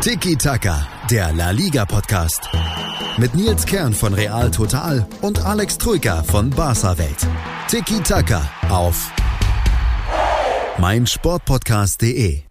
Tiki 0.00 0.36
Taka, 0.36 0.86
der 1.10 1.32
La 1.32 1.50
Liga 1.50 1.84
Podcast. 1.84 2.48
Mit 3.16 3.34
Nils 3.34 3.66
Kern 3.66 3.92
von 3.92 4.14
Real 4.14 4.50
Total 4.50 5.06
und 5.20 5.44
Alex 5.44 5.78
Troika 5.78 6.22
von 6.22 6.50
Barca 6.50 6.96
Welt. 6.98 7.26
Tiki 7.68 8.00
Taka 8.00 8.48
auf 8.68 9.10
meinsportpodcast.de. 10.78 12.42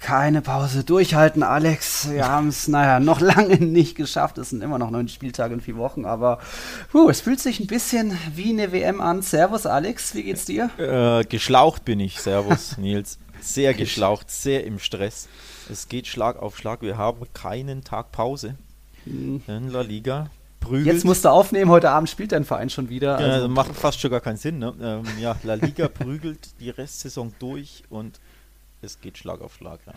Keine 0.00 0.40
Pause. 0.40 0.84
Durchhalten, 0.84 1.42
Alex. 1.42 2.08
Wir 2.10 2.28
haben 2.28 2.48
es, 2.48 2.68
naja, 2.68 3.00
noch 3.00 3.20
lange 3.20 3.56
nicht 3.56 3.96
geschafft. 3.96 4.38
Es 4.38 4.50
sind 4.50 4.62
immer 4.62 4.78
noch 4.78 4.90
neun 4.90 5.08
Spieltage 5.08 5.54
in 5.54 5.60
vier 5.60 5.76
Wochen, 5.76 6.04
aber 6.04 6.38
puh, 6.90 7.08
es 7.10 7.20
fühlt 7.20 7.40
sich 7.40 7.60
ein 7.60 7.66
bisschen 7.66 8.16
wie 8.34 8.50
eine 8.50 8.72
WM 8.72 9.00
an. 9.00 9.22
Servus, 9.22 9.66
Alex. 9.66 10.14
Wie 10.14 10.22
geht's 10.22 10.44
dir? 10.44 10.70
Äh, 10.78 11.24
geschlaucht 11.24 11.84
bin 11.84 12.00
ich. 12.00 12.20
Servus, 12.20 12.76
Nils. 12.78 13.18
Sehr 13.46 13.74
geschlaucht, 13.74 14.30
sehr 14.30 14.64
im 14.64 14.78
Stress. 14.78 15.28
Es 15.70 15.88
geht 15.88 16.06
Schlag 16.06 16.36
auf 16.42 16.56
Schlag. 16.58 16.82
Wir 16.82 16.96
haben 16.98 17.26
keinen 17.32 17.84
Tag 17.84 18.10
Pause 18.12 18.56
Hm. 19.04 19.40
in 19.46 19.70
La 19.70 19.82
Liga. 19.82 20.30
Prügelt. 20.60 20.86
Jetzt 20.86 21.04
musst 21.04 21.24
du 21.24 21.28
aufnehmen. 21.28 21.70
Heute 21.70 21.90
Abend 21.90 22.10
spielt 22.10 22.32
dein 22.32 22.44
Verein 22.44 22.70
schon 22.70 22.88
wieder. 22.88 23.20
ja, 23.20 23.26
Also, 23.26 23.46
das 23.46 23.54
macht 23.54 23.72
fast 23.76 24.00
schon 24.00 24.10
gar 24.10 24.20
keinen 24.20 24.36
Sinn. 24.36 24.58
Ne? 24.58 24.74
Ähm, 24.82 25.04
ja, 25.20 25.36
La 25.44 25.54
Liga 25.54 25.86
prügelt 25.88 26.40
die 26.58 26.70
Restsaison 26.70 27.32
durch 27.38 27.84
und 27.88 28.18
es 28.82 29.00
geht 29.00 29.16
Schlag 29.18 29.40
auf 29.40 29.54
Schlag. 29.54 29.80
Ja. 29.86 29.92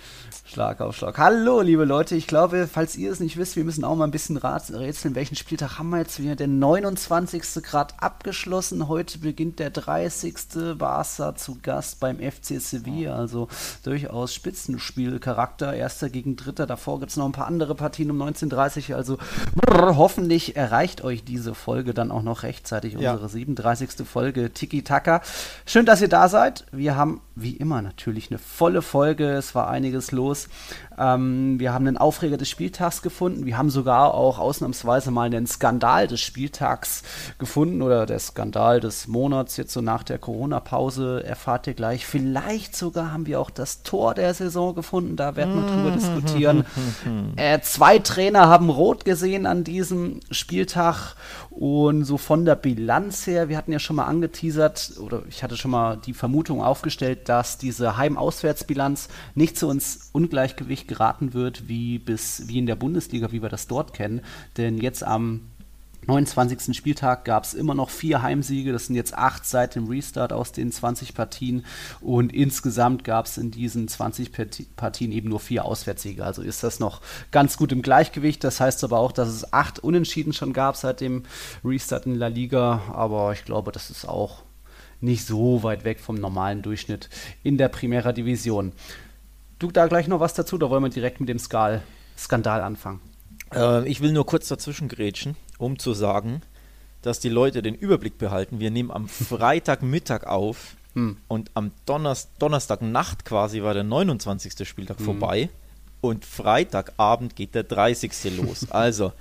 Schlag 0.45 0.81
auf 0.81 0.95
Schlag. 0.95 1.17
Hallo, 1.17 1.61
liebe 1.61 1.83
Leute. 1.85 2.15
Ich 2.15 2.27
glaube, 2.27 2.67
falls 2.71 2.95
ihr 2.95 3.11
es 3.11 3.19
nicht 3.19 3.37
wisst, 3.37 3.55
wir 3.55 3.63
müssen 3.63 3.83
auch 3.83 3.95
mal 3.95 4.05
ein 4.05 4.11
bisschen 4.11 4.37
rätseln. 4.37 5.15
Welchen 5.15 5.35
Spieltag 5.35 5.77
haben 5.77 5.89
wir 5.89 5.99
jetzt 5.99 6.19
wieder? 6.21 6.35
Der 6.35 6.47
29. 6.47 7.61
Grad 7.63 8.01
abgeschlossen. 8.01 8.87
Heute 8.87 9.19
beginnt 9.19 9.59
der 9.59 9.69
30. 9.69 10.77
Barca 10.77 11.35
zu 11.35 11.59
Gast 11.61 11.99
beim 11.99 12.19
FC 12.19 12.59
Sevilla. 12.61 13.15
Also 13.15 13.49
durchaus 13.83 14.33
Spitzenspielcharakter. 14.33 15.73
Erster 15.73 16.09
gegen 16.09 16.35
Dritter. 16.35 16.65
Davor 16.65 16.99
gibt 16.99 17.11
es 17.11 17.17
noch 17.17 17.25
ein 17.25 17.33
paar 17.33 17.47
andere 17.47 17.75
Partien 17.75 18.09
um 18.09 18.21
19.30 18.21 18.91
Uhr. 18.91 18.95
Also 18.95 19.17
brr, 19.55 19.97
hoffentlich 19.97 20.55
erreicht 20.55 21.03
euch 21.03 21.23
diese 21.23 21.53
Folge 21.53 21.93
dann 21.93 22.11
auch 22.11 22.23
noch 22.23 22.43
rechtzeitig. 22.43 22.93
Ja. 22.93 23.11
Unsere 23.11 23.29
37. 23.29 24.07
Folge 24.07 24.51
Tiki 24.53 24.83
Taka. 24.83 25.21
Schön, 25.65 25.85
dass 25.85 26.01
ihr 26.01 26.09
da 26.09 26.29
seid. 26.29 26.65
Wir 26.71 26.95
haben 26.95 27.21
wie 27.35 27.55
immer 27.55 27.81
natürlich 27.81 28.31
eine 28.31 28.39
volle 28.39 28.78
Folge. 28.81 29.37
Es 29.37 29.55
war 29.55 29.69
einiges 29.69 30.11
los. 30.11 30.47
Ähm, 30.99 31.59
wir 31.59 31.73
haben 31.73 31.87
einen 31.87 31.97
Aufreger 31.97 32.37
des 32.37 32.49
Spieltags 32.49 33.01
gefunden. 33.01 33.45
Wir 33.45 33.57
haben 33.57 33.69
sogar 33.69 34.13
auch 34.13 34.37
ausnahmsweise 34.37 35.11
mal 35.11 35.23
einen 35.23 35.47
Skandal 35.47 36.07
des 36.07 36.19
Spieltags 36.19 37.03
gefunden 37.37 37.81
oder 37.81 38.05
der 38.05 38.19
Skandal 38.19 38.81
des 38.81 39.07
Monats 39.07 39.55
jetzt 39.57 39.71
so 39.71 39.81
nach 39.81 40.03
der 40.03 40.19
Corona-Pause. 40.19 41.23
Erfahrt 41.25 41.67
ihr 41.67 41.73
gleich. 41.73 42.05
Vielleicht 42.05 42.75
sogar 42.75 43.13
haben 43.13 43.25
wir 43.25 43.39
auch 43.39 43.49
das 43.49 43.83
Tor 43.83 44.13
der 44.13 44.33
Saison 44.33 44.75
gefunden. 44.75 45.15
Da 45.15 45.35
werden 45.35 45.55
wir 45.55 45.71
drüber 45.71 45.91
diskutieren. 45.91 46.65
Äh, 47.35 47.61
zwei 47.61 47.99
Trainer 47.99 48.47
haben 48.47 48.69
rot 48.69 49.05
gesehen 49.05 49.45
an 49.45 49.63
diesem 49.63 50.19
Spieltag 50.31 51.15
und 51.49 52.05
so 52.05 52.17
von 52.17 52.45
der 52.45 52.55
Bilanz 52.55 53.27
her, 53.27 53.49
wir 53.49 53.57
hatten 53.57 53.71
ja 53.71 53.79
schon 53.79 53.95
mal 53.95 54.05
angeteasert 54.05 54.93
oder 54.99 55.23
ich 55.27 55.43
hatte 55.43 55.57
schon 55.57 55.71
mal 55.71 55.97
die 55.97 56.13
Vermutung 56.13 56.63
aufgestellt, 56.63 57.27
dass 57.29 57.57
diese 57.57 57.97
Heim-Auswärts-Bilanz 57.97 59.09
nicht 59.35 59.57
zu 59.57 59.67
uns 59.67 60.09
Ungleichgewicht 60.11 60.87
geraten 60.89 61.33
wird 61.33 61.69
wie 61.69 61.99
bis 61.99 62.43
wie 62.47 62.57
in 62.57 62.65
der 62.65 62.75
Bundesliga, 62.75 63.31
wie 63.31 63.41
wir 63.41 63.47
das 63.47 63.67
dort 63.67 63.93
kennen, 63.93 64.19
denn 64.57 64.77
jetzt 64.77 65.03
am 65.03 65.41
29. 66.07 66.75
Spieltag 66.75 67.25
gab 67.25 67.43
es 67.43 67.53
immer 67.53 67.75
noch 67.75 67.89
vier 67.89 68.21
Heimsiege. 68.21 68.71
Das 68.71 68.87
sind 68.87 68.95
jetzt 68.95 69.13
acht 69.13 69.45
seit 69.45 69.75
dem 69.75 69.87
Restart 69.87 70.33
aus 70.33 70.51
den 70.51 70.71
20 70.71 71.13
Partien. 71.13 71.65
Und 72.01 72.33
insgesamt 72.33 73.03
gab 73.03 73.25
es 73.25 73.37
in 73.37 73.51
diesen 73.51 73.87
20 73.87 74.31
Parti- 74.31 74.67
Partien 74.75 75.11
eben 75.11 75.29
nur 75.29 75.39
vier 75.39 75.65
Auswärtssiege. 75.65 76.25
Also 76.25 76.41
ist 76.41 76.63
das 76.63 76.79
noch 76.79 77.01
ganz 77.31 77.57
gut 77.57 77.71
im 77.71 77.81
Gleichgewicht. 77.81 78.43
Das 78.43 78.59
heißt 78.59 78.83
aber 78.83 78.97
auch, 78.97 79.11
dass 79.11 79.29
es 79.29 79.53
acht 79.53 79.79
Unentschieden 79.79 80.33
schon 80.33 80.53
gab 80.53 80.77
seit 80.77 81.01
dem 81.01 81.23
Restart 81.63 82.05
in 82.05 82.15
La 82.15 82.27
Liga. 82.27 82.81
Aber 82.91 83.33
ich 83.33 83.45
glaube, 83.45 83.71
das 83.71 83.91
ist 83.91 84.07
auch 84.07 84.43
nicht 85.01 85.25
so 85.25 85.63
weit 85.63 85.83
weg 85.83 85.99
vom 85.99 86.15
normalen 86.15 86.61
Durchschnitt 86.61 87.09
in 87.43 87.57
der 87.57 87.69
Primera 87.69 88.13
Division. 88.13 88.71
Du 89.59 89.71
da 89.71 89.87
gleich 89.87 90.07
noch 90.07 90.19
was 90.19 90.33
dazu? 90.33 90.57
Da 90.57 90.69
wollen 90.69 90.83
wir 90.83 90.89
direkt 90.89 91.19
mit 91.19 91.29
dem 91.29 91.39
Skal 91.39 91.81
Skandal 92.17 92.61
anfangen. 92.61 93.01
Äh, 93.53 93.87
ich 93.87 94.01
will 94.01 94.11
nur 94.11 94.25
kurz 94.25 94.47
dazwischen 94.47 94.87
grätschen, 94.87 95.35
um 95.57 95.77
zu 95.77 95.93
sagen, 95.93 96.41
dass 97.01 97.19
die 97.19 97.29
Leute 97.29 97.61
den 97.61 97.75
Überblick 97.75 98.17
behalten. 98.17 98.59
Wir 98.59 98.71
nehmen 98.71 98.91
am 98.91 99.07
Freitagmittag 99.07 100.25
auf 100.25 100.75
Hm. 100.95 101.17
und 101.27 101.51
am 101.53 101.71
Donnerst 101.85 102.31
Donnerstagnacht 102.39 103.23
quasi 103.23 103.61
war 103.61 103.75
der 103.75 103.83
29. 103.83 104.67
Spieltag 104.67 104.99
vorbei 104.99 105.49
und 106.01 106.25
Freitagabend 106.25 107.35
geht 107.35 107.53
der 107.53 107.63
30. 107.63 108.11
los. 108.37 108.65
Also 108.71 109.13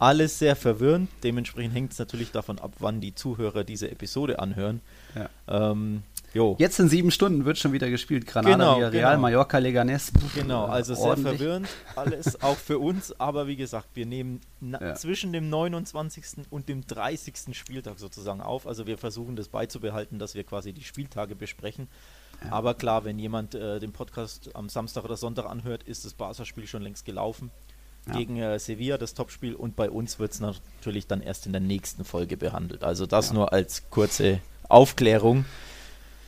alles 0.00 0.40
sehr 0.40 0.56
verwirrend. 0.56 1.08
Dementsprechend 1.22 1.74
hängt 1.76 1.92
es 1.92 1.98
natürlich 2.00 2.32
davon 2.32 2.58
ab, 2.58 2.72
wann 2.80 3.00
die 3.00 3.14
Zuhörer 3.14 3.62
diese 3.62 3.88
Episode 3.88 4.40
anhören. 4.40 4.80
Ja. 5.14 5.70
Ähm, 5.70 6.02
jo. 6.34 6.56
Jetzt 6.58 6.78
in 6.80 6.88
sieben 6.88 7.10
Stunden 7.10 7.44
wird 7.44 7.58
schon 7.58 7.72
wieder 7.72 7.88
gespielt. 7.90 8.26
Granada, 8.26 8.54
Genau, 8.56 8.76
Villarreal, 8.78 9.10
genau. 9.12 9.22
Mallorca, 9.22 9.58
Leganes. 9.58 10.10
Pff, 10.10 10.34
Genau, 10.34 10.64
also 10.66 10.94
sehr 10.94 11.04
ordentlich. 11.04 11.36
verwirrend, 11.38 11.68
alles 11.96 12.42
auch 12.42 12.56
für 12.56 12.78
uns, 12.78 13.18
aber 13.20 13.46
wie 13.46 13.56
gesagt, 13.56 13.88
wir 13.94 14.06
nehmen 14.06 14.40
Ja. 14.60 14.94
zwischen 14.94 15.32
dem 15.32 15.48
29. 15.50 16.46
und 16.50 16.68
dem 16.68 16.86
30. 16.86 17.54
Spieltag 17.56 17.98
sozusagen 17.98 18.40
auf. 18.40 18.66
Also 18.66 18.86
wir 18.86 18.98
versuchen 18.98 19.36
das 19.36 19.48
beizubehalten, 19.48 20.18
dass 20.18 20.34
wir 20.34 20.44
quasi 20.44 20.72
die 20.72 20.84
Spieltage 20.84 21.34
besprechen. 21.36 21.88
Aber 22.50 22.74
klar, 22.74 23.04
wenn 23.04 23.18
jemand 23.20 23.54
äh, 23.54 23.78
den 23.78 23.92
Podcast 23.92 24.50
am 24.54 24.68
Samstag 24.68 25.04
oder 25.04 25.16
Sonntag 25.16 25.46
anhört, 25.46 25.84
ist 25.84 26.04
das 26.04 26.14
Barca-Spiel 26.14 26.66
schon 26.66 26.82
längst 26.82 27.04
gelaufen. 27.04 27.50
Ja. 28.08 28.14
Gegen 28.16 28.36
äh, 28.38 28.58
Sevilla, 28.58 28.98
das 28.98 29.14
Topspiel, 29.14 29.54
und 29.54 29.76
bei 29.76 29.88
uns 29.88 30.18
wird 30.18 30.32
es 30.32 30.40
natürlich 30.40 31.06
dann 31.06 31.20
erst 31.22 31.46
in 31.46 31.52
der 31.52 31.60
nächsten 31.60 32.04
Folge 32.04 32.36
behandelt. 32.36 32.82
Also 32.82 33.06
das 33.06 33.28
Ja. 33.28 33.34
nur 33.34 33.52
als 33.52 33.88
kurze 33.90 34.40
Aufklärung. 34.68 35.44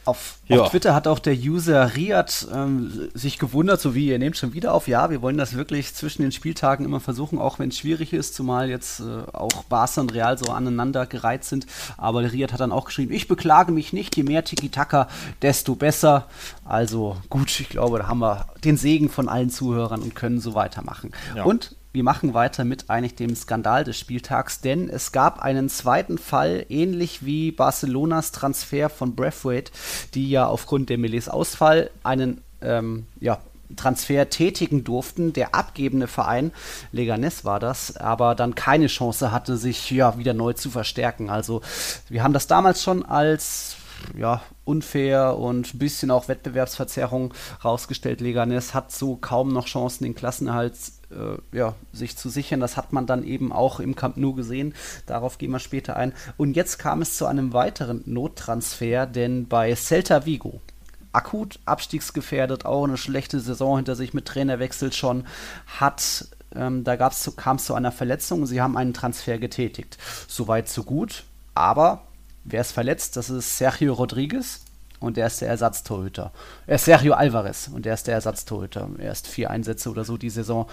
Auf, 0.04 0.38
Ja. 0.48 0.60
auf 0.62 0.70
Twitter 0.70 0.94
hat 0.94 1.06
auch 1.06 1.18
der 1.18 1.34
User 1.34 1.94
Riad 1.96 2.46
ähm, 2.52 3.08
sich 3.14 3.38
gewundert, 3.38 3.80
so 3.80 3.94
wie 3.94 4.08
ihr 4.08 4.18
nehmt 4.18 4.36
schon 4.36 4.52
wieder 4.52 4.74
auf. 4.74 4.86
Ja, 4.88 5.10
wir 5.10 5.22
wollen 5.22 5.38
das 5.38 5.54
wirklich 5.54 5.94
zwischen 5.94 6.22
den 6.22 6.32
Spieltagen 6.32 6.84
immer 6.84 7.00
versuchen, 7.00 7.38
auch 7.38 7.58
wenn 7.58 7.70
es 7.70 7.78
schwierig 7.78 8.12
ist, 8.12 8.34
zumal 8.34 8.68
jetzt 8.68 9.00
äh, 9.00 9.04
auch 9.32 9.64
Barca 9.64 10.00
und 10.00 10.12
Real 10.14 10.36
so 10.38 10.52
aneinander 10.52 11.06
gereiht 11.06 11.44
sind. 11.44 11.66
Aber 11.96 12.20
Riad 12.32 12.52
hat 12.52 12.60
dann 12.60 12.72
auch 12.72 12.84
geschrieben, 12.86 13.12
ich 13.12 13.28
beklage 13.28 13.72
mich 13.72 13.92
nicht, 13.92 14.16
je 14.16 14.22
mehr 14.22 14.44
Tiki-Taka, 14.44 15.08
desto 15.42 15.74
besser. 15.74 16.26
Also 16.64 17.16
gut, 17.30 17.60
ich 17.60 17.68
glaube, 17.68 17.98
da 17.98 18.08
haben 18.08 18.20
wir 18.20 18.46
den 18.64 18.76
Segen 18.76 19.08
von 19.08 19.28
allen 19.28 19.50
Zuhörern 19.50 20.02
und 20.02 20.14
können 20.14 20.40
so 20.40 20.54
weitermachen. 20.54 21.12
Ja. 21.34 21.44
Und 21.44 21.76
wir 21.94 22.02
machen 22.02 22.34
weiter 22.34 22.64
mit 22.64 22.90
eigentlich 22.90 23.14
dem 23.14 23.36
Skandal 23.36 23.84
des 23.84 23.96
Spieltags, 23.96 24.60
denn 24.60 24.90
es 24.90 25.12
gab 25.12 25.38
einen 25.38 25.68
zweiten 25.68 26.18
Fall, 26.18 26.66
ähnlich 26.68 27.24
wie 27.24 27.52
Barcelonas 27.52 28.32
Transfer 28.32 28.90
von 28.90 29.14
Braithwaite, 29.14 29.70
die 30.12 30.28
ja 30.28 30.46
aufgrund 30.46 30.90
der 30.90 30.98
Meles 30.98 31.28
Ausfall 31.28 31.90
einen 32.02 32.40
ähm, 32.62 33.06
ja, 33.20 33.38
Transfer 33.76 34.28
tätigen 34.28 34.82
durften. 34.82 35.32
Der 35.32 35.54
abgebende 35.54 36.08
Verein, 36.08 36.50
Leganes 36.90 37.44
war 37.44 37.60
das, 37.60 37.96
aber 37.96 38.34
dann 38.34 38.56
keine 38.56 38.88
Chance 38.88 39.30
hatte, 39.30 39.56
sich 39.56 39.88
ja 39.92 40.18
wieder 40.18 40.34
neu 40.34 40.52
zu 40.52 40.70
verstärken. 40.70 41.30
Also 41.30 41.62
wir 42.08 42.24
haben 42.24 42.32
das 42.34 42.48
damals 42.48 42.82
schon 42.82 43.04
als 43.04 43.76
ja, 44.16 44.42
unfair 44.64 45.36
und 45.36 45.74
ein 45.74 45.78
bisschen 45.78 46.10
auch 46.10 46.28
Wettbewerbsverzerrung 46.28 47.34
rausgestellt. 47.64 48.20
Leganes 48.20 48.74
hat 48.74 48.92
so 48.92 49.16
kaum 49.16 49.52
noch 49.52 49.66
Chancen, 49.66 50.04
den 50.04 50.14
Klassenerhalt 50.14 50.74
äh, 51.10 51.56
ja, 51.56 51.74
sich 51.92 52.16
zu 52.16 52.28
sichern. 52.28 52.60
Das 52.60 52.76
hat 52.76 52.92
man 52.92 53.06
dann 53.06 53.24
eben 53.24 53.52
auch 53.52 53.80
im 53.80 53.96
Camp 53.96 54.16
Nou 54.16 54.34
gesehen. 54.34 54.74
Darauf 55.06 55.38
gehen 55.38 55.50
wir 55.50 55.58
später 55.58 55.96
ein. 55.96 56.12
Und 56.36 56.56
jetzt 56.56 56.78
kam 56.78 57.02
es 57.02 57.16
zu 57.16 57.26
einem 57.26 57.52
weiteren 57.52 58.02
Nottransfer, 58.06 59.06
denn 59.06 59.48
bei 59.48 59.74
Celta 59.74 60.26
Vigo 60.26 60.60
akut 61.12 61.60
abstiegsgefährdet, 61.64 62.66
auch 62.66 62.84
eine 62.84 62.96
schlechte 62.96 63.38
Saison 63.38 63.76
hinter 63.76 63.94
sich 63.94 64.14
mit 64.14 64.26
Trainerwechsel 64.26 64.92
schon, 64.92 65.24
hat 65.66 66.26
ähm, 66.54 66.84
da 66.84 66.96
kam 66.96 67.56
es 67.56 67.64
zu 67.64 67.74
einer 67.74 67.92
Verletzung 67.92 68.46
sie 68.46 68.60
haben 68.60 68.76
einen 68.76 68.94
Transfer 68.94 69.38
getätigt. 69.38 69.98
Soweit, 70.28 70.68
so 70.68 70.84
gut. 70.84 71.24
Aber 71.54 72.02
wer 72.44 72.60
ist 72.60 72.72
verletzt? 72.72 73.16
Das 73.16 73.30
ist 73.30 73.58
Sergio 73.58 73.94
Rodriguez 73.94 74.60
und 75.00 75.16
der 75.16 75.26
ist 75.26 75.40
der 75.40 75.48
Ersatztorhüter. 75.48 76.32
Er 76.66 76.76
ist 76.76 76.84
Sergio 76.84 77.14
Alvarez 77.14 77.68
und 77.72 77.84
der 77.84 77.94
ist 77.94 78.06
der 78.06 78.14
Ersatztorhüter. 78.14 78.88
Erst 78.98 79.26
vier 79.26 79.50
Einsätze 79.50 79.90
oder 79.90 80.04
so 80.04 80.16
die 80.16 80.30
Saison. 80.30 80.66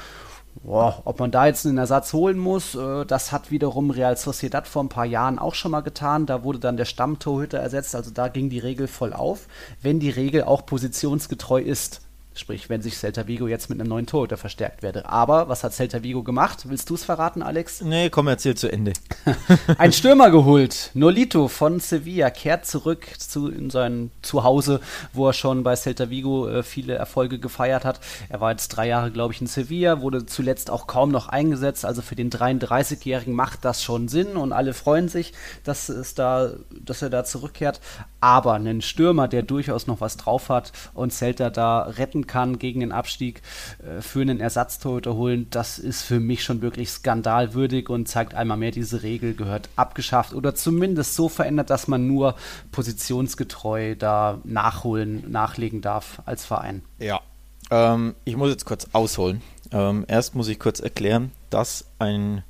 Boah, 0.63 1.01
ob 1.05 1.19
man 1.19 1.31
da 1.31 1.47
jetzt 1.47 1.65
einen 1.65 1.77
Ersatz 1.77 2.11
holen 2.11 2.37
muss, 2.37 2.75
äh, 2.75 3.05
das 3.05 3.31
hat 3.31 3.51
wiederum 3.51 3.89
Real 3.89 4.17
Sociedad 4.17 4.67
vor 4.67 4.83
ein 4.83 4.89
paar 4.89 5.05
Jahren 5.05 5.39
auch 5.39 5.55
schon 5.55 5.71
mal 5.71 5.79
getan. 5.79 6.25
Da 6.25 6.43
wurde 6.43 6.59
dann 6.59 6.75
der 6.75 6.85
Stammtorhüter 6.85 7.57
ersetzt, 7.57 7.95
also 7.95 8.11
da 8.11 8.27
ging 8.27 8.49
die 8.49 8.59
Regel 8.59 8.87
voll 8.87 9.13
auf, 9.13 9.47
wenn 9.81 9.99
die 9.99 10.09
Regel 10.09 10.43
auch 10.43 10.65
positionsgetreu 10.65 11.61
ist. 11.61 12.01
Sprich, 12.33 12.69
wenn 12.69 12.81
sich 12.81 12.97
Celta 12.97 13.27
Vigo 13.27 13.47
jetzt 13.49 13.69
mit 13.69 13.77
einem 13.81 13.89
neuen 13.89 14.05
Torhüter 14.05 14.37
verstärkt 14.37 14.83
werde. 14.83 15.05
Aber 15.09 15.49
was 15.49 15.65
hat 15.65 15.73
Celta 15.73 16.01
Vigo 16.01 16.23
gemacht? 16.23 16.69
Willst 16.69 16.89
du 16.89 16.95
es 16.95 17.03
verraten, 17.03 17.41
Alex? 17.41 17.81
Nee, 17.81 18.09
komm, 18.09 18.29
erzähl 18.29 18.55
zu 18.55 18.71
Ende. 18.71 18.93
Ein 19.77 19.91
Stürmer 19.91 20.31
geholt. 20.31 20.91
Nolito 20.93 21.49
von 21.49 21.81
Sevilla 21.81 22.29
kehrt 22.29 22.65
zurück 22.65 23.05
zu 23.17 23.49
in 23.49 23.69
sein 23.69 24.11
Zuhause, 24.21 24.79
wo 25.11 25.27
er 25.27 25.33
schon 25.33 25.63
bei 25.63 25.75
Celta 25.75 26.09
Vigo 26.09 26.47
äh, 26.47 26.63
viele 26.63 26.93
Erfolge 26.93 27.37
gefeiert 27.37 27.83
hat. 27.83 27.99
Er 28.29 28.39
war 28.39 28.51
jetzt 28.51 28.69
drei 28.69 28.87
Jahre, 28.87 29.11
glaube 29.11 29.33
ich, 29.33 29.41
in 29.41 29.47
Sevilla, 29.47 29.99
wurde 29.99 30.25
zuletzt 30.25 30.69
auch 30.69 30.87
kaum 30.87 31.11
noch 31.11 31.27
eingesetzt. 31.27 31.83
Also 31.83 32.01
für 32.01 32.15
den 32.15 32.29
33-Jährigen 32.29 33.33
macht 33.33 33.65
das 33.65 33.83
schon 33.83 34.07
Sinn 34.07 34.37
und 34.37 34.53
alle 34.53 34.73
freuen 34.73 35.09
sich, 35.09 35.33
dass 35.65 35.89
es 35.89 36.15
da, 36.15 36.51
dass 36.69 37.01
er 37.01 37.09
da 37.09 37.25
zurückkehrt. 37.25 37.81
Aber 38.21 38.53
einen 38.53 38.81
Stürmer, 38.81 39.27
der 39.27 39.43
durchaus 39.43 39.85
noch 39.85 39.99
was 39.99 40.15
drauf 40.15 40.47
hat 40.47 40.71
und 40.93 41.11
Celta 41.11 41.49
da 41.49 41.81
retten 41.81 42.20
kann 42.27 42.59
gegen 42.59 42.79
den 42.79 42.91
Abstieg, 42.91 43.41
äh, 43.79 44.01
für 44.01 44.21
einen 44.21 44.39
Ersatztorhüter 44.39 45.15
holen, 45.15 45.47
das 45.49 45.79
ist 45.79 46.03
für 46.03 46.19
mich 46.19 46.43
schon 46.43 46.61
wirklich 46.61 46.89
skandalwürdig 46.89 47.89
und 47.89 48.07
zeigt 48.07 48.33
einmal 48.33 48.57
mehr, 48.57 48.71
diese 48.71 49.03
Regel 49.03 49.33
gehört 49.33 49.69
abgeschafft 49.75 50.33
oder 50.33 50.55
zumindest 50.55 51.15
so 51.15 51.29
verändert, 51.29 51.69
dass 51.69 51.87
man 51.87 52.07
nur 52.07 52.35
positionsgetreu 52.71 53.95
da 53.95 54.39
nachholen, 54.43 55.29
nachlegen 55.31 55.81
darf 55.81 56.21
als 56.25 56.45
Verein. 56.45 56.81
Ja, 56.99 57.21
ähm, 57.69 58.15
ich 58.25 58.35
muss 58.35 58.49
jetzt 58.49 58.65
kurz 58.65 58.87
ausholen. 58.93 59.41
Ähm, 59.71 60.05
erst 60.07 60.35
muss 60.35 60.47
ich 60.47 60.59
kurz 60.59 60.79
erklären, 60.79 61.31
dass 61.49 61.85
ein 61.99 62.43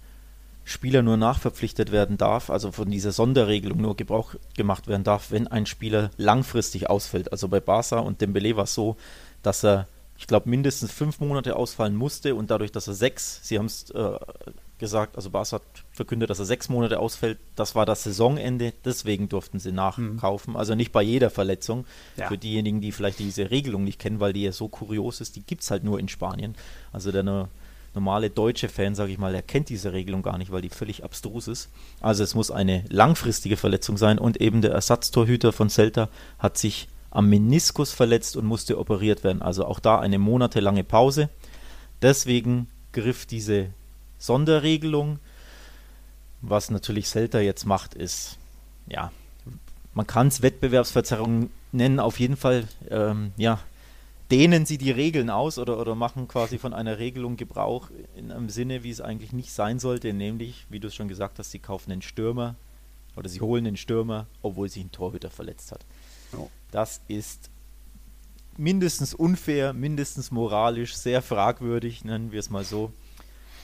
Spieler 0.64 1.02
nur 1.02 1.18
nachverpflichtet 1.18 1.92
werden 1.92 2.18
darf, 2.18 2.50
also 2.50 2.72
von 2.72 2.90
dieser 2.90 3.12
Sonderregelung 3.12 3.82
nur 3.82 3.98
Gebrauch 3.98 4.36
gemacht 4.56 4.88
werden 4.88 5.04
darf, 5.04 5.32
wenn 5.32 5.48
ein 5.48 5.66
Spieler 5.66 6.12
langfristig 6.18 6.90
ausfällt. 6.90 7.32
Also 7.32 7.48
bei 7.48 7.60
Barca 7.60 8.00
und 8.00 8.22
Dembele 8.22 8.56
war 8.56 8.64
es 8.66 8.74
so, 8.74 8.96
dass 9.44 9.64
er, 9.64 9.88
ich 10.18 10.28
glaube, 10.28 10.50
mindestens 10.50 10.92
fünf 10.92 11.20
Monate 11.20 11.56
ausfallen 11.56 11.96
musste 11.96 12.36
und 12.36 12.52
dadurch, 12.52 12.72
dass 12.72 12.88
er 12.88 12.94
sechs, 12.94 13.40
sie 13.44 13.58
haben 13.58 13.66
es 13.66 13.90
äh, 13.92 14.18
gesagt, 14.82 15.16
also 15.16 15.30
Barca 15.30 15.58
hat 15.58 15.62
verkündet, 15.92 16.30
dass 16.30 16.40
er 16.40 16.46
sechs 16.46 16.68
Monate 16.68 17.00
ausfällt, 17.00 17.38
das 17.56 17.76
war 17.76 17.86
das 17.86 18.04
Saisonende, 18.04 18.74
deswegen 18.84 19.30
durften 19.30 19.60
sie 19.60 19.72
nachkaufen. 19.72 20.54
Mhm. 20.54 20.58
Also 20.58 20.76
nicht 20.76 20.92
bei 20.92 21.04
jeder 21.04 21.30
Verletzung. 21.30 21.86
Ja. 22.18 22.28
Für 22.28 22.38
diejenigen, 22.38 22.82
die 22.82 22.92
vielleicht 22.92 23.20
diese 23.20 23.52
Regelung 23.52 23.84
nicht 23.84 24.00
kennen, 24.00 24.20
weil 24.20 24.34
die 24.34 24.44
ja 24.44 24.52
so 24.52 24.68
kurios 24.68 25.22
ist, 25.22 25.36
die 25.36 25.44
gibt 25.44 25.62
es 25.62 25.72
halt 25.72 25.84
nur 25.84 26.00
in 26.00 26.10
Spanien. 26.10 26.56
Also 26.92 27.12
der 27.12 27.48
normale 27.94 28.30
deutsche 28.30 28.70
Fan, 28.70 28.96
sage 28.96 29.12
ich 29.12 29.18
mal, 29.18 29.36
er 29.36 29.42
kennt 29.44 29.70
diese 29.70 29.94
Regelung 29.94 30.24
gar 30.24 30.38
nicht, 30.38 30.52
weil 30.52 30.62
die 30.62 30.70
völlig 30.70 31.04
abstrus 31.04 31.48
ist. 31.48 31.70
Also 32.00 32.24
es 32.24 32.36
muss 32.36 32.50
eine 32.50 32.84
langfristige 32.90 33.58
Verletzung 33.58 33.98
sein 33.98 34.18
und 34.18 34.42
eben 34.42 34.62
der 34.62 34.72
Ersatztorhüter 34.72 35.54
von 35.54 35.70
Celta 35.70 36.10
hat 36.40 36.58
sich 36.58 36.88
am 37.12 37.30
Meniskus 37.30 37.92
verletzt 37.92 38.36
und 38.38 38.46
musste 38.46 38.80
operiert 38.80 39.24
werden. 39.24 39.42
Also 39.42 39.66
auch 39.66 39.80
da 39.80 40.00
eine 40.00 40.18
monatelange 40.18 40.84
Pause. 40.84 41.30
Deswegen 42.02 42.68
griff 42.94 43.26
diese 43.26 43.68
Sonderregelung. 44.18 45.20
Was 46.42 46.72
natürlich 46.72 47.08
Celta 47.08 47.40
jetzt 47.40 47.66
macht, 47.66 47.94
ist, 47.94 48.38
ja, 48.88 49.12
man 49.94 50.08
kann 50.08 50.28
es 50.28 50.42
Wettbewerbsverzerrung 50.42 51.52
nennen, 51.72 52.00
auf 52.00 52.20
jeden 52.20 52.38
Fall, 52.38 52.68
ähm, 52.90 53.32
ja, 53.38 53.60
dehnen 54.32 54.66
sie 54.66 54.78
die 54.78 54.92
Regeln 54.92 55.30
aus 55.30 55.60
oder, 55.60 55.78
oder 55.78 55.94
machen 55.94 56.28
quasi 56.28 56.58
von 56.58 56.74
einer 56.74 56.98
Regelung 56.98 57.36
Gebrauch 57.36 57.90
in 58.16 58.32
einem 58.32 58.50
Sinne, 58.50 58.84
wie 58.84 58.90
es 58.90 59.02
eigentlich 59.02 59.34
nicht 59.34 59.52
sein 59.52 59.78
sollte, 59.78 60.14
nämlich, 60.14 60.66
wie 60.70 60.80
du 60.80 60.88
es 60.88 60.96
schon 60.96 61.10
gesagt 61.10 61.38
hast, 61.38 61.52
sie 61.52 61.60
kaufen 61.60 61.92
einen 61.92 62.02
Stürmer 62.02 62.56
oder 63.16 63.28
sie 63.28 63.42
holen 63.42 63.68
einen 63.68 63.78
Stürmer, 63.78 64.28
obwohl 64.42 64.70
sich 64.70 64.84
ein 64.84 64.92
Torhüter 64.92 65.30
verletzt 65.30 65.74
hat. 65.74 65.86
Oh. 66.36 66.50
Das 66.72 67.02
ist 67.08 67.50
mindestens 68.58 69.14
unfair, 69.14 69.74
mindestens 69.74 70.32
moralisch, 70.32 70.96
sehr 70.96 71.22
fragwürdig, 71.22 72.04
nennen 72.04 72.32
wir 72.32 72.40
es 72.40 72.50
mal 72.50 72.64
so. 72.64 72.92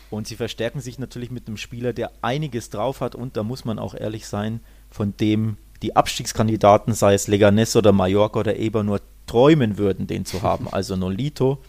Und 0.09 0.27
sie 0.27 0.35
verstärken 0.35 0.79
sich 0.79 0.99
natürlich 0.99 1.31
mit 1.31 1.47
einem 1.47 1.57
Spieler, 1.57 1.93
der 1.93 2.11
einiges 2.21 2.69
drauf 2.69 3.01
hat 3.01 3.15
und 3.15 3.35
da 3.35 3.43
muss 3.43 3.65
man 3.65 3.79
auch 3.79 3.93
ehrlich 3.93 4.27
sein, 4.27 4.61
von 4.89 5.15
dem 5.17 5.57
die 5.81 5.95
Abstiegskandidaten, 5.95 6.93
sei 6.93 7.13
es 7.13 7.27
Leganés 7.27 7.77
oder 7.77 7.91
Mallorca 7.91 8.39
oder 8.39 8.55
Eber, 8.55 8.83
nur 8.83 9.01
träumen 9.25 9.77
würden, 9.77 10.07
den 10.07 10.25
zu 10.25 10.41
haben. 10.41 10.67
Also 10.71 10.95
Nolito 10.95 11.59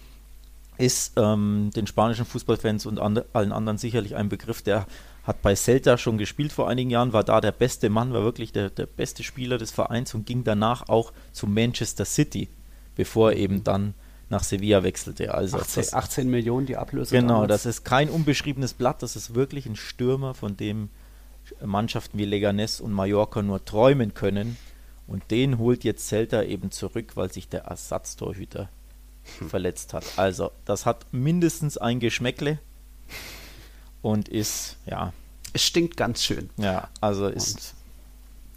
ist 0.78 1.14
ähm, 1.16 1.70
den 1.74 1.86
spanischen 1.86 2.24
Fußballfans 2.24 2.86
und 2.86 3.00
and 3.00 3.24
allen 3.34 3.52
anderen 3.52 3.78
sicherlich 3.78 4.14
ein 4.14 4.28
Begriff, 4.28 4.62
der 4.62 4.86
hat 5.28 5.42
bei 5.42 5.54
Celta 5.54 5.98
schon 5.98 6.16
gespielt 6.16 6.52
vor 6.52 6.70
einigen 6.70 6.88
Jahren, 6.88 7.12
war 7.12 7.22
da 7.22 7.42
der 7.42 7.52
beste 7.52 7.90
Mann, 7.90 8.14
war 8.14 8.22
wirklich 8.22 8.50
der, 8.50 8.70
der 8.70 8.86
beste 8.86 9.22
Spieler 9.22 9.58
des 9.58 9.70
Vereins 9.70 10.14
und 10.14 10.24
ging 10.24 10.42
danach 10.42 10.88
auch 10.88 11.12
zu 11.32 11.46
Manchester 11.46 12.06
City, 12.06 12.48
bevor 12.96 13.32
er 13.32 13.36
eben 13.36 13.62
dann 13.62 13.92
nach 14.30 14.42
Sevilla 14.42 14.82
wechselte. 14.84 15.34
Also 15.34 15.58
18, 15.58 15.82
das, 15.82 15.92
18 15.92 16.30
Millionen 16.30 16.64
die 16.64 16.78
Ablöse. 16.78 17.14
Genau, 17.14 17.42
damals. 17.42 17.48
das 17.50 17.66
ist 17.66 17.84
kein 17.84 18.08
unbeschriebenes 18.08 18.72
Blatt, 18.72 19.02
das 19.02 19.16
ist 19.16 19.34
wirklich 19.34 19.66
ein 19.66 19.76
Stürmer, 19.76 20.32
von 20.32 20.56
dem 20.56 20.88
Mannschaften 21.62 22.16
wie 22.16 22.24
Leganés 22.24 22.80
und 22.80 22.92
Mallorca 22.92 23.42
nur 23.42 23.62
träumen 23.62 24.14
können. 24.14 24.56
Und 25.06 25.30
den 25.30 25.58
holt 25.58 25.84
jetzt 25.84 26.08
Celta 26.08 26.42
eben 26.42 26.70
zurück, 26.70 27.16
weil 27.16 27.30
sich 27.30 27.50
der 27.50 27.64
Ersatztorhüter 27.64 28.70
hm. 29.38 29.50
verletzt 29.50 29.92
hat. 29.92 30.04
Also, 30.16 30.52
das 30.64 30.86
hat 30.86 31.04
mindestens 31.12 31.76
ein 31.76 32.00
Geschmäckle 32.00 32.60
und 34.02 34.28
ist, 34.28 34.76
ja. 34.86 35.12
Es 35.52 35.62
stinkt 35.64 35.96
ganz 35.96 36.22
schön. 36.22 36.50
Ja, 36.56 36.88
also 37.00 37.26
ist. 37.26 37.74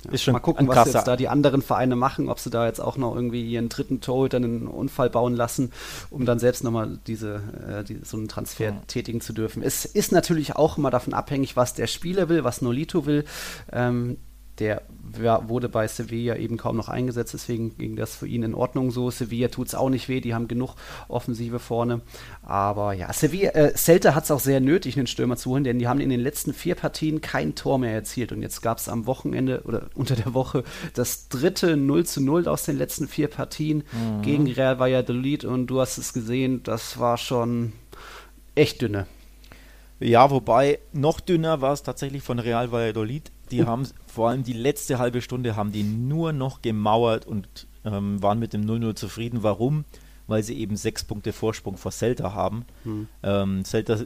Ja, 0.04 0.12
ist 0.12 0.24
schon 0.24 0.34
mal 0.34 0.40
gucken, 0.40 0.68
was 0.68 0.92
jetzt 0.92 1.08
da 1.08 1.16
die 1.16 1.28
anderen 1.28 1.62
Vereine 1.62 1.96
machen, 1.96 2.28
ob 2.28 2.40
sie 2.40 2.50
da 2.50 2.66
jetzt 2.66 2.80
auch 2.80 2.98
noch 2.98 3.16
irgendwie 3.16 3.48
ihren 3.48 3.70
dritten 3.70 4.02
Torhüter 4.02 4.38
einen 4.38 4.68
Unfall 4.68 5.12
bauen 5.12 5.36
lassen, 5.36 5.72
um 6.10 6.26
dann 6.26 6.40
selbst 6.40 6.64
nochmal 6.64 6.98
diese, 7.06 7.42
äh, 7.68 7.84
die, 7.84 8.00
so 8.04 8.18
einen 8.18 8.28
Transfer 8.28 8.70
ja. 8.72 8.82
tätigen 8.88 9.22
zu 9.22 9.32
dürfen. 9.32 9.62
Es 9.62 9.86
ist 9.86 10.12
natürlich 10.12 10.56
auch 10.56 10.80
immer 10.80 10.90
davon 10.90 11.14
abhängig, 11.14 11.56
was 11.56 11.76
der 11.76 11.86
Spieler 11.86 12.30
will, 12.30 12.44
was 12.44 12.64
Nolito 12.64 13.06
will. 13.06 13.26
Ähm, 13.72 14.18
der 14.60 14.84
wurde 15.14 15.70
bei 15.70 15.88
Sevilla 15.88 16.36
eben 16.36 16.58
kaum 16.58 16.78
noch 16.78 16.88
eingesetzt, 16.88 17.34
deswegen 17.34 17.78
ging 17.78 17.96
das 17.96 18.16
für 18.16 18.28
ihn 18.28 18.44
in 18.44 18.54
Ordnung 18.54 18.92
so. 18.92 19.12
Sevilla 19.12 19.50
tut 19.50 19.68
es 19.68 19.76
auch 19.76 19.90
nicht 19.90 20.08
weh, 20.08 20.22
die 20.22 20.34
haben 20.34 20.48
genug 20.48 20.76
Offensive 21.08 21.60
vorne. 21.60 22.02
Aber 22.44 22.94
ja, 22.94 23.12
Sevilla, 23.12 23.52
äh, 23.52 23.74
Celta 23.76 24.16
hat 24.16 24.26
es 24.26 24.32
auch 24.32 24.40
sehr 24.40 24.60
nötig, 24.60 24.98
einen 24.98 25.08
Stürmer 25.08 25.36
zu 25.36 25.52
holen, 25.52 25.64
denn 25.64 25.80
die 25.80 25.88
haben 25.88 26.00
in 26.00 26.10
den 26.10 26.20
letzten 26.20 26.54
vier 26.54 26.76
Partien 26.76 27.22
kein 27.22 27.56
Tor 27.56 27.80
mehr 27.80 27.94
erzielt. 27.94 28.32
Und 28.32 28.42
jetzt 28.42 28.62
gab 28.62 28.78
es 28.78 28.88
am 28.88 29.06
Wochenende 29.06 29.64
oder 29.64 29.90
unter 29.96 30.16
der 30.16 30.34
Woche 30.34 30.64
das 30.94 31.28
dritte 31.28 31.76
0 31.76 32.06
zu 32.06 32.22
0 32.22 32.48
aus 32.48 32.64
den 32.64 32.78
letzten 32.78 33.08
vier 33.08 33.28
Partien 33.28 33.84
mhm. 33.92 34.22
gegen 34.22 34.48
Real 34.48 34.80
Valladolid. 34.80 35.44
Und 35.44 35.68
du 35.68 35.82
hast 35.82 35.98
es 35.98 36.14
gesehen, 36.14 36.62
das 36.64 37.00
war 37.00 37.18
schon 37.18 37.74
echt 38.56 38.82
dünne. 38.82 39.08
Ja, 40.00 40.32
wobei 40.32 40.80
noch 40.94 41.20
dünner 41.20 41.62
war 41.62 41.74
es 41.74 41.84
tatsächlich 41.84 42.24
von 42.24 42.40
Real 42.40 42.72
Valladolid 42.72 43.32
die 43.52 43.66
haben 43.66 43.88
vor 44.08 44.30
allem 44.30 44.44
die 44.44 44.54
letzte 44.54 45.00
halbe 45.00 45.22
Stunde 45.22 45.56
haben 45.56 45.72
die 45.72 45.84
nur 45.84 46.34
noch 46.34 46.62
gemauert 46.62 47.26
und 47.26 47.68
ähm, 47.86 48.22
waren 48.22 48.40
mit 48.40 48.54
dem 48.54 48.66
0-0 48.66 48.96
zufrieden. 48.96 49.44
Warum? 49.44 49.86
Weil 50.28 50.44
sie 50.44 50.58
eben 50.58 50.76
sechs 50.76 51.04
Punkte 51.04 51.34
Vorsprung 51.34 51.78
vor 51.78 51.92
Celta 51.92 52.34
haben. 52.34 52.66
Hm. 52.84 53.08
Ähm, 53.24 53.66
Celta 53.66 54.00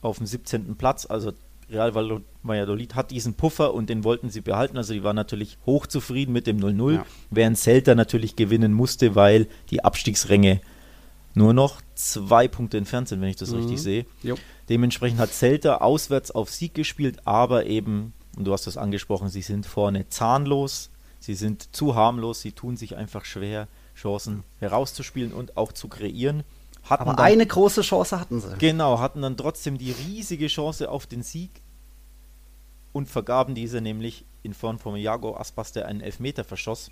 auf 0.00 0.18
dem 0.18 0.26
17. 0.26 0.76
Platz, 0.76 1.06
also 1.06 1.32
Real 1.70 1.94
Valladolid 2.42 2.94
hat 2.94 3.10
diesen 3.10 3.34
Puffer 3.34 3.72
und 3.72 3.88
den 3.88 4.04
wollten 4.04 4.28
sie 4.28 4.40
behalten. 4.40 4.76
Also 4.76 4.92
die 4.92 5.02
waren 5.04 5.16
natürlich 5.16 5.58
hochzufrieden 5.64 6.32
mit 6.32 6.46
dem 6.46 6.58
0-0, 6.58 6.92
ja. 6.92 7.06
während 7.30 7.56
Celta 7.56 7.94
natürlich 7.94 8.36
gewinnen 8.36 8.72
musste, 8.74 9.14
weil 9.14 9.46
die 9.70 9.82
Abstiegsränge 9.84 10.60
nur 11.34 11.54
noch 11.54 11.80
zwei 11.94 12.46
Punkte 12.46 12.76
entfernt 12.76 13.08
sind, 13.08 13.22
wenn 13.22 13.28
ich 13.28 13.36
das 13.36 13.50
mhm. 13.50 13.58
richtig 13.58 13.80
sehe. 13.80 14.06
Jo. 14.22 14.36
Dementsprechend 14.68 15.18
hat 15.18 15.32
Celta 15.32 15.76
auswärts 15.76 16.30
auf 16.30 16.50
Sieg 16.50 16.74
gespielt, 16.74 17.26
aber 17.26 17.66
eben 17.66 18.12
und 18.36 18.44
du 18.44 18.52
hast 18.52 18.66
das 18.66 18.76
angesprochen, 18.76 19.28
sie 19.28 19.42
sind 19.42 19.66
vorne 19.66 20.08
zahnlos, 20.08 20.90
sie 21.20 21.34
sind 21.34 21.74
zu 21.74 21.94
harmlos, 21.94 22.40
sie 22.40 22.52
tun 22.52 22.76
sich 22.76 22.96
einfach 22.96 23.24
schwer, 23.24 23.68
Chancen 23.94 24.42
herauszuspielen 24.58 25.32
und 25.32 25.56
auch 25.56 25.72
zu 25.72 25.88
kreieren. 25.88 26.44
Hatten 26.84 27.02
Aber 27.02 27.14
dann, 27.14 27.26
eine 27.26 27.46
große 27.46 27.82
Chance 27.82 28.18
hatten 28.18 28.40
sie. 28.40 28.56
Genau, 28.58 28.98
hatten 28.98 29.22
dann 29.22 29.36
trotzdem 29.36 29.78
die 29.78 29.92
riesige 29.92 30.48
Chance 30.48 30.90
auf 30.90 31.06
den 31.06 31.22
Sieg 31.22 31.50
und 32.92 33.08
vergaben 33.08 33.54
diese 33.54 33.80
nämlich 33.80 34.24
in 34.42 34.54
Form 34.54 34.78
von 34.78 34.96
Iago 34.96 35.36
Aspas, 35.36 35.72
der 35.72 35.86
einen 35.86 36.00
Elfmeter 36.00 36.44
verschoss. 36.44 36.90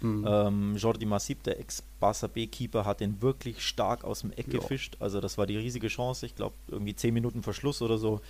Mhm. 0.00 0.26
Ähm, 0.28 0.76
Jordi 0.76 1.06
Masip, 1.06 1.42
der 1.44 1.60
Ex-Barca 1.60 2.26
B-Keeper, 2.26 2.84
hat 2.84 3.00
den 3.00 3.22
wirklich 3.22 3.64
stark 3.66 4.04
aus 4.04 4.20
dem 4.20 4.32
Eck 4.32 4.52
jo. 4.52 4.60
gefischt. 4.60 4.96
Also 5.00 5.20
das 5.20 5.38
war 5.38 5.46
die 5.46 5.56
riesige 5.56 5.88
Chance. 5.88 6.26
Ich 6.26 6.34
glaube, 6.34 6.54
irgendwie 6.68 6.94
zehn 6.94 7.14
Minuten 7.14 7.42
Verschluss 7.42 7.82
oder 7.82 7.98
so 7.98 8.20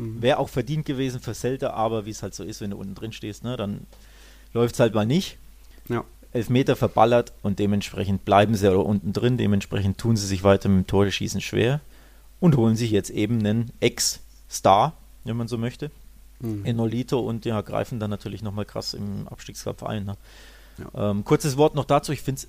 Mhm. 0.00 0.22
Wäre 0.22 0.38
auch 0.38 0.48
verdient 0.48 0.86
gewesen 0.86 1.20
für 1.20 1.34
Celta, 1.34 1.70
aber 1.70 2.06
wie 2.06 2.10
es 2.10 2.22
halt 2.22 2.34
so 2.34 2.42
ist, 2.42 2.60
wenn 2.60 2.70
du 2.70 2.76
unten 2.78 2.94
drin 2.94 3.12
stehst, 3.12 3.44
ne, 3.44 3.56
dann 3.56 3.86
läuft 4.52 4.74
es 4.74 4.80
halt 4.80 4.94
mal 4.94 5.06
nicht. 5.06 5.36
Ja. 5.88 6.04
Elfmeter 6.32 6.76
verballert 6.76 7.32
und 7.42 7.58
dementsprechend 7.58 8.24
bleiben 8.24 8.54
sie 8.54 8.72
unten 8.72 9.12
drin, 9.12 9.36
dementsprechend 9.36 9.98
tun 9.98 10.16
sie 10.16 10.26
sich 10.26 10.44
weiter 10.44 10.68
mit 10.68 10.86
dem 10.86 10.86
Torschießen 10.86 11.40
schwer 11.40 11.80
und 12.38 12.56
holen 12.56 12.76
sich 12.76 12.92
jetzt 12.92 13.10
eben 13.10 13.40
einen 13.40 13.72
Ex-Star, 13.80 14.94
wenn 15.24 15.36
man 15.36 15.48
so 15.48 15.58
möchte, 15.58 15.90
mhm. 16.38 16.64
in 16.64 16.76
Nolito 16.76 17.18
und 17.18 17.44
ja, 17.44 17.60
greifen 17.60 17.98
dann 17.98 18.10
natürlich 18.10 18.42
nochmal 18.42 18.64
krass 18.64 18.94
im 18.94 19.26
Abstiegskampf 19.28 19.82
ein. 19.82 20.04
Ne? 20.04 20.16
Ja. 20.78 21.10
Ähm, 21.10 21.24
kurzes 21.24 21.56
Wort 21.56 21.74
noch 21.74 21.84
dazu, 21.84 22.12
ich 22.12 22.22
finde 22.22 22.42
es 22.42 22.48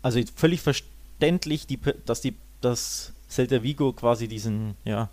also 0.00 0.20
völlig 0.34 0.62
verständlich, 0.62 1.66
die, 1.66 1.78
dass 2.06 2.22
die, 2.22 2.34
dass 2.62 3.12
Celta 3.28 3.62
Vigo 3.62 3.92
quasi 3.92 4.26
diesen, 4.26 4.74
ja, 4.84 5.10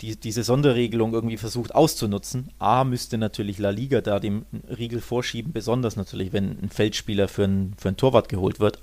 die, 0.00 0.16
diese 0.16 0.44
Sonderregelung 0.44 1.12
irgendwie 1.12 1.36
versucht 1.36 1.74
auszunutzen. 1.74 2.50
A, 2.58 2.84
müsste 2.84 3.18
natürlich 3.18 3.58
La 3.58 3.70
Liga 3.70 4.00
da 4.00 4.20
dem 4.20 4.46
Riegel 4.68 5.00
vorschieben, 5.00 5.52
besonders 5.52 5.96
natürlich, 5.96 6.32
wenn 6.32 6.58
ein 6.62 6.70
Feldspieler 6.70 7.28
für 7.28 7.44
einen, 7.44 7.74
für 7.78 7.88
einen 7.88 7.96
Torwart 7.96 8.28
geholt 8.28 8.60
wird. 8.60 8.78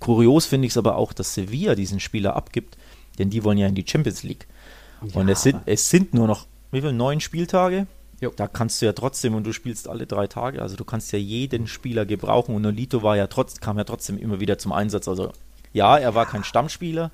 Kurios 0.00 0.46
finde 0.46 0.66
ich 0.66 0.72
es 0.72 0.76
aber 0.76 0.96
auch, 0.96 1.12
dass 1.12 1.34
Sevilla 1.34 1.74
diesen 1.74 2.00
Spieler 2.00 2.36
abgibt, 2.36 2.76
denn 3.18 3.30
die 3.30 3.44
wollen 3.44 3.58
ja 3.58 3.66
in 3.66 3.74
die 3.74 3.86
Champions 3.86 4.22
League. 4.24 4.46
Ja. 5.02 5.20
Und 5.20 5.28
es 5.28 5.42
sind, 5.42 5.60
es 5.66 5.88
sind 5.88 6.14
nur 6.14 6.26
noch, 6.26 6.46
wie 6.72 6.80
viel, 6.80 6.92
neun 6.92 7.20
Spieltage? 7.20 7.86
Jo. 8.20 8.32
Da 8.34 8.48
kannst 8.48 8.80
du 8.80 8.86
ja 8.86 8.92
trotzdem, 8.92 9.34
und 9.34 9.44
du 9.44 9.52
spielst 9.52 9.88
alle 9.88 10.06
drei 10.06 10.26
Tage, 10.26 10.62
also 10.62 10.76
du 10.76 10.84
kannst 10.84 11.12
ja 11.12 11.18
jeden 11.18 11.66
Spieler 11.66 12.06
gebrauchen. 12.06 12.54
Und 12.54 12.62
Nolito 12.62 13.02
war 13.02 13.16
ja 13.16 13.26
trotz, 13.26 13.60
kam 13.60 13.78
ja 13.78 13.84
trotzdem 13.84 14.18
immer 14.18 14.40
wieder 14.40 14.58
zum 14.58 14.72
Einsatz. 14.72 15.06
Also 15.06 15.32
ja, 15.72 15.98
er 15.98 16.14
war 16.14 16.26
kein 16.26 16.42
Stammspieler, 16.42 17.10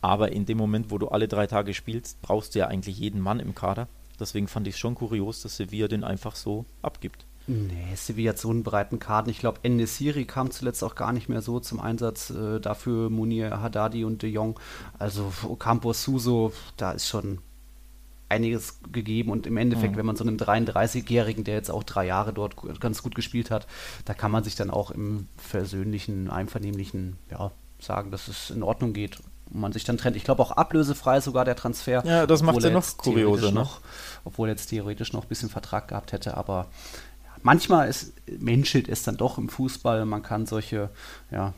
aber 0.00 0.32
in 0.32 0.46
dem 0.46 0.58
Moment, 0.58 0.90
wo 0.90 0.98
du 0.98 1.08
alle 1.08 1.28
drei 1.28 1.46
Tage 1.46 1.74
spielst, 1.74 2.20
brauchst 2.22 2.54
du 2.54 2.60
ja 2.60 2.66
eigentlich 2.66 2.98
jeden 2.98 3.20
Mann 3.20 3.40
im 3.40 3.54
Kader. 3.54 3.88
Deswegen 4.18 4.48
fand 4.48 4.66
ich 4.68 4.74
es 4.74 4.80
schon 4.80 4.94
kurios, 4.94 5.42
dass 5.42 5.56
Sevilla 5.56 5.88
den 5.88 6.04
einfach 6.04 6.36
so 6.36 6.66
abgibt. 6.82 7.24
Nee, 7.46 7.94
Sevilla 7.96 8.30
hat 8.30 8.38
so 8.38 8.50
einen 8.50 8.62
breiten 8.62 8.98
Karten. 8.98 9.30
Ich 9.30 9.38
glaube, 9.38 9.60
Enesiri 9.62 10.24
kam 10.24 10.50
zuletzt 10.50 10.84
auch 10.84 10.94
gar 10.94 11.12
nicht 11.12 11.28
mehr 11.28 11.42
so 11.42 11.58
zum 11.58 11.80
Einsatz. 11.80 12.30
Äh, 12.30 12.60
dafür 12.60 13.10
Munir 13.10 13.60
Haddadi 13.60 14.04
und 14.04 14.22
De 14.22 14.30
Jong. 14.30 14.60
Also 14.98 15.32
Campos 15.58 16.04
Suso, 16.04 16.52
da 16.76 16.92
ist 16.92 17.08
schon 17.08 17.38
einiges 18.28 18.78
gegeben 18.92 19.32
und 19.32 19.46
im 19.46 19.56
Endeffekt, 19.56 19.94
mhm. 19.94 19.98
wenn 19.98 20.06
man 20.06 20.16
so 20.16 20.22
einem 20.22 20.36
33-Jährigen, 20.36 21.42
der 21.42 21.54
jetzt 21.54 21.70
auch 21.70 21.82
drei 21.82 22.06
Jahre 22.06 22.32
dort 22.32 22.54
ganz 22.78 23.02
gut 23.02 23.16
gespielt 23.16 23.50
hat, 23.50 23.66
da 24.04 24.14
kann 24.14 24.30
man 24.30 24.44
sich 24.44 24.54
dann 24.54 24.70
auch 24.70 24.92
im 24.92 25.26
versöhnlichen, 25.36 26.30
einvernehmlichen, 26.30 27.16
ja, 27.30 27.50
sagen, 27.80 28.12
dass 28.12 28.28
es 28.28 28.50
in 28.50 28.62
Ordnung 28.62 28.92
geht 28.92 29.18
und 29.52 29.60
man 29.60 29.72
sich 29.72 29.84
dann 29.84 29.98
trennt. 29.98 30.16
Ich 30.16 30.24
glaube 30.24 30.42
auch 30.42 30.52
ablösefrei 30.52 31.20
sogar 31.20 31.44
der 31.44 31.56
Transfer. 31.56 32.04
Ja, 32.04 32.26
das 32.26 32.42
macht 32.42 32.62
ja 32.62 32.70
noch 32.70 32.96
kurioser, 32.96 33.52
ne? 33.52 33.66
obwohl 34.24 34.48
er 34.48 34.52
jetzt 34.52 34.66
theoretisch 34.66 35.12
noch 35.12 35.22
ein 35.22 35.28
bisschen 35.28 35.48
Vertrag 35.48 35.88
gehabt 35.88 36.12
hätte, 36.12 36.36
aber 36.36 36.66
ja, 37.24 37.30
manchmal 37.42 37.88
ist, 37.88 38.12
menschelt 38.38 38.88
es 38.88 39.02
dann 39.02 39.16
doch 39.16 39.38
im 39.38 39.48
Fußball. 39.48 40.04
Man 40.04 40.22
kann 40.22 40.46
solche, 40.46 40.90
ja, 41.30 41.54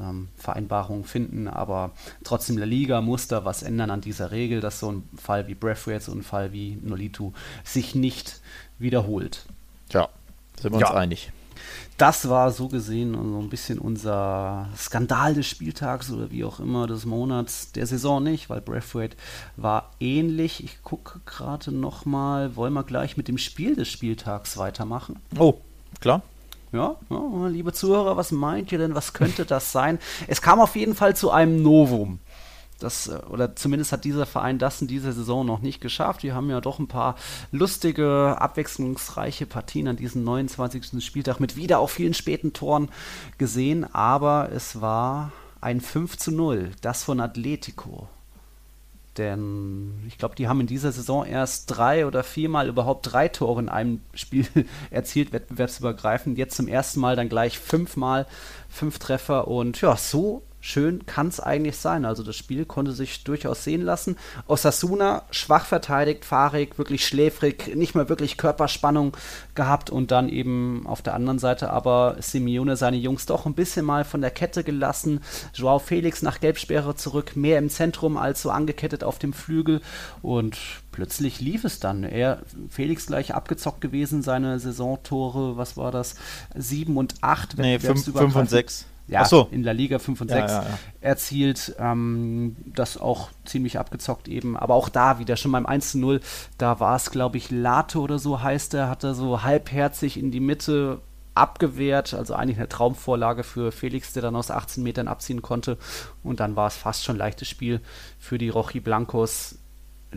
ähm, 0.00 0.28
Vereinbarungen 0.36 1.04
finden, 1.04 1.48
aber 1.48 1.92
trotzdem 2.24 2.56
der 2.56 2.66
Liga 2.66 3.00
muss 3.00 3.28
da 3.28 3.44
was 3.44 3.62
ändern 3.62 3.90
an 3.90 4.00
dieser 4.00 4.30
Regel, 4.30 4.60
dass 4.60 4.80
so 4.80 4.92
ein 4.92 5.08
Fall 5.16 5.48
wie 5.48 5.54
Braithwaite, 5.54 6.04
so 6.04 6.12
ein 6.12 6.22
Fall 6.22 6.52
wie 6.52 6.78
Nolitu 6.82 7.32
sich 7.64 7.94
nicht 7.94 8.40
wiederholt. 8.78 9.46
Ja, 9.92 10.08
sind 10.60 10.72
wir 10.72 10.78
uns 10.78 10.88
ja. 10.88 10.94
einig. 10.94 11.32
Das 11.96 12.28
war 12.28 12.50
so 12.50 12.68
gesehen 12.68 13.14
so 13.14 13.38
ein 13.38 13.48
bisschen 13.48 13.78
unser 13.78 14.68
Skandal 14.76 15.32
des 15.32 15.46
Spieltags 15.46 16.10
oder 16.10 16.30
wie 16.30 16.44
auch 16.44 16.60
immer 16.60 16.86
des 16.86 17.06
Monats, 17.06 17.72
der 17.72 17.86
Saison 17.86 18.22
nicht, 18.22 18.50
weil 18.50 18.60
Braithwaite 18.60 19.16
war 19.56 19.90
ähnlich. 19.98 20.62
Ich 20.62 20.82
gucke 20.82 21.20
gerade 21.24 21.72
nochmal, 21.72 22.54
wollen 22.54 22.74
wir 22.74 22.84
gleich 22.84 23.16
mit 23.16 23.28
dem 23.28 23.38
Spiel 23.38 23.76
des 23.76 23.88
Spieltags 23.88 24.58
weitermachen? 24.58 25.16
Oh, 25.38 25.54
klar. 26.00 26.20
Ja, 26.72 26.96
ja, 27.08 27.46
liebe 27.46 27.72
Zuhörer, 27.72 28.18
was 28.18 28.30
meint 28.32 28.72
ihr 28.72 28.78
denn? 28.78 28.94
Was 28.94 29.14
könnte 29.14 29.46
das 29.46 29.72
sein? 29.72 29.98
Es 30.26 30.42
kam 30.42 30.60
auf 30.60 30.76
jeden 30.76 30.94
Fall 30.94 31.16
zu 31.16 31.30
einem 31.30 31.62
Novum. 31.62 32.18
Das, 32.78 33.08
äh, 33.08 33.18
oder 33.30 33.56
zumindest 33.56 33.92
hat 33.92 34.04
dieser 34.04 34.26
Verein 34.26 34.58
das 34.58 34.80
in 34.80 34.88
dieser 34.88 35.12
Saison 35.12 35.46
noch 35.46 35.60
nicht 35.60 35.80
geschafft. 35.80 36.22
Wir 36.22 36.34
haben 36.34 36.50
ja 36.50 36.60
doch 36.60 36.78
ein 36.78 36.88
paar 36.88 37.16
lustige, 37.52 38.36
abwechslungsreiche 38.38 39.46
Partien 39.46 39.88
an 39.88 39.96
diesem 39.96 40.24
29. 40.24 41.04
Spieltag 41.04 41.40
mit 41.40 41.56
wieder 41.56 41.78
auch 41.78 41.90
vielen 41.90 42.14
späten 42.14 42.52
Toren 42.52 42.88
gesehen, 43.38 43.84
aber 43.94 44.50
es 44.52 44.80
war 44.80 45.32
ein 45.60 45.80
5 45.80 46.16
zu 46.18 46.32
0, 46.32 46.72
das 46.80 47.02
von 47.02 47.20
Atletico. 47.20 48.08
Denn 49.16 49.94
ich 50.06 50.18
glaube, 50.18 50.34
die 50.34 50.46
haben 50.46 50.60
in 50.60 50.66
dieser 50.66 50.92
Saison 50.92 51.24
erst 51.24 51.70
drei 51.74 52.06
oder 52.06 52.22
viermal 52.22 52.68
überhaupt 52.68 53.10
drei 53.10 53.28
Tore 53.28 53.60
in 53.60 53.68
einem 53.68 54.02
Spiel 54.14 54.46
erzielt, 54.90 55.32
wettbewerbsübergreifend. 55.32 56.36
Jetzt 56.36 56.56
zum 56.56 56.68
ersten 56.68 57.00
Mal 57.00 57.16
dann 57.16 57.30
gleich 57.30 57.58
fünfmal 57.58 58.26
fünf 58.68 58.98
Treffer. 58.98 59.48
Und 59.48 59.80
ja, 59.80 59.96
so 59.96 60.42
schön 60.66 61.06
kann 61.06 61.28
es 61.28 61.38
eigentlich 61.38 61.76
sein. 61.76 62.04
Also 62.04 62.22
das 62.24 62.36
Spiel 62.36 62.64
konnte 62.64 62.92
sich 62.92 63.22
durchaus 63.22 63.62
sehen 63.62 63.82
lassen. 63.82 64.16
Osasuna 64.48 65.22
schwach 65.30 65.64
verteidigt, 65.64 66.24
fahrig, 66.24 66.76
wirklich 66.76 67.06
schläfrig, 67.06 67.76
nicht 67.76 67.94
mal 67.94 68.08
wirklich 68.08 68.36
Körperspannung 68.36 69.16
gehabt 69.54 69.90
und 69.90 70.10
dann 70.10 70.28
eben 70.28 70.84
auf 70.86 71.02
der 71.02 71.14
anderen 71.14 71.38
Seite 71.38 71.70
aber 71.70 72.16
Simeone 72.18 72.76
seine 72.76 72.96
Jungs 72.96 73.26
doch 73.26 73.46
ein 73.46 73.54
bisschen 73.54 73.86
mal 73.86 74.04
von 74.04 74.20
der 74.20 74.32
Kette 74.32 74.64
gelassen. 74.64 75.20
Joao 75.54 75.78
Felix 75.78 76.22
nach 76.22 76.40
Gelbsperre 76.40 76.96
zurück, 76.96 77.36
mehr 77.36 77.58
im 77.58 77.70
Zentrum 77.70 78.16
als 78.16 78.42
so 78.42 78.50
angekettet 78.50 79.04
auf 79.04 79.20
dem 79.20 79.32
Flügel 79.32 79.80
und 80.20 80.58
plötzlich 80.90 81.40
lief 81.40 81.64
es 81.64 81.78
dann. 81.78 82.02
Er, 82.02 82.42
Felix 82.70 83.06
gleich 83.06 83.34
abgezockt 83.34 83.80
gewesen, 83.80 84.22
seine 84.22 84.58
Saisontore, 84.58 85.56
was 85.56 85.76
war 85.76 85.92
das? 85.92 86.16
Sieben 86.56 86.96
und 86.96 87.14
acht. 87.20 87.56
Nee, 87.56 87.78
fünf, 87.78 88.04
fünf 88.04 88.34
und 88.34 88.50
sechs 88.50 88.86
ja, 89.08 89.24
so. 89.24 89.48
in 89.50 89.62
der 89.62 89.74
Liga 89.74 89.98
5 89.98 90.20
und 90.20 90.28
6 90.28 90.52
ja, 90.52 90.62
ja, 90.62 90.78
erzielt. 91.00 91.76
Ähm, 91.78 92.56
das 92.66 92.98
auch 92.98 93.30
ziemlich 93.44 93.78
abgezockt 93.78 94.28
eben. 94.28 94.56
Aber 94.56 94.74
auch 94.74 94.88
da 94.88 95.18
wieder 95.18 95.36
schon 95.36 95.52
beim 95.52 95.66
1 95.66 95.94
0, 95.94 96.20
da 96.58 96.80
war 96.80 96.96
es, 96.96 97.10
glaube 97.10 97.36
ich, 97.36 97.50
Lato 97.50 98.00
oder 98.00 98.18
so 98.18 98.42
heißt 98.42 98.74
er, 98.74 98.88
hat 98.88 99.04
er 99.04 99.14
so 99.14 99.42
halbherzig 99.42 100.18
in 100.18 100.30
die 100.30 100.40
Mitte 100.40 101.00
abgewehrt. 101.34 102.14
Also 102.14 102.34
eigentlich 102.34 102.58
eine 102.58 102.68
Traumvorlage 102.68 103.44
für 103.44 103.70
Felix, 103.70 104.12
der 104.12 104.22
dann 104.22 104.36
aus 104.36 104.50
18 104.50 104.82
Metern 104.82 105.08
abziehen 105.08 105.42
konnte. 105.42 105.78
Und 106.22 106.40
dann 106.40 106.56
war 106.56 106.66
es 106.66 106.76
fast 106.76 107.04
schon 107.04 107.16
leichtes 107.16 107.48
Spiel 107.48 107.80
für 108.18 108.38
die 108.38 108.48
Rochi 108.48 108.80
Blancos 108.80 109.58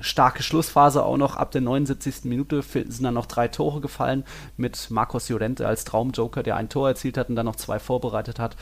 starke 0.01 0.43
Schlussphase 0.43 1.03
auch 1.03 1.17
noch. 1.17 1.35
Ab 1.35 1.51
der 1.51 1.61
79. 1.61 2.25
Minute 2.25 2.61
sind 2.61 3.03
dann 3.03 3.13
noch 3.13 3.25
drei 3.25 3.47
Tore 3.47 3.81
gefallen 3.81 4.23
mit 4.57 4.89
Marcos 4.91 5.29
Llorente 5.29 5.67
als 5.67 5.83
Traumjoker, 5.85 6.43
der 6.43 6.55
ein 6.55 6.69
Tor 6.69 6.89
erzielt 6.89 7.17
hat 7.17 7.29
und 7.29 7.35
dann 7.35 7.45
noch 7.45 7.55
zwei 7.55 7.79
vorbereitet 7.79 8.39
hat. 8.39 8.55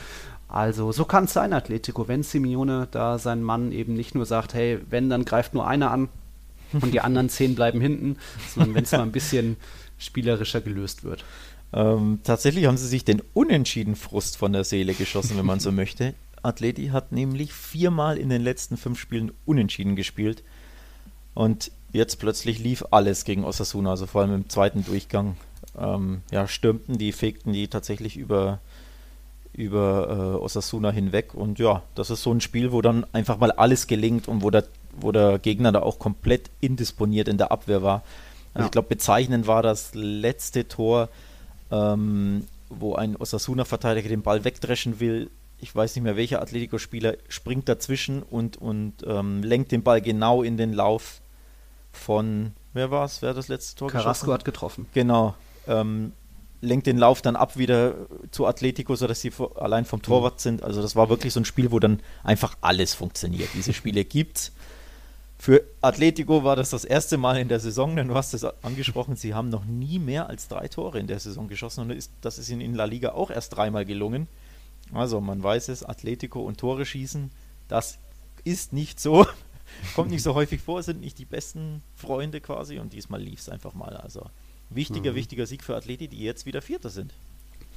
Also 0.48 0.92
so 0.92 1.04
kann 1.04 1.24
es 1.24 1.34
sein, 1.34 1.52
Atletico, 1.52 2.08
wenn 2.08 2.22
Simeone 2.22 2.88
da 2.90 3.18
sein 3.18 3.42
Mann 3.42 3.70
eben 3.70 3.94
nicht 3.94 4.14
nur 4.14 4.24
sagt, 4.24 4.54
hey, 4.54 4.78
wenn, 4.88 5.10
dann 5.10 5.26
greift 5.26 5.52
nur 5.52 5.66
einer 5.66 5.90
an 5.90 6.08
und 6.72 6.92
die 6.92 7.00
anderen 7.00 7.28
zehn 7.28 7.54
bleiben 7.54 7.80
hinten, 7.80 8.16
sondern 8.54 8.74
wenn 8.74 8.84
es 8.84 8.92
mal 8.92 9.02
ein 9.02 9.12
bisschen 9.12 9.56
spielerischer 9.98 10.60
gelöst 10.60 11.04
wird. 11.04 11.24
Ähm, 11.72 12.20
tatsächlich 12.24 12.66
haben 12.66 12.78
sie 12.78 12.88
sich 12.88 13.04
den 13.04 13.22
unentschieden 13.34 13.94
Frust 13.94 14.38
von 14.38 14.52
der 14.52 14.64
Seele 14.64 14.94
geschossen, 14.94 15.36
wenn 15.36 15.46
man 15.46 15.60
so 15.60 15.70
möchte. 15.72 16.14
Atleti 16.42 16.88
hat 16.88 17.12
nämlich 17.12 17.52
viermal 17.52 18.16
in 18.16 18.28
den 18.28 18.42
letzten 18.42 18.76
fünf 18.76 18.98
Spielen 18.98 19.32
unentschieden 19.44 19.96
gespielt. 19.96 20.42
Und 21.38 21.70
jetzt 21.92 22.18
plötzlich 22.18 22.58
lief 22.58 22.84
alles 22.90 23.22
gegen 23.22 23.44
Osasuna, 23.44 23.90
also 23.90 24.06
vor 24.06 24.22
allem 24.22 24.34
im 24.34 24.48
zweiten 24.48 24.84
Durchgang. 24.84 25.36
Ähm, 25.78 26.22
ja, 26.32 26.48
stürmten 26.48 26.98
die, 26.98 27.12
fegten 27.12 27.52
die 27.52 27.68
tatsächlich 27.68 28.16
über, 28.16 28.58
über 29.52 30.08
äh, 30.34 30.42
Osasuna 30.42 30.90
hinweg. 30.90 31.34
Und 31.34 31.60
ja, 31.60 31.84
das 31.94 32.10
ist 32.10 32.24
so 32.24 32.32
ein 32.32 32.40
Spiel, 32.40 32.72
wo 32.72 32.82
dann 32.82 33.06
einfach 33.12 33.38
mal 33.38 33.52
alles 33.52 33.86
gelingt 33.86 34.26
und 34.26 34.42
wo 34.42 34.50
der, 34.50 34.64
wo 35.00 35.12
der 35.12 35.38
Gegner 35.38 35.70
da 35.70 35.82
auch 35.82 36.00
komplett 36.00 36.50
indisponiert 36.60 37.28
in 37.28 37.38
der 37.38 37.52
Abwehr 37.52 37.84
war. 37.84 38.02
Also 38.52 38.62
ja. 38.62 38.64
ich 38.64 38.72
glaube, 38.72 38.88
bezeichnend 38.88 39.46
war 39.46 39.62
das 39.62 39.94
letzte 39.94 40.66
Tor, 40.66 41.08
ähm, 41.70 42.48
wo 42.68 42.96
ein 42.96 43.14
Osasuna-Verteidiger 43.14 44.08
den 44.08 44.22
Ball 44.22 44.42
wegdreschen 44.42 44.98
will, 44.98 45.30
ich 45.60 45.72
weiß 45.72 45.94
nicht 45.94 46.02
mehr 46.02 46.16
welcher 46.16 46.42
Atletico-Spieler, 46.42 47.14
springt 47.28 47.68
dazwischen 47.68 48.24
und, 48.24 48.56
und 48.56 48.94
ähm, 49.06 49.44
lenkt 49.44 49.70
den 49.70 49.84
Ball 49.84 50.00
genau 50.00 50.42
in 50.42 50.56
den 50.56 50.72
Lauf 50.72 51.20
von, 51.98 52.52
wer 52.72 52.90
war 52.90 53.04
es, 53.04 53.22
wer 53.22 53.34
das 53.34 53.48
letzte 53.48 53.76
Tor 53.76 53.90
Carrasco 53.90 54.32
hat 54.32 54.44
getroffen. 54.44 54.86
Genau. 54.94 55.34
Ähm, 55.66 56.12
lenkt 56.60 56.86
den 56.86 56.98
Lauf 56.98 57.22
dann 57.22 57.36
ab 57.36 57.56
wieder 57.56 57.94
zu 58.30 58.46
Atletico, 58.46 58.96
sodass 58.96 59.20
sie 59.20 59.32
allein 59.56 59.84
vom 59.84 60.02
Torwart 60.02 60.36
mhm. 60.36 60.40
sind. 60.40 60.62
Also 60.62 60.82
das 60.82 60.96
war 60.96 61.08
wirklich 61.08 61.32
so 61.32 61.40
ein 61.40 61.44
Spiel, 61.44 61.70
wo 61.70 61.78
dann 61.78 62.00
einfach 62.24 62.56
alles 62.60 62.94
funktioniert. 62.94 63.50
Diese 63.54 63.72
Spiele 63.72 64.04
gibt's. 64.06 64.52
Für 65.40 65.62
Atletico 65.82 66.42
war 66.42 66.56
das 66.56 66.70
das 66.70 66.84
erste 66.84 67.16
Mal 67.16 67.38
in 67.38 67.46
der 67.46 67.60
Saison, 67.60 67.94
denn 67.94 68.08
du 68.08 68.14
hast 68.16 68.34
es 68.34 68.44
angesprochen, 68.44 69.14
sie 69.14 69.34
haben 69.34 69.50
noch 69.50 69.64
nie 69.64 70.00
mehr 70.00 70.28
als 70.28 70.48
drei 70.48 70.66
Tore 70.66 70.98
in 70.98 71.06
der 71.06 71.20
Saison 71.20 71.46
geschossen 71.46 71.88
und 71.88 72.10
das 72.22 72.38
ist 72.38 72.48
ihnen 72.48 72.60
in 72.60 72.74
La 72.74 72.86
Liga 72.86 73.12
auch 73.12 73.30
erst 73.30 73.56
dreimal 73.56 73.84
gelungen. 73.84 74.26
Also 74.92 75.20
man 75.20 75.40
weiß 75.40 75.68
es, 75.68 75.84
Atletico 75.84 76.40
und 76.40 76.58
Tore 76.58 76.84
schießen, 76.84 77.30
das 77.68 77.98
ist 78.42 78.72
nicht 78.72 78.98
so. 78.98 79.26
Kommt 79.94 80.10
nicht 80.10 80.22
so 80.22 80.34
häufig 80.34 80.60
vor, 80.60 80.82
sind 80.82 81.00
nicht 81.00 81.18
die 81.18 81.24
besten 81.24 81.82
Freunde 81.94 82.40
quasi 82.40 82.78
und 82.78 82.92
diesmal 82.92 83.22
lief 83.22 83.40
es 83.40 83.48
einfach 83.48 83.74
mal. 83.74 83.96
Also 83.96 84.28
wichtiger, 84.70 85.12
mhm. 85.12 85.16
wichtiger 85.16 85.46
Sieg 85.46 85.62
für 85.64 85.76
Athleti, 85.76 86.08
die 86.08 86.20
jetzt 86.20 86.46
wieder 86.46 86.62
Vierter 86.62 86.90
sind. 86.90 87.14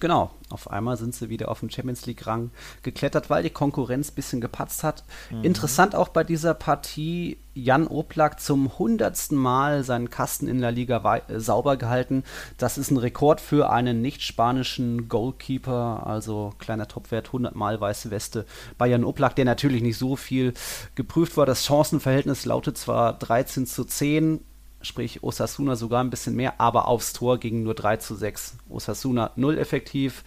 Genau, 0.01 0.31
auf 0.49 0.71
einmal 0.71 0.97
sind 0.97 1.13
sie 1.13 1.29
wieder 1.29 1.49
auf 1.49 1.59
den 1.59 1.69
Champions 1.69 2.07
League-Rang 2.07 2.49
geklettert, 2.81 3.29
weil 3.29 3.43
die 3.43 3.51
Konkurrenz 3.51 4.09
ein 4.09 4.15
bisschen 4.15 4.41
gepatzt 4.41 4.83
hat. 4.83 5.03
Mhm. 5.29 5.43
Interessant 5.43 5.93
auch 5.93 6.09
bei 6.09 6.23
dieser 6.23 6.55
Partie, 6.55 7.37
Jan 7.53 7.85
Oblak 7.85 8.39
zum 8.39 8.79
hundertsten 8.79 9.37
Mal 9.37 9.83
seinen 9.83 10.09
Kasten 10.09 10.47
in 10.47 10.59
der 10.59 10.71
Liga 10.71 11.21
äh, 11.27 11.39
sauber 11.39 11.77
gehalten. 11.77 12.23
Das 12.57 12.79
ist 12.79 12.89
ein 12.89 12.97
Rekord 12.97 13.41
für 13.41 13.69
einen 13.69 14.01
nicht-spanischen 14.01 15.07
Goalkeeper, 15.07 16.07
also 16.07 16.51
kleiner 16.57 16.87
Topwert, 16.87 17.27
100 17.27 17.53
Mal 17.53 17.79
weiße 17.79 18.09
Weste 18.09 18.47
bei 18.79 18.87
Jan 18.87 19.03
Oblak, 19.03 19.35
der 19.35 19.45
natürlich 19.45 19.83
nicht 19.83 19.99
so 19.99 20.15
viel 20.15 20.55
geprüft 20.95 21.37
war. 21.37 21.45
Das 21.45 21.63
Chancenverhältnis 21.63 22.45
lautet 22.45 22.75
zwar 22.75 23.13
13 23.19 23.67
zu 23.67 23.83
10, 23.83 24.39
sprich 24.83 25.23
Osasuna 25.23 25.75
sogar 25.75 26.03
ein 26.03 26.09
bisschen 26.09 26.35
mehr, 26.35 26.59
aber 26.59 26.87
aufs 26.87 27.13
Tor 27.13 27.39
ging 27.39 27.63
nur 27.63 27.73
3 27.73 27.97
zu 27.97 28.15
6. 28.15 28.55
Osasuna 28.69 29.31
null 29.35 29.57
effektiv, 29.57 30.23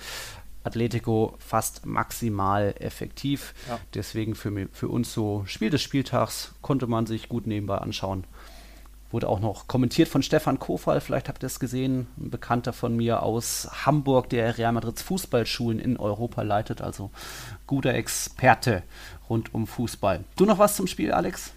Atletico 0.65 1.35
fast 1.39 1.87
maximal 1.87 2.75
effektiv. 2.79 3.55
Ja. 3.69 3.79
Deswegen 3.93 4.35
für, 4.35 4.69
für 4.73 4.89
uns 4.89 5.13
so 5.13 5.45
Spiel 5.47 5.71
des 5.71 5.83
Spieltags 5.83 6.53
konnte 6.63 6.87
man 6.87 7.07
sich 7.07 7.29
gut 7.29 7.47
nebenbei 7.47 7.79
anschauen. 7.79 8.25
Wurde 9.11 9.29
auch 9.29 9.39
noch 9.39 9.69
kommentiert 9.69 10.09
von 10.09 10.25
Stefan 10.25 10.59
Kofal, 10.59 11.01
vielleicht 11.01 11.29
habt 11.29 11.45
ihr 11.45 11.47
es 11.47 11.61
gesehen, 11.61 12.09
ein 12.19 12.31
Bekannter 12.31 12.73
von 12.73 12.97
mir 12.97 13.23
aus 13.23 13.69
Hamburg, 13.87 14.29
der 14.31 14.59
Real 14.59 14.73
Madrids 14.73 15.03
Fußballschulen 15.03 15.79
in 15.79 15.99
Europa 15.99 16.43
leitet, 16.43 16.81
also 16.81 17.11
guter 17.67 17.95
Experte 17.95 18.83
rund 19.31 19.55
um 19.55 19.69
Fußball. 19.69 20.25
Du 20.35 20.47
noch 20.47 20.59
was 20.59 20.75
zum 20.75 20.89
Spiel, 20.89 21.13
Alex? 21.13 21.53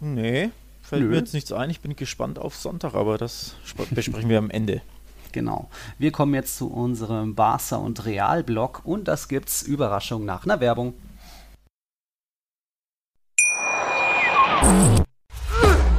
Nee, 0.00 0.50
fällt 0.82 1.02
Nö. 1.02 1.08
mir 1.08 1.16
jetzt 1.16 1.32
nichts 1.32 1.52
ein. 1.52 1.70
Ich 1.70 1.80
bin 1.80 1.96
gespannt 1.96 2.38
auf 2.38 2.54
Sonntag, 2.56 2.94
aber 2.94 3.16
das 3.16 3.54
besprechen 3.90 4.28
wir 4.28 4.38
am 4.38 4.50
Ende. 4.50 4.82
Genau. 5.32 5.70
Wir 5.96 6.12
kommen 6.12 6.34
jetzt 6.34 6.58
zu 6.58 6.70
unserem 6.70 7.34
Barca 7.34 7.76
und 7.76 8.04
Real-Blog 8.04 8.82
und 8.84 9.08
das 9.08 9.28
gibt's 9.28 9.62
Überraschung 9.62 10.26
nach 10.26 10.44
einer 10.44 10.60
Werbung. 10.60 10.92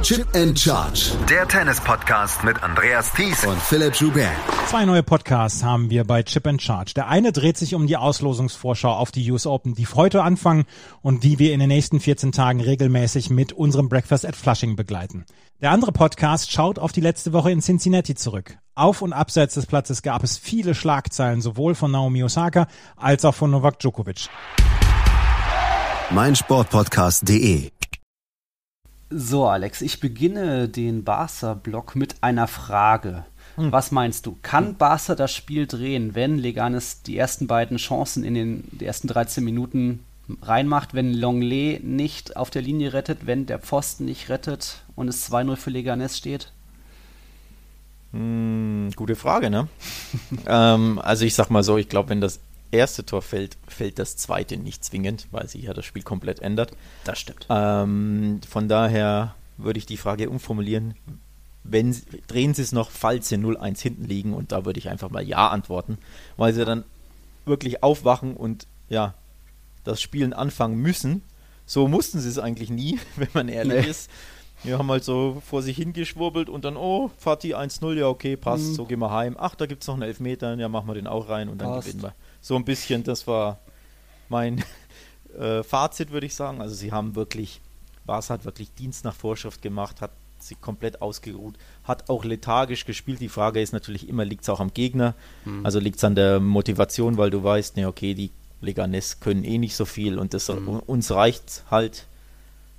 Chip 0.04 0.26
and 0.34 0.58
Charge. 0.58 1.12
Der 1.30 1.48
Tennis-Podcast 1.48 2.44
mit 2.44 2.62
Andreas 2.62 3.10
Thies 3.14 3.42
und 3.46 3.58
Philipp 3.58 3.94
Joubert. 3.94 4.28
Zwei 4.66 4.84
neue 4.84 5.02
Podcasts 5.02 5.64
haben 5.64 5.88
wir 5.88 6.04
bei 6.04 6.22
Chip 6.22 6.46
and 6.46 6.60
Charge. 6.60 6.92
Der 6.94 7.08
eine 7.08 7.32
dreht 7.32 7.56
sich 7.56 7.74
um 7.74 7.86
die 7.86 7.96
Auslosungsvorschau 7.96 8.92
auf 8.92 9.12
die 9.12 9.32
US 9.32 9.46
Open, 9.46 9.74
die 9.74 9.86
heute 9.86 10.22
anfangen 10.22 10.66
und 11.00 11.24
die 11.24 11.38
wir 11.38 11.54
in 11.54 11.60
den 11.60 11.70
nächsten 11.70 12.00
14 12.00 12.32
Tagen 12.32 12.60
regelmäßig 12.60 13.30
mit 13.30 13.54
unserem 13.54 13.88
Breakfast 13.88 14.26
at 14.26 14.36
Flushing 14.36 14.76
begleiten. 14.76 15.24
Der 15.62 15.70
andere 15.70 15.92
Podcast 15.92 16.52
schaut 16.52 16.78
auf 16.78 16.92
die 16.92 17.00
letzte 17.00 17.32
Woche 17.32 17.50
in 17.50 17.62
Cincinnati 17.62 18.14
zurück. 18.14 18.58
Auf 18.74 19.00
und 19.00 19.14
abseits 19.14 19.54
des 19.54 19.64
Platzes 19.64 20.02
gab 20.02 20.22
es 20.22 20.36
viele 20.36 20.74
Schlagzeilen, 20.74 21.40
sowohl 21.40 21.74
von 21.74 21.90
Naomi 21.90 22.22
Osaka 22.22 22.66
als 22.96 23.24
auch 23.24 23.34
von 23.34 23.50
Novak 23.50 23.78
Djokovic. 23.78 24.28
meinsportpodcast.de 26.10 27.70
so, 29.10 29.46
Alex, 29.46 29.82
ich 29.82 30.00
beginne 30.00 30.68
den 30.68 31.04
Barca-Block 31.04 31.96
mit 31.96 32.16
einer 32.22 32.46
Frage. 32.46 33.24
Hm. 33.56 33.70
Was 33.70 33.92
meinst 33.92 34.26
du? 34.26 34.36
Kann 34.42 34.76
Barca 34.76 35.14
das 35.14 35.34
Spiel 35.34 35.66
drehen, 35.66 36.14
wenn 36.14 36.38
Leganes 36.38 37.02
die 37.02 37.16
ersten 37.16 37.46
beiden 37.46 37.76
Chancen 37.76 38.24
in 38.24 38.34
den 38.34 38.80
ersten 38.80 39.08
13 39.08 39.44
Minuten 39.44 40.00
reinmacht, 40.42 40.94
wenn 40.94 41.12
Longley 41.12 41.80
nicht 41.82 42.36
auf 42.36 42.50
der 42.50 42.62
Linie 42.62 42.92
rettet, 42.92 43.26
wenn 43.26 43.46
der 43.46 43.58
Pfosten 43.58 44.06
nicht 44.06 44.28
rettet 44.28 44.82
und 44.96 45.08
es 45.08 45.30
2-0 45.30 45.56
für 45.56 45.70
Leganes 45.70 46.16
steht? 46.16 46.52
Hm, 48.12 48.90
gute 48.96 49.16
Frage, 49.16 49.50
ne? 49.50 49.68
ähm, 50.46 50.98
also 51.02 51.24
ich 51.24 51.34
sag 51.34 51.50
mal 51.50 51.62
so, 51.62 51.76
ich 51.76 51.88
glaube, 51.88 52.08
wenn 52.10 52.20
das 52.20 52.40
erste 52.74 53.04
Tor 53.04 53.22
fällt, 53.22 53.56
fällt 53.66 53.98
das 53.98 54.16
zweite 54.16 54.56
nicht 54.56 54.84
zwingend, 54.84 55.28
weil 55.30 55.48
sich 55.48 55.62
ja 55.62 55.74
das 55.74 55.84
Spiel 55.84 56.02
komplett 56.02 56.40
ändert. 56.40 56.72
Das 57.04 57.18
stimmt. 57.18 57.46
Ähm, 57.48 58.40
von 58.48 58.68
daher 58.68 59.34
würde 59.56 59.78
ich 59.78 59.86
die 59.86 59.96
Frage 59.96 60.28
umformulieren. 60.28 60.94
Wenn, 61.62 61.96
drehen 62.26 62.52
Sie 62.52 62.62
es 62.62 62.72
noch, 62.72 62.90
falls 62.90 63.28
Sie 63.28 63.36
0-1 63.36 63.80
hinten 63.80 64.04
liegen 64.04 64.34
und 64.34 64.52
da 64.52 64.64
würde 64.64 64.78
ich 64.78 64.90
einfach 64.90 65.10
mal 65.10 65.26
Ja 65.26 65.48
antworten, 65.48 65.98
weil 66.36 66.52
Sie 66.52 66.64
dann 66.64 66.84
wirklich 67.46 67.82
aufwachen 67.82 68.34
und 68.36 68.66
ja, 68.88 69.14
das 69.84 70.00
Spielen 70.00 70.32
anfangen 70.32 70.76
müssen. 70.76 71.22
So 71.66 71.88
mussten 71.88 72.20
sie 72.20 72.28
es 72.28 72.38
eigentlich 72.38 72.70
nie, 72.70 72.98
wenn 73.16 73.28
man 73.32 73.48
ehrlich 73.48 73.84
nee. 73.84 73.90
ist. 73.90 74.10
Wir 74.62 74.78
haben 74.78 74.90
halt 74.90 75.04
so 75.04 75.42
vor 75.46 75.62
sich 75.62 75.76
hingeschwurbelt 75.76 76.48
und 76.48 76.64
dann, 76.64 76.78
oh, 76.78 77.10
Fatih 77.18 77.54
1-0, 77.54 77.94
ja, 77.94 78.08
okay, 78.08 78.36
passt, 78.36 78.68
mhm. 78.68 78.74
so 78.74 78.84
gehen 78.86 78.98
wir 78.98 79.10
heim. 79.10 79.36
Ach, 79.38 79.54
da 79.54 79.66
gibt 79.66 79.82
es 79.82 79.88
noch 79.88 79.94
einen 79.94 80.04
Elfmeter, 80.04 80.54
ja, 80.54 80.68
machen 80.68 80.88
wir 80.88 80.94
den 80.94 81.06
auch 81.06 81.28
rein 81.28 81.50
und 81.50 81.58
dann 81.60 81.68
passt. 81.68 81.86
gewinnen 81.86 82.02
wir 82.02 82.14
so 82.44 82.56
ein 82.56 82.64
bisschen, 82.66 83.02
das 83.02 83.26
war 83.26 83.58
mein 84.28 84.62
äh, 85.38 85.62
Fazit, 85.62 86.10
würde 86.10 86.26
ich 86.26 86.34
sagen. 86.34 86.60
Also 86.60 86.74
sie 86.74 86.92
haben 86.92 87.16
wirklich, 87.16 87.62
Bas 88.04 88.28
hat 88.28 88.44
wirklich 88.44 88.70
Dienst 88.74 89.02
nach 89.06 89.14
Vorschrift 89.14 89.62
gemacht, 89.62 90.02
hat 90.02 90.10
sie 90.38 90.54
komplett 90.54 91.00
ausgeruht, 91.00 91.54
hat 91.84 92.10
auch 92.10 92.22
lethargisch 92.22 92.84
gespielt. 92.84 93.20
Die 93.20 93.30
Frage 93.30 93.62
ist 93.62 93.72
natürlich 93.72 94.10
immer, 94.10 94.26
liegt 94.26 94.42
es 94.42 94.50
auch 94.50 94.60
am 94.60 94.74
Gegner? 94.74 95.14
Mhm. 95.46 95.64
Also 95.64 95.78
liegt 95.78 95.96
es 95.96 96.04
an 96.04 96.16
der 96.16 96.38
Motivation, 96.38 97.16
weil 97.16 97.30
du 97.30 97.42
weißt, 97.42 97.78
ne, 97.78 97.88
okay, 97.88 98.12
die 98.12 98.30
Leganes 98.60 99.20
können 99.20 99.42
eh 99.42 99.56
nicht 99.56 99.74
so 99.74 99.86
viel 99.86 100.18
und 100.18 100.34
das, 100.34 100.48
mhm. 100.48 100.80
uns 100.80 101.10
reicht 101.12 101.64
halt, 101.70 102.06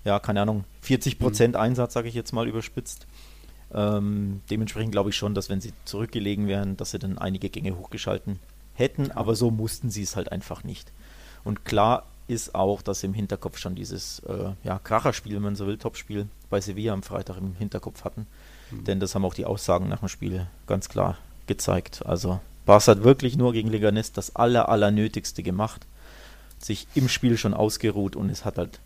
ja, 0.03 0.19
keine 0.19 0.43
Ahnung, 0.43 0.65
40 0.81 1.17
Prozent 1.17 1.55
mhm. 1.55 1.61
Einsatz, 1.61 1.93
sage 1.93 2.07
ich 2.07 2.13
jetzt 2.13 2.33
mal 2.33 2.47
überspitzt. 2.47 3.07
Ähm, 3.73 4.41
dementsprechend 4.51 4.91
glaube 4.91 5.09
ich 5.09 5.15
schon, 5.15 5.33
dass 5.33 5.49
wenn 5.49 5.59
sie 5.59 5.73
zurückgelegen 5.85 6.47
wären, 6.47 6.77
dass 6.77 6.91
sie 6.91 6.99
dann 6.99 7.17
einige 7.17 7.49
Gänge 7.49 7.75
hochgeschalten 7.75 8.39
hätten, 8.75 9.11
aber 9.11 9.35
so 9.35 9.51
mussten 9.51 9.89
sie 9.89 10.03
es 10.03 10.15
halt 10.15 10.31
einfach 10.31 10.63
nicht. 10.63 10.91
Und 11.43 11.65
klar 11.65 12.05
ist 12.27 12.55
auch, 12.55 12.81
dass 12.81 13.01
sie 13.01 13.07
im 13.07 13.13
Hinterkopf 13.13 13.57
schon 13.57 13.75
dieses 13.75 14.19
äh, 14.19 14.51
ja, 14.63 14.79
Kracherspiel, 14.79 15.35
wenn 15.35 15.43
man 15.43 15.55
so 15.55 15.67
will, 15.67 15.77
Topspiel 15.77 16.27
bei 16.49 16.59
Sevilla 16.59 16.93
am 16.93 17.03
Freitag 17.03 17.37
im 17.37 17.55
Hinterkopf 17.55 18.03
hatten. 18.03 18.27
Mhm. 18.71 18.83
Denn 18.83 18.99
das 18.99 19.15
haben 19.15 19.25
auch 19.25 19.33
die 19.33 19.45
Aussagen 19.45 19.89
nach 19.89 19.99
dem 19.99 20.09
Spiel 20.09 20.47
ganz 20.67 20.89
klar 20.89 21.17
gezeigt. 21.47 22.05
Also 22.05 22.39
Barca 22.65 22.91
hat 22.91 23.03
wirklich 23.03 23.37
nur 23.37 23.53
gegen 23.53 23.69
Leganes 23.69 24.11
das 24.11 24.35
aller, 24.35 24.69
aller 24.69 24.91
Nötigste 24.91 25.43
gemacht, 25.43 25.85
sich 26.57 26.87
im 26.95 27.09
Spiel 27.09 27.37
schon 27.37 27.53
ausgeruht 27.53 28.15
und 28.15 28.29
es 28.29 28.43
hat 28.43 28.57
halt 28.57 28.79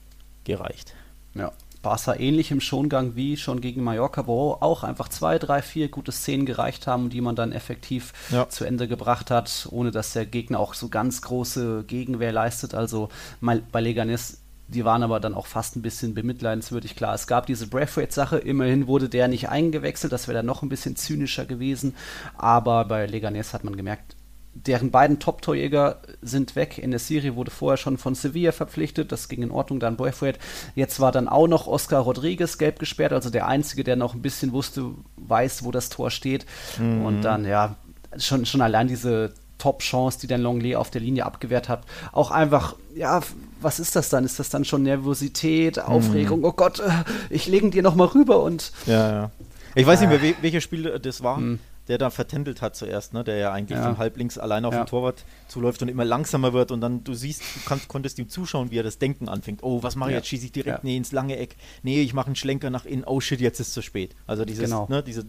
gereicht. 0.43 0.93
Ja, 1.33 1.53
Barca 1.81 2.15
ähnlich 2.15 2.51
im 2.51 2.61
Schongang 2.61 3.15
wie 3.15 3.37
schon 3.37 3.61
gegen 3.61 3.83
Mallorca, 3.83 4.27
wo 4.27 4.57
auch 4.59 4.83
einfach 4.83 5.09
zwei, 5.09 5.39
drei, 5.39 5.61
vier 5.61 5.89
gute 5.89 6.11
Szenen 6.11 6.45
gereicht 6.45 6.87
haben, 6.87 7.09
die 7.09 7.21
man 7.21 7.35
dann 7.35 7.51
effektiv 7.51 8.13
ja. 8.31 8.49
zu 8.49 8.65
Ende 8.65 8.87
gebracht 8.87 9.31
hat, 9.31 9.67
ohne 9.71 9.91
dass 9.91 10.13
der 10.13 10.25
Gegner 10.25 10.59
auch 10.59 10.73
so 10.73 10.89
ganz 10.89 11.21
große 11.21 11.85
Gegenwehr 11.87 12.31
leistet. 12.31 12.73
Also 12.73 13.09
bei 13.41 13.81
Leganes 13.81 14.39
die 14.69 14.85
waren 14.85 15.01
aber 15.01 15.19
dann 15.19 15.33
auch 15.33 15.47
fast 15.47 15.75
ein 15.75 15.81
bisschen 15.81 16.13
bemitleidenswürdig. 16.13 16.95
Klar, 16.95 17.15
es 17.15 17.25
gab 17.25 17.47
diese 17.47 17.67
Braithwaite-Sache, 17.67 18.37
immerhin 18.37 18.85
wurde 18.85 19.09
der 19.09 19.27
nicht 19.27 19.49
eingewechselt, 19.49 20.13
das 20.13 20.27
wäre 20.27 20.37
dann 20.37 20.45
noch 20.45 20.61
ein 20.61 20.69
bisschen 20.69 20.95
zynischer 20.95 21.45
gewesen. 21.45 21.95
Aber 22.37 22.85
bei 22.85 23.07
Leganes 23.07 23.53
hat 23.53 23.63
man 23.63 23.75
gemerkt, 23.75 24.15
deren 24.53 24.91
beiden 24.91 25.19
Top-Torjäger 25.19 26.01
sind 26.21 26.55
weg. 26.55 26.77
In 26.77 26.91
der 26.91 26.99
Serie 26.99 27.35
wurde 27.35 27.51
vorher 27.51 27.77
schon 27.77 27.97
von 27.97 28.15
Sevilla 28.15 28.51
verpflichtet, 28.51 29.11
das 29.11 29.29
ging 29.29 29.43
in 29.43 29.51
Ordnung, 29.51 29.79
dann 29.79 29.95
Braithwaite. 29.95 30.39
Jetzt 30.75 30.99
war 30.99 31.11
dann 31.11 31.27
auch 31.27 31.47
noch 31.47 31.67
Oscar 31.67 31.99
Rodriguez 31.99 32.57
gelb 32.57 32.79
gesperrt, 32.79 33.13
also 33.13 33.29
der 33.29 33.47
Einzige, 33.47 33.83
der 33.83 33.95
noch 33.95 34.13
ein 34.13 34.21
bisschen 34.21 34.51
wusste, 34.51 34.91
weiß, 35.17 35.63
wo 35.63 35.71
das 35.71 35.89
Tor 35.89 36.11
steht. 36.11 36.45
Mhm. 36.77 37.05
Und 37.05 37.21
dann, 37.21 37.45
ja, 37.45 37.75
schon, 38.17 38.45
schon 38.45 38.61
allein 38.61 38.87
diese 38.87 39.33
Top-Chance, 39.59 40.19
die 40.19 40.27
dann 40.27 40.41
Longley 40.41 40.75
auf 40.75 40.89
der 40.89 41.01
Linie 41.01 41.25
abgewehrt 41.25 41.69
hat. 41.69 41.83
Auch 42.11 42.31
einfach, 42.31 42.75
ja, 42.95 43.21
was 43.61 43.79
ist 43.79 43.95
das 43.95 44.09
dann? 44.09 44.23
Ist 44.23 44.39
das 44.39 44.49
dann 44.49 44.65
schon 44.65 44.83
Nervosität, 44.83 45.77
mhm. 45.77 45.83
Aufregung? 45.83 46.39
Mhm. 46.39 46.45
Oh 46.45 46.53
Gott, 46.53 46.79
äh, 46.79 46.89
ich 47.29 47.47
lege 47.47 47.69
dir 47.69 47.83
nochmal 47.83 48.07
rüber 48.07 48.41
und. 48.41 48.71
Ja, 48.85 49.11
ja. 49.11 49.31
Ich 49.75 49.85
weiß 49.85 50.01
nicht 50.01 50.09
mehr, 50.09 50.21
äh, 50.23 50.33
welches 50.41 50.63
Spiel 50.63 50.97
das 50.99 51.21
war. 51.21 51.37
Mhm 51.37 51.59
der 51.89 51.97
da 51.97 52.11
vertändelt 52.11 52.61
hat 52.61 52.75
zuerst, 52.75 53.13
ne? 53.13 53.23
der 53.23 53.37
ja 53.37 53.51
eigentlich 53.51 53.77
ja. 53.77 53.83
vom 53.83 53.97
Halblinks 53.97 54.37
allein 54.37 54.63
auf 54.63 54.73
ja. 54.73 54.83
den 54.83 54.87
Torwart 54.87 55.25
zuläuft 55.47 55.81
und 55.81 55.89
immer 55.89 56.05
langsamer 56.05 56.53
wird 56.53 56.71
und 56.71 56.81
dann 56.81 57.03
du 57.03 57.15
siehst, 57.15 57.41
du 57.41 57.59
kannst, 57.65 57.87
konntest 57.87 58.19
ihm 58.19 58.29
zuschauen, 58.29 58.69
wie 58.69 58.77
er 58.77 58.83
das 58.83 58.99
Denken 58.99 59.27
anfängt. 59.27 59.63
Oh, 59.63 59.81
was 59.81 59.95
mache 59.95 60.11
ich 60.11 60.13
ja. 60.13 60.19
jetzt? 60.19 60.27
Schieße 60.27 60.45
ich 60.45 60.51
direkt 60.51 60.83
nee, 60.83 60.95
ins 60.95 61.11
lange 61.11 61.37
Eck? 61.37 61.55
Nee, 61.81 62.01
ich 62.01 62.13
mache 62.13 62.27
einen 62.27 62.35
Schlenker 62.35 62.69
nach 62.69 62.85
innen. 62.85 63.03
Oh 63.05 63.19
shit, 63.19 63.41
jetzt 63.41 63.59
ist 63.59 63.69
es 63.69 63.73
zu 63.73 63.81
spät. 63.81 64.15
Also 64.27 64.45
dieses, 64.45 64.65
genau. 64.65 64.85
ne, 64.87 65.01
dieser 65.01 65.23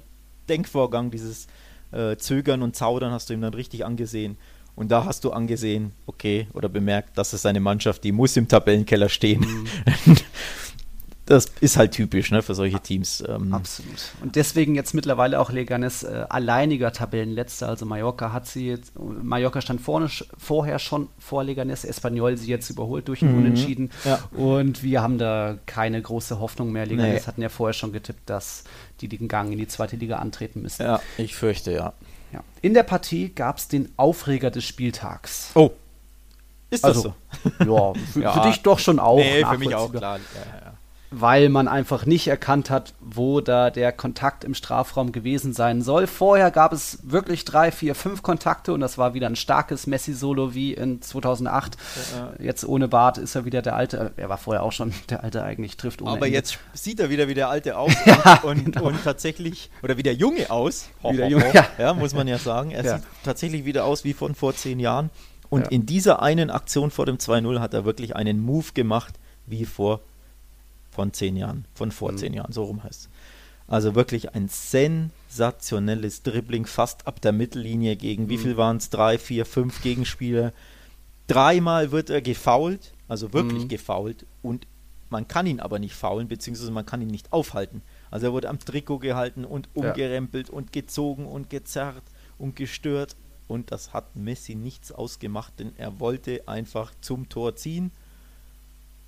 Denkvorgang, 0.50 1.10
dieses 1.10 1.46
äh, 1.92 2.16
Zögern 2.16 2.62
und 2.62 2.76
Zaudern 2.76 3.10
hast 3.10 3.30
du 3.30 3.34
ihm 3.34 3.40
dann 3.40 3.54
richtig 3.54 3.86
angesehen. 3.86 4.36
Und 4.76 4.90
da 4.90 5.06
hast 5.06 5.24
du 5.24 5.32
angesehen, 5.32 5.92
okay, 6.06 6.46
oder 6.52 6.68
bemerkt, 6.68 7.16
das 7.16 7.32
ist 7.32 7.46
eine 7.46 7.60
Mannschaft, 7.60 8.04
die 8.04 8.12
muss 8.12 8.36
im 8.36 8.48
Tabellenkeller 8.48 9.08
stehen. 9.08 9.40
Mhm. 9.40 9.66
das 11.30 11.46
ist 11.60 11.76
halt 11.76 11.92
typisch 11.92 12.32
ne, 12.32 12.42
für 12.42 12.56
solche 12.56 12.80
Teams. 12.80 13.22
Ähm. 13.26 13.54
Absolut. 13.54 13.94
Und 14.20 14.34
deswegen 14.34 14.74
jetzt 14.74 14.94
mittlerweile 14.94 15.38
auch 15.38 15.52
Leganes 15.52 16.02
äh, 16.02 16.26
alleiniger 16.28 16.92
Tabellenletzter. 16.92 17.68
Also 17.68 17.86
Mallorca 17.86 18.32
hat 18.32 18.48
sie 18.48 18.66
jetzt, 18.66 18.92
Mallorca 18.98 19.60
stand 19.60 19.80
vorne, 19.80 20.10
vorher 20.36 20.80
schon 20.80 21.08
vor 21.20 21.44
Leganes, 21.44 21.84
Espanyol 21.84 22.36
sie 22.36 22.48
jetzt 22.48 22.68
überholt 22.68 23.06
durch 23.06 23.22
ein 23.22 23.30
mhm. 23.30 23.38
Unentschieden. 23.38 23.90
Ja. 24.04 24.18
Und 24.32 24.82
wir 24.82 25.02
haben 25.02 25.18
da 25.18 25.56
keine 25.66 26.02
große 26.02 26.40
Hoffnung 26.40 26.72
mehr. 26.72 26.84
Leganes 26.84 27.22
nee. 27.22 27.26
hatten 27.28 27.42
ja 27.42 27.48
vorher 27.48 27.74
schon 27.74 27.92
getippt, 27.92 28.28
dass 28.28 28.64
die 29.00 29.06
den 29.06 29.28
Gang 29.28 29.52
in 29.52 29.58
die 29.58 29.68
zweite 29.68 29.94
Liga 29.94 30.18
antreten 30.18 30.62
müssen. 30.62 30.82
Ja, 30.82 31.00
ich 31.16 31.36
fürchte 31.36 31.70
ja. 31.70 31.92
Ja. 32.32 32.42
In 32.60 32.74
der 32.74 32.82
Partie 32.82 33.28
gab 33.32 33.58
es 33.58 33.68
den 33.68 33.92
Aufreger 33.96 34.50
des 34.50 34.64
Spieltags. 34.64 35.50
Oh. 35.54 35.70
Ist 36.70 36.82
das 36.82 36.96
Also, 36.96 37.14
so? 37.58 37.64
Ja, 37.64 37.94
für, 38.12 38.20
Ja. 38.22 38.32
für 38.32 38.48
dich 38.48 38.62
doch 38.62 38.80
schon 38.80 38.98
auch. 38.98 39.16
nee, 39.16 39.44
für 39.44 39.58
mich 39.58 39.74
auch, 39.76 39.92
klar. 39.92 40.18
Ja, 40.18 40.66
ja. 40.66 40.69
Weil 41.12 41.48
man 41.48 41.66
einfach 41.66 42.06
nicht 42.06 42.28
erkannt 42.28 42.70
hat, 42.70 42.94
wo 43.00 43.40
da 43.40 43.70
der 43.70 43.90
Kontakt 43.92 44.44
im 44.44 44.54
Strafraum 44.54 45.10
gewesen 45.10 45.52
sein 45.52 45.82
soll. 45.82 46.06
Vorher 46.06 46.50
gab 46.52 46.72
es 46.72 46.98
wirklich 47.02 47.44
drei, 47.44 47.72
vier, 47.72 47.94
fünf 47.96 48.22
Kontakte 48.22 48.72
und 48.72 48.80
das 48.80 48.96
war 48.96 49.12
wieder 49.12 49.26
ein 49.26 49.34
starkes 49.34 49.88
Messi-Solo 49.88 50.54
wie 50.54 50.72
in 50.72 51.02
2008. 51.02 51.76
Jetzt 52.38 52.64
ohne 52.64 52.86
Bart 52.86 53.18
ist 53.18 53.34
er 53.34 53.44
wieder 53.44 53.60
der 53.60 53.74
alte, 53.74 54.12
er 54.16 54.28
war 54.28 54.38
vorher 54.38 54.62
auch 54.62 54.72
schon 54.72 54.92
der 55.08 55.24
alte 55.24 55.42
eigentlich, 55.42 55.76
trifft 55.76 56.00
ohne 56.00 56.12
Aber 56.12 56.26
Ende. 56.26 56.36
jetzt 56.38 56.58
sieht 56.74 57.00
er 57.00 57.10
wieder 57.10 57.26
wie 57.28 57.34
der 57.34 57.48
Alte 57.48 57.76
aus 57.76 57.92
Ja, 58.06 58.40
und, 58.42 58.64
genau. 58.66 58.84
und 58.86 59.02
tatsächlich, 59.02 59.70
oder 59.82 59.96
wie 59.96 60.02
der 60.04 60.14
Junge 60.14 60.50
aus, 60.50 60.90
Ho, 61.02 61.12
Wie 61.12 61.16
der 61.16 61.26
ho, 61.26 61.30
Junge, 61.32 61.44
ho, 61.48 61.50
ja. 61.54 61.66
ja, 61.78 61.94
muss 61.94 62.14
man 62.14 62.28
ja 62.28 62.38
sagen. 62.38 62.70
Er 62.70 62.84
Ja. 62.84 62.96
sieht 62.98 63.06
tatsächlich 63.24 63.64
wieder 63.64 63.84
aus 63.84 64.04
wie 64.04 64.12
von 64.12 64.34
vor 64.36 64.54
zehn 64.54 64.78
Jahren. 64.78 65.10
Und 65.48 65.62
Ja. 65.62 65.68
in 65.70 65.86
dieser 65.86 66.22
einen 66.22 66.50
Aktion 66.50 66.92
vor 66.92 67.06
dem 67.06 67.16
2-0 67.18 67.58
hat 67.58 67.74
er 67.74 67.84
wirklich 67.84 68.14
einen 68.14 68.38
Move 68.40 68.66
gemacht, 68.74 69.14
wie 69.46 69.64
vor 69.64 70.00
von 71.00 71.14
zehn 71.14 71.34
Jahren, 71.36 71.64
von 71.74 71.88
Mhm. 71.88 71.92
vor 71.92 72.14
zehn 72.16 72.34
Jahren, 72.34 72.52
so 72.52 72.64
rum 72.64 72.82
heißt 72.84 73.02
es. 73.04 73.08
Also 73.68 73.94
wirklich 73.94 74.34
ein 74.34 74.48
sensationelles 74.48 76.22
Dribbling, 76.22 76.66
fast 76.66 77.06
ab 77.06 77.22
der 77.22 77.32
Mittellinie 77.32 77.96
gegen, 77.96 78.24
Mhm. 78.24 78.28
wie 78.28 78.36
viel 78.38 78.56
waren 78.58 78.76
es? 78.76 78.90
Drei, 78.90 79.16
vier, 79.16 79.46
fünf 79.46 79.80
Gegenspieler. 79.80 80.52
Dreimal 81.26 81.90
wird 81.90 82.10
er 82.10 82.20
gefoult, 82.20 82.92
also 83.08 83.32
wirklich 83.32 83.64
Mhm. 83.64 83.68
gefoult 83.68 84.26
und 84.42 84.66
man 85.08 85.26
kann 85.26 85.46
ihn 85.46 85.58
aber 85.60 85.78
nicht 85.78 85.94
faulen, 85.94 86.28
beziehungsweise 86.28 86.70
man 86.70 86.84
kann 86.86 87.00
ihn 87.00 87.08
nicht 87.08 87.32
aufhalten. 87.32 87.80
Also 88.10 88.26
er 88.26 88.32
wurde 88.34 88.48
am 88.50 88.58
Trikot 88.58 88.98
gehalten 88.98 89.44
und 89.46 89.68
Ja. 89.74 89.82
umgerempelt 89.88 90.50
und 90.50 90.72
gezogen 90.72 91.24
und 91.26 91.48
gezerrt 91.48 92.02
und 92.38 92.56
gestört 92.56 93.16
und 93.48 93.72
das 93.72 93.92
hat 93.94 94.14
Messi 94.16 94.54
nichts 94.54 94.92
ausgemacht, 94.92 95.54
denn 95.58 95.72
er 95.78 95.98
wollte 95.98 96.46
einfach 96.46 96.92
zum 97.00 97.28
Tor 97.30 97.56
ziehen. 97.56 97.90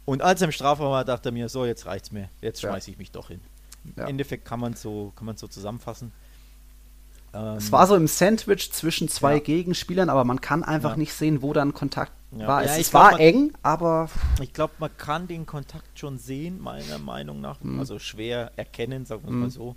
Und 0.04 0.22
als 0.22 0.40
er 0.40 0.46
im 0.46 0.52
Strafraum 0.52 0.90
war, 0.90 1.04
dachte 1.04 1.28
er 1.28 1.32
mir, 1.32 1.48
so, 1.48 1.64
jetzt 1.64 1.86
reicht's 1.86 2.10
mir, 2.12 2.28
jetzt 2.40 2.60
schmeiße 2.60 2.90
ich 2.90 2.98
mich 2.98 3.10
doch 3.12 3.28
hin. 3.28 3.40
Im 3.96 4.06
Endeffekt 4.06 4.44
kann 4.44 4.60
man 4.60 4.74
so, 4.74 5.12
kann 5.16 5.26
man 5.26 5.36
so 5.36 5.46
zusammenfassen. 5.48 6.12
Ähm, 7.34 7.56
es 7.56 7.72
war 7.72 7.86
so 7.86 7.96
im 7.96 8.06
Sandwich 8.06 8.72
zwischen 8.72 9.08
zwei. 9.08 9.38
Gegenspielern, 9.40 10.10
aber 10.10 10.24
man 10.24 10.40
kann 10.40 10.62
einfach 10.62 10.96
nicht 10.96 11.14
sehen, 11.14 11.40
wo 11.42 11.52
dann 11.52 11.72
Kontakt 11.72 12.12
war. 12.30 12.62
Es 12.64 12.78
es 12.78 12.90
glaub, 12.90 13.02
war 13.02 13.10
man- 13.12 13.20
eng, 13.20 13.52
aber 13.62 14.08
Ich 14.40 14.52
glaube, 14.52 14.74
man 14.78 14.90
kann 14.96 15.26
den 15.28 15.46
Kontakt 15.46 15.98
schon 15.98 16.18
sehen, 16.18 16.60
meiner 16.60 16.98
Meinung 16.98 17.40
nach. 17.40 17.60
Mhm. 17.60 17.78
Also 17.80 17.98
schwer 17.98 18.52
erkennen, 18.56 19.06
sagen 19.06 19.22
wir 19.24 19.32
Mhm. 19.32 19.40
mal 19.40 19.50
so. 19.50 19.76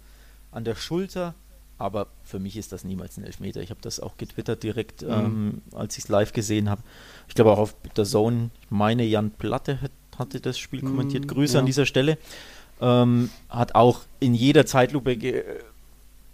An 0.52 0.64
der 0.66 0.76
Schulter. 0.76 1.34
Aber 1.78 2.08
für 2.24 2.40
mich 2.40 2.56
ist 2.56 2.72
das 2.72 2.86
niemals 2.86 3.18
ein 3.18 3.26
Elfmeter. 3.26 3.60
Ich 3.62 3.70
habe 3.70 3.82
das 3.82 4.00
auch 4.00 4.16
getwittert 4.16 4.64
direkt, 4.64 5.02
Mhm. 5.02 5.10
ähm, 5.12 5.62
als 5.74 5.98
ich 5.98 6.06
es 6.06 6.10
live 6.10 6.32
gesehen 6.32 6.70
habe. 6.70 6.82
Ich 7.28 7.36
glaube 7.36 7.52
auch 7.52 7.58
auf 7.58 7.76
der 7.98 8.06
Zone, 8.06 8.50
ich 8.62 8.72
meine 8.72 9.04
Jan 9.04 9.32
Platte 9.32 9.82
hat, 9.82 9.92
hatte 10.18 10.40
das 10.40 10.58
Spiel 10.58 10.82
Mhm, 10.82 10.88
kommentiert. 10.88 11.28
Grüße 11.28 11.54
ja. 11.56 11.60
an 11.60 11.66
dieser 11.66 11.86
Stelle. 11.86 12.18
Ähm, 12.82 13.30
hat 13.50 13.76
auch 13.76 14.02
in 14.20 14.34
jeder 14.34 14.66
Zeitlupe 14.66 15.18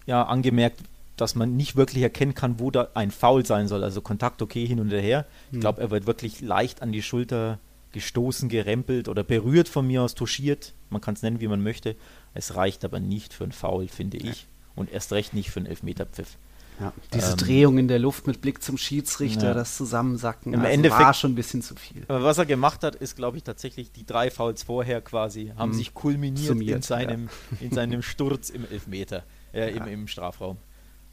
ja, 0.08 0.24
angemerkt, 0.24 0.80
dass 1.18 1.36
man 1.36 1.56
nicht 1.56 1.76
wirklich 1.76 2.02
erkennen 2.04 2.34
kann, 2.34 2.60
wo 2.60 2.72
da 2.72 2.88
ein 2.96 3.12
Foul 3.12 3.46
sein 3.46 3.68
soll. 3.68 3.84
Also 3.84 4.02
Kontakt 4.02 4.42
okay 4.42 4.66
hin 4.66 4.80
und 4.80 4.90
her. 4.90 5.26
Ich 5.50 5.54
Hm. 5.56 5.60
glaube, 5.62 5.82
er 5.82 5.92
wird 5.92 6.08
wirklich 6.08 6.42
leicht 6.42 6.82
an 6.82 6.92
die 6.92 7.04
Schulter 7.04 7.60
gestoßen, 7.92 8.50
gerempelt 8.50 9.08
oder 9.10 9.24
berührt 9.24 9.68
von 9.68 9.86
mir 9.86 10.02
aus, 10.02 10.16
touchiert. 10.16 10.74
Man 10.90 11.02
kann 11.02 11.14
es 11.14 11.22
nennen, 11.22 11.42
wie 11.42 11.48
man 11.48 11.62
möchte. 11.62 11.96
Es 12.34 12.56
reicht 12.56 12.86
aber 12.86 13.00
nicht 13.00 13.34
für 13.34 13.44
ein 13.44 13.52
Foul, 13.52 13.88
finde 13.88 14.18
ich. 14.18 14.48
Und 14.76 14.92
erst 14.92 15.12
recht 15.12 15.34
nicht 15.34 15.52
für 15.52 15.60
einen 15.60 15.68
Elfmeterpfiff. 15.68 16.38
Ja, 16.80 16.94
diese 17.14 17.32
Ähm, 17.32 17.38
Drehung 17.38 17.78
in 17.78 17.88
der 17.88 18.00
Luft 18.00 18.26
mit 18.28 18.42
Blick 18.42 18.64
zum 18.64 18.78
Schiedsrichter, 18.78 19.50
Ja. 19.50 19.54
das 19.54 19.78
Zusammensacken, 19.78 20.54
Im 20.54 20.62
also 20.62 20.72
Endeffekt- 20.72 21.02
war 21.04 21.14
schon 21.14 21.32
ein 21.32 21.36
bisschen 21.36 21.62
zu 21.62 21.76
viel. 21.76 22.04
Aber 22.08 22.24
was 22.24 22.38
er 22.38 22.46
gemacht 22.46 22.84
hat, 22.84 22.96
ist, 22.96 23.16
glaube 23.16 23.38
ich, 23.38 23.44
tatsächlich 23.44 23.92
die 23.92 24.06
drei 24.06 24.32
Fouls 24.32 24.64
vorher 24.64 25.02
quasi, 25.02 25.54
haben 25.58 25.70
Mhm. 25.72 25.76
sich 25.76 25.94
kulminiert 25.94 26.40
in 26.40 26.46
Summiert, 26.48 26.84
seinem, 26.84 27.30
in 27.60 27.72
seinem 27.72 28.02
Sturz 28.02 28.50
im 28.50 28.66
Elfmeter, 28.70 29.24
äh, 29.54 29.70
im, 29.72 29.78
Ja. 29.78 29.86
im 29.86 30.08
Strafraum. 30.08 30.58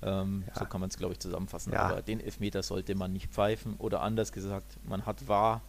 Ähm, 0.01 0.45
Ja. 0.47 0.61
So 0.61 0.65
kann 0.67 0.81
man 0.81 0.91
es, 0.91 0.97
glaube 0.97 1.15
ich, 1.15 1.19
zusammenfassen. 1.19 1.73
Ja. 1.73 1.81
Aber 1.83 2.03
den 2.03 2.21
Elfmeter 2.21 2.63
sollte 2.63 2.95
man 2.95 3.13
nicht 3.13 3.33
pfeifen. 3.33 3.75
Oder 3.79 4.01
anders 4.03 4.31
gesagt, 4.33 4.77
man 4.85 5.07
hat 5.07 5.27
wahr, 5.27 5.61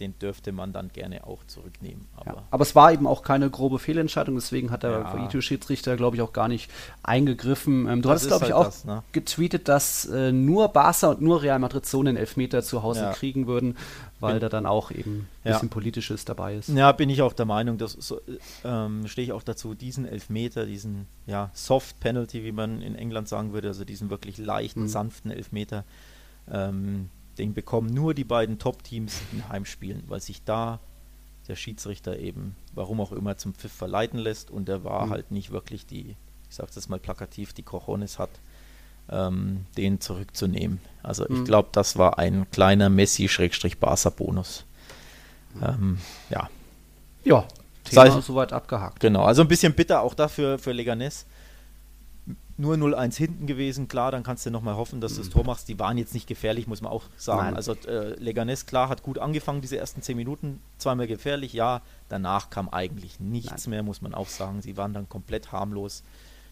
den 0.00 0.18
dürfte 0.18 0.52
man 0.52 0.72
dann 0.72 0.88
gerne 0.92 1.26
auch 1.26 1.44
zurücknehmen. 1.46 2.06
Aber 2.16 2.30
Ja. 2.36 2.42
Aber 2.50 2.62
es 2.62 2.74
war 2.74 2.92
eben 2.92 3.06
auch 3.06 3.22
keine 3.22 3.48
grobe 3.50 3.78
Fehlentscheidung, 3.78 4.34
deswegen 4.34 4.70
hat 4.70 4.82
der 4.82 4.90
Ja. 4.90 5.24
Videoschiedsrichter, 5.24 5.96
glaube 5.96 6.16
ich, 6.16 6.22
auch 6.22 6.32
gar 6.32 6.48
nicht 6.48 6.70
eingegriffen. 7.02 7.88
Ähm, 7.88 8.02
du 8.02 8.08
Das 8.08 8.22
hattest, 8.22 8.28
glaube 8.28 8.46
ich, 8.46 8.52
halt 8.52 8.60
auch 8.60 8.64
das, 8.66 8.84
ne? 8.84 9.02
getweetet, 9.12 9.68
dass 9.68 10.04
äh, 10.06 10.32
nur 10.32 10.68
Barca 10.68 11.08
und 11.08 11.20
nur 11.22 11.42
Real 11.42 11.58
Madrid 11.58 11.86
so 11.86 12.00
einen 12.00 12.16
Elfmeter 12.16 12.62
zu 12.62 12.82
Hause 12.82 13.00
Ja. 13.00 13.12
kriegen 13.12 13.46
würden, 13.46 13.76
weil 14.20 14.34
Bin- 14.34 14.40
da 14.40 14.48
dann 14.48 14.66
auch 14.66 14.90
eben 14.90 15.28
ein 15.44 15.52
bisschen 15.52 15.68
Politisches 15.68 16.24
dabei 16.24 16.56
ist. 16.56 16.68
Ja, 16.68 16.92
bin 16.92 17.08
ich 17.10 17.22
auch 17.22 17.32
der 17.32 17.46
Meinung, 17.46 17.78
dass 17.78 17.92
so, 17.92 18.20
ähm, 18.64 19.06
stehe 19.08 19.26
ich 19.26 19.32
auch 19.32 19.42
dazu, 19.42 19.74
diesen 19.74 20.06
Elfmeter, 20.06 20.66
diesen 20.66 21.06
ja, 21.26 21.50
Soft 21.54 22.00
Penalty, 22.00 22.44
wie 22.44 22.52
man 22.52 22.82
in 22.82 22.94
England 22.94 23.28
sagen 23.28 23.52
würde, 23.52 23.68
also 23.68 23.84
diesen 23.84 24.10
wirklich 24.10 24.38
leichten, 24.38 24.82
Mhm. 24.82 24.88
sanften 24.88 25.30
Elfmeter, 25.30 25.84
ähm, 26.50 27.08
den 27.38 27.54
bekommen 27.54 27.88
nur 27.92 28.14
die 28.14 28.24
beiden 28.24 28.58
Top-Teams 28.58 29.22
in 29.32 29.48
Heimspielen, 29.48 30.04
weil 30.08 30.20
sich 30.20 30.42
da 30.44 30.80
der 31.48 31.56
Schiedsrichter 31.56 32.18
eben, 32.18 32.56
warum 32.74 33.00
auch 33.00 33.12
immer, 33.12 33.36
zum 33.38 33.54
Pfiff 33.54 33.72
verleiten 33.72 34.18
lässt 34.18 34.50
und 34.50 34.68
er 34.68 34.82
war 34.84 35.06
Mhm. 35.06 35.10
halt 35.10 35.30
nicht 35.30 35.50
wirklich 35.52 35.86
die, 35.86 36.16
ich 36.48 36.54
sage 36.56 36.70
das 36.74 36.88
mal 36.88 36.98
plakativ, 36.98 37.52
die 37.52 37.62
Cojones 37.62 38.18
hat, 38.18 38.30
ähm, 39.10 39.66
den 39.76 40.00
zurückzunehmen. 40.00 40.80
Also 41.04 41.24
ich 41.24 41.30
Mhm. 41.38 41.44
glaube, 41.44 41.68
das 41.72 41.96
war 41.96 42.18
ein 42.18 42.50
kleiner 42.50 42.88
Messi-Barca-Bonus. 42.88 44.64
Ähm, 45.62 45.98
ja, 46.30 46.48
Ja, 47.24 47.46
Sei- 47.90 48.08
Thema 48.08 48.22
soweit 48.22 48.52
abgehakt. 48.52 49.00
Genau, 49.00 49.22
also 49.24 49.42
ein 49.42 49.48
bisschen 49.48 49.72
bitter 49.74 50.00
auch 50.00 50.14
dafür 50.14 50.58
für 50.58 50.70
Leganes. 50.72 51.24
Nur 52.58 52.74
0-1 52.76 53.16
hinten 53.16 53.46
gewesen, 53.46 53.86
klar, 53.86 54.10
dann 54.10 54.22
kannst 54.22 54.46
du 54.46 54.50
nochmal 54.50 54.76
hoffen, 54.76 55.02
dass 55.02 55.14
du 55.14 55.20
das 55.20 55.28
Tor 55.28 55.44
machst. 55.44 55.68
Die 55.68 55.78
waren 55.78 55.98
jetzt 55.98 56.14
nicht 56.14 56.26
gefährlich, 56.26 56.66
muss 56.66 56.80
man 56.80 56.90
auch 56.90 57.04
sagen. 57.16 57.40
Mhm. 57.40 57.44
Nein. 57.48 57.56
Also 57.56 57.74
äh, 57.86 58.14
Leganes, 58.18 58.64
klar, 58.64 58.88
hat 58.88 59.02
gut 59.02 59.18
angefangen, 59.18 59.60
diese 59.60 59.76
ersten 59.76 60.00
10 60.00 60.16
Minuten, 60.16 60.60
zweimal 60.78 61.06
gefährlich, 61.06 61.52
ja. 61.52 61.82
Danach 62.08 62.48
kam 62.48 62.70
eigentlich 62.70 63.20
nichts 63.20 63.66
mehr, 63.66 63.82
muss 63.82 64.00
man 64.00 64.14
auch 64.14 64.28
sagen. 64.28 64.62
Sie 64.62 64.78
waren 64.78 64.94
dann 64.94 65.08
komplett 65.08 65.52
harmlos. 65.52 66.02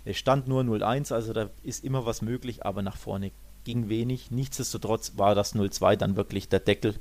Es 0.05 0.19
stand 0.19 0.47
nur 0.47 0.63
0-1, 0.63 1.15
also 1.15 1.33
da 1.33 1.49
ist 1.63 1.83
immer 1.83 2.05
was 2.05 2.21
möglich, 2.21 2.67
aber 2.67 2.83
nach 2.83 2.99
vorne 2.99 3.31
ging 3.65 3.89
wenig. 3.89 4.31
Nichtsdestotrotz 4.31 5.13
war 5.17 5.35
das 5.35 5.55
0-2 5.55 5.97
dann 5.97 6.17
wirklich 6.17 6.51
der 6.51 6.61
Deckel 6.61 6.97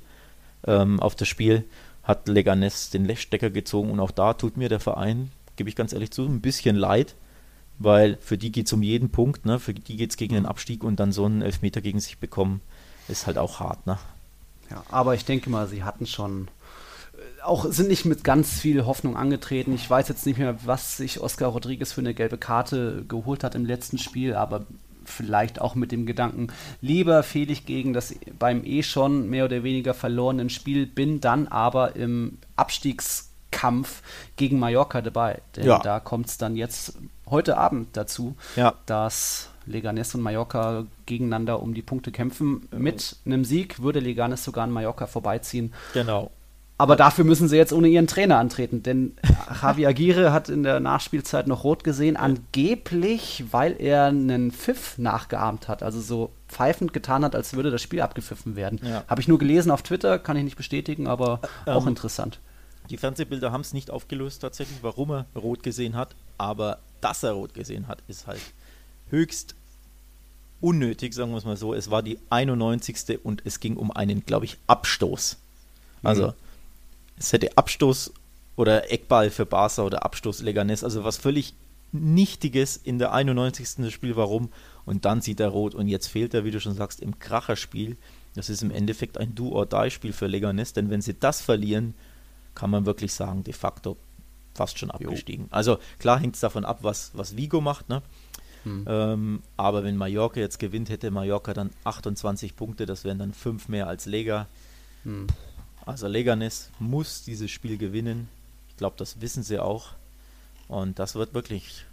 ähm, 0.66 1.02
auf 1.02 1.16
das 1.16 1.28
Spiel. 1.28 1.66
Hat 2.04 2.30
Leganes 2.30 2.90
den 2.90 3.04
Lechstecker 3.04 3.50
gezogen 3.50 3.92
und 3.92 4.00
auch 4.00 4.12
da 4.12 4.34
tut 4.34 4.56
mir 4.56 4.70
der 4.70 4.80
Verein, 4.80 5.32
gebe 5.58 5.70
ich 5.70 5.76
ganz 5.76 5.92
ehrlich 5.94 6.12
zu, 6.12 6.26
ein 6.26 6.42
bisschen 6.42 6.78
leid, 6.78 7.16
weil 7.80 8.18
für 8.22 8.38
die 8.38 8.52
geht 8.52 8.68
es 8.68 8.74
um 8.74 8.84
jeden 8.84 9.10
Punkt, 9.10 9.46
ne? 9.46 9.60
für 9.60 9.74
die 9.74 9.98
geht 9.98 10.12
es 10.12 10.18
gegen 10.18 10.36
den 10.36 10.46
Abstieg 10.46 10.84
und 10.84 11.00
dann 11.00 11.12
so 11.12 11.26
einen 11.26 11.42
Elfmeter 11.42 11.82
gegen 11.82 12.00
sich 12.00 12.18
bekommen, 12.18 12.62
ist 13.08 13.28
halt 13.28 13.38
auch 13.38 13.60
hart. 13.60 13.86
Ne? 13.88 13.98
Ja, 14.70 14.84
aber 14.90 15.16
ich 15.16 15.26
denke 15.26 15.50
mal, 15.50 15.68
sie 15.68 15.84
hatten 15.84 16.06
schon 16.06 16.48
äh, 17.14 17.44
auch 17.44 17.66
sind 17.66 17.90
nicht 17.90 18.06
mit 18.06 18.24
ganz 18.24 18.60
viel 18.60 18.86
Hoffnung 18.86 19.18
angetreten. 19.18 19.74
Ich 19.74 19.90
weiß 19.90 20.08
jetzt 20.08 20.26
nicht 20.26 20.38
mehr, 20.38 20.58
was 20.66 20.98
sich 20.98 21.20
Oscar 21.20 21.50
Rodriguez 21.50 21.92
für 21.92 22.02
eine 22.02 22.14
gelbe 22.14 22.38
Karte 22.38 23.04
geholt 23.08 23.44
hat 23.44 23.56
im 23.56 23.66
letzten 23.66 23.98
Spiel, 23.98 24.36
aber 24.36 24.66
vielleicht 25.06 25.60
auch 25.60 25.76
mit 25.76 25.92
dem 25.92 26.06
Gedanken, 26.06 26.48
lieber 26.82 27.24
fehle 27.24 27.52
ich 27.52 27.66
gegen 27.66 27.94
das 27.94 28.16
beim 28.40 28.64
eh 28.64 28.84
schon 28.84 29.30
mehr 29.30 29.46
oder 29.46 29.64
weniger 29.64 29.94
verlorenen 29.94 30.50
Spiel, 30.50 30.86
bin 30.86 31.20
dann 31.20 31.48
aber 31.50 31.96
im 31.98 32.38
Abstiegskampf 32.56 34.02
gegen 34.38 34.60
Mallorca 34.60 35.02
dabei. 35.02 35.42
Denn 35.56 35.66
Ja. 35.66 35.80
da 35.80 36.00
kommt 36.00 36.28
es 36.28 36.38
dann 36.38 36.56
jetzt 36.56 36.98
heute 37.30 37.58
Abend 37.58 37.90
dazu, 37.98 38.36
Ja. 38.56 38.74
dass 38.86 39.50
Leganes 39.66 40.14
und 40.14 40.22
Mallorca 40.22 40.86
gegeneinander 41.06 41.62
um 41.62 41.74
die 41.74 41.82
Punkte 41.82 42.12
kämpfen. 42.12 42.68
Mit 42.78 43.16
einem 43.26 43.46
Sieg 43.46 43.82
würde 43.82 44.00
Leganes 44.00 44.44
sogar 44.44 44.66
an 44.66 44.72
Mallorca 44.72 45.08
vorbeiziehen. 45.08 45.74
Genau. 45.94 46.32
Aber 46.78 46.96
dafür 46.98 47.24
müssen 47.24 47.48
sie 47.48 47.56
jetzt 47.56 47.72
ohne 47.72 47.88
ihren 47.88 48.08
Trainer 48.08 48.40
antreten, 48.40 48.84
denn 48.84 49.14
Javi 49.62 49.86
Aguirre 49.88 50.34
hat 50.34 50.50
in 50.50 50.64
der 50.64 50.80
Nachspielzeit 50.82 51.48
noch 51.48 51.64
rot 51.64 51.84
gesehen, 51.86 52.18
angeblich, 52.18 53.46
weil 53.52 53.76
er 53.80 54.06
einen 54.06 54.52
Pfiff 54.52 54.98
nachgeahmt 54.98 55.68
hat, 55.68 55.84
also 55.84 56.02
so 56.02 56.32
pfeifend 56.48 56.92
getan 56.92 57.24
hat, 57.24 57.36
als 57.36 57.54
würde 57.54 57.72
das 57.72 57.82
Spiel 57.82 58.02
abgepfiffen 58.02 58.56
werden. 58.56 58.80
Ja. 58.84 59.04
Habe 59.08 59.22
ich 59.22 59.28
nur 59.28 59.38
gelesen 59.40 59.72
auf 59.72 59.82
Twitter, 59.84 60.20
kann 60.20 60.36
ich 60.36 60.44
nicht 60.44 60.58
bestätigen, 60.58 61.08
aber 61.08 61.40
auch 61.66 61.84
Ähm, 61.84 61.90
interessant. 61.90 62.40
Die 62.90 62.98
Fernsehbilder 62.98 63.52
haben 63.52 63.62
es 63.62 63.74
nicht 63.74 63.90
aufgelöst 63.92 64.42
tatsächlich, 64.42 64.80
warum 64.82 65.12
er 65.12 65.26
rot 65.36 65.64
gesehen 65.64 65.96
hat, 65.96 66.16
aber 66.38 66.80
dass 67.04 67.24
er 67.24 67.34
rot 67.34 67.54
gesehen 67.54 67.88
hat, 67.88 68.02
ist 68.08 68.28
halt 68.28 68.42
höchst 69.10 69.56
unnötig, 70.62 71.14
sagen 71.14 71.32
wir 71.32 71.38
es 71.38 71.46
mal 71.46 71.58
so. 71.58 71.74
Es 71.74 71.92
war 71.92 72.02
die 72.04 72.18
91. 72.30 73.20
und 73.24 73.42
es 73.46 73.60
ging 73.60 73.76
um 73.76 73.92
einen, 73.92 74.26
glaube 74.26 74.46
ich, 74.46 74.58
Abstoß. 74.68 75.38
Also 76.04 76.28
Mhm. 76.28 76.34
es 77.18 77.34
hätte 77.34 77.58
Abstoß 77.58 78.14
oder 78.56 78.92
Eckball 78.92 79.30
für 79.30 79.46
Barca 79.46 79.84
oder 79.84 80.06
Abstoß 80.06 80.42
Leganes, 80.42 80.84
also 80.84 81.04
was 81.04 81.18
völlig 81.18 81.54
Nichtiges 81.92 82.78
in 82.78 82.98
der 82.98 83.14
91. 83.14 83.84
das 83.84 83.94
Spiel, 83.94 84.16
warum? 84.16 84.50
Und 84.86 85.06
dann 85.06 85.22
sieht 85.22 85.40
er 85.40 85.50
rot 85.50 85.76
und 85.76 85.88
jetzt 85.88 86.08
fehlt 86.08 86.34
er, 86.34 86.44
wie 86.44 86.52
du 86.52 86.60
schon 86.60 86.74
sagst, 86.76 87.02
im 87.02 87.20
Kracherspiel. 87.20 87.98
Das 88.36 88.50
ist 88.50 88.64
im 88.64 88.72
Endeffekt 88.72 89.18
ein 89.20 89.36
Do-or-Die-Spiel 89.36 90.12
für 90.12 90.26
Leganes, 90.28 90.74
denn 90.74 90.90
wenn 90.90 91.02
sie 91.02 91.14
das 91.14 91.42
verlieren, 91.42 91.94
kann 92.56 92.70
man 92.72 92.86
wirklich 92.86 93.14
sagen, 93.14 93.44
de 93.44 93.54
facto 93.54 93.96
fast 94.54 94.78
schon 94.78 94.92
abgestiegen. 94.92 95.46
Jo. 95.46 95.52
Also 95.52 95.78
klar 96.00 96.20
hängt 96.20 96.36
es 96.36 96.42
davon 96.42 96.66
ab, 96.66 96.80
was, 96.82 97.12
was 97.14 97.36
Vigo 97.36 97.62
macht, 97.62 97.90
ne? 97.90 98.02
Hm. 98.64 98.86
Ähm, 98.88 99.42
aber 99.58 99.84
wenn 99.84 99.98
Mallorca 99.98 100.40
jetzt 100.40 100.58
gewinnt, 100.60 100.90
hätte 100.90 101.12
Mallorca 101.12 101.54
dann 101.54 101.72
28 101.84 102.56
Punkte, 102.56 102.86
das 102.86 103.04
wären 103.04 103.20
dann 103.20 103.34
fünf 103.34 103.68
mehr 103.68 103.88
als 103.88 104.06
Lega. 104.06 104.48
Hm. 105.04 105.28
Also 105.86 106.08
Leganes 106.08 106.70
muss 106.80 107.24
dieses 107.24 107.52
Spiel 107.52 107.78
gewinnen. 107.78 108.30
Ich 108.70 108.78
glaube, 108.78 108.96
das 108.98 109.20
wissen 109.20 109.44
sie 109.44 109.60
auch. 109.60 109.90
Und 110.70 110.98
das 110.98 111.16
wird 111.16 111.34
wirklich 111.34 111.86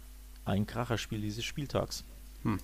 ein 0.45 0.65
Kracherspiel 0.65 1.21
dieses 1.21 1.43
Spieltags. 1.43 2.03
Hm. 2.43 2.59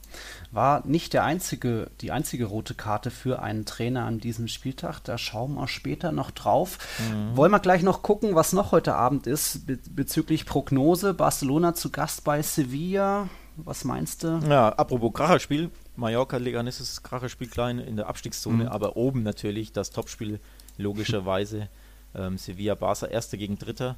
War 0.52 0.86
nicht 0.88 1.14
der 1.14 1.24
einzige, 1.24 1.92
die 2.02 2.12
einzige 2.12 2.46
rote 2.46 2.74
Karte 2.74 3.12
für 3.12 3.42
einen 3.42 3.66
Trainer 3.66 4.06
an 4.06 4.20
diesem 4.20 4.48
Spieltag. 4.48 5.02
Da 5.04 5.18
schauen 5.18 5.54
wir 5.54 5.68
später 5.68 6.12
noch 6.12 6.32
drauf. 6.32 6.80
Mhm. 7.00 7.38
Wollen 7.38 7.52
wir 7.52 7.60
gleich 7.60 7.84
noch 7.84 8.02
gucken, 8.02 8.34
was 8.34 8.54
noch 8.54 8.72
heute 8.72 8.96
Abend 8.96 9.28
ist 9.28 9.68
be 9.68 9.78
bezüglich 9.90 10.46
Prognose. 10.46 11.14
Barcelona 11.14 11.76
zu 11.76 11.92
Gast 11.92 12.24
bei 12.24 12.42
Sevilla. 12.42 13.30
Was 13.58 13.84
meinst 13.84 14.24
du? 14.24 14.40
Ja, 14.48 14.70
apropos 14.70 15.14
Kracherspiel. 15.14 15.72
Mallorca 15.96 16.38
Leganes 16.38 16.80
ist 16.80 17.04
Kracherspiel 17.04 17.48
klein 17.48 17.80
in 17.80 17.96
der 17.96 18.08
Abstiegszone, 18.08 18.66
mhm. 18.66 18.70
aber 18.70 18.98
oben 18.98 19.24
natürlich 19.24 19.72
das 19.74 19.90
Topspiel 19.90 20.40
logischerweise. 20.78 21.70
ähm, 22.16 22.38
Sevilla 22.38 22.76
Barca 22.76 23.08
Erster 23.08 23.38
gegen 23.38 23.58
Dritter. 23.58 23.96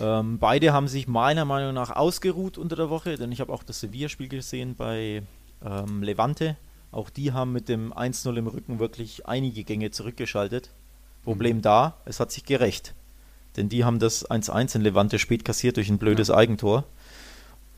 Ähm, 0.00 0.38
beide 0.38 0.72
haben 0.72 0.88
sich 0.88 1.08
meiner 1.08 1.44
Meinung 1.44 1.74
nach 1.74 1.90
ausgeruht 1.90 2.58
unter 2.58 2.76
der 2.76 2.90
Woche, 2.90 3.16
denn 3.16 3.32
ich 3.32 3.40
habe 3.40 3.52
auch 3.52 3.62
das 3.62 3.80
Sevilla-Spiel 3.80 4.28
gesehen 4.28 4.74
bei 4.76 5.22
ähm, 5.64 6.02
Levante. 6.02 6.56
Auch 6.92 7.10
die 7.10 7.32
haben 7.32 7.52
mit 7.52 7.68
dem 7.68 7.92
1-0 7.92 8.36
im 8.36 8.46
Rücken 8.46 8.78
wirklich 8.78 9.26
einige 9.26 9.64
Gänge 9.64 9.90
zurückgeschaltet. 9.90 10.70
Problem 11.24 11.58
mhm. 11.58 11.62
da, 11.62 11.96
es 12.04 12.20
hat 12.20 12.30
sich 12.30 12.44
gerecht. 12.44 12.94
Denn 13.56 13.68
die 13.68 13.84
haben 13.84 13.98
das 13.98 14.28
1-1 14.28 14.76
in 14.76 14.82
Levante 14.82 15.18
spät 15.18 15.44
kassiert 15.44 15.76
durch 15.78 15.88
ein 15.88 15.98
blödes 15.98 16.28
ja. 16.28 16.36
Eigentor. 16.36 16.84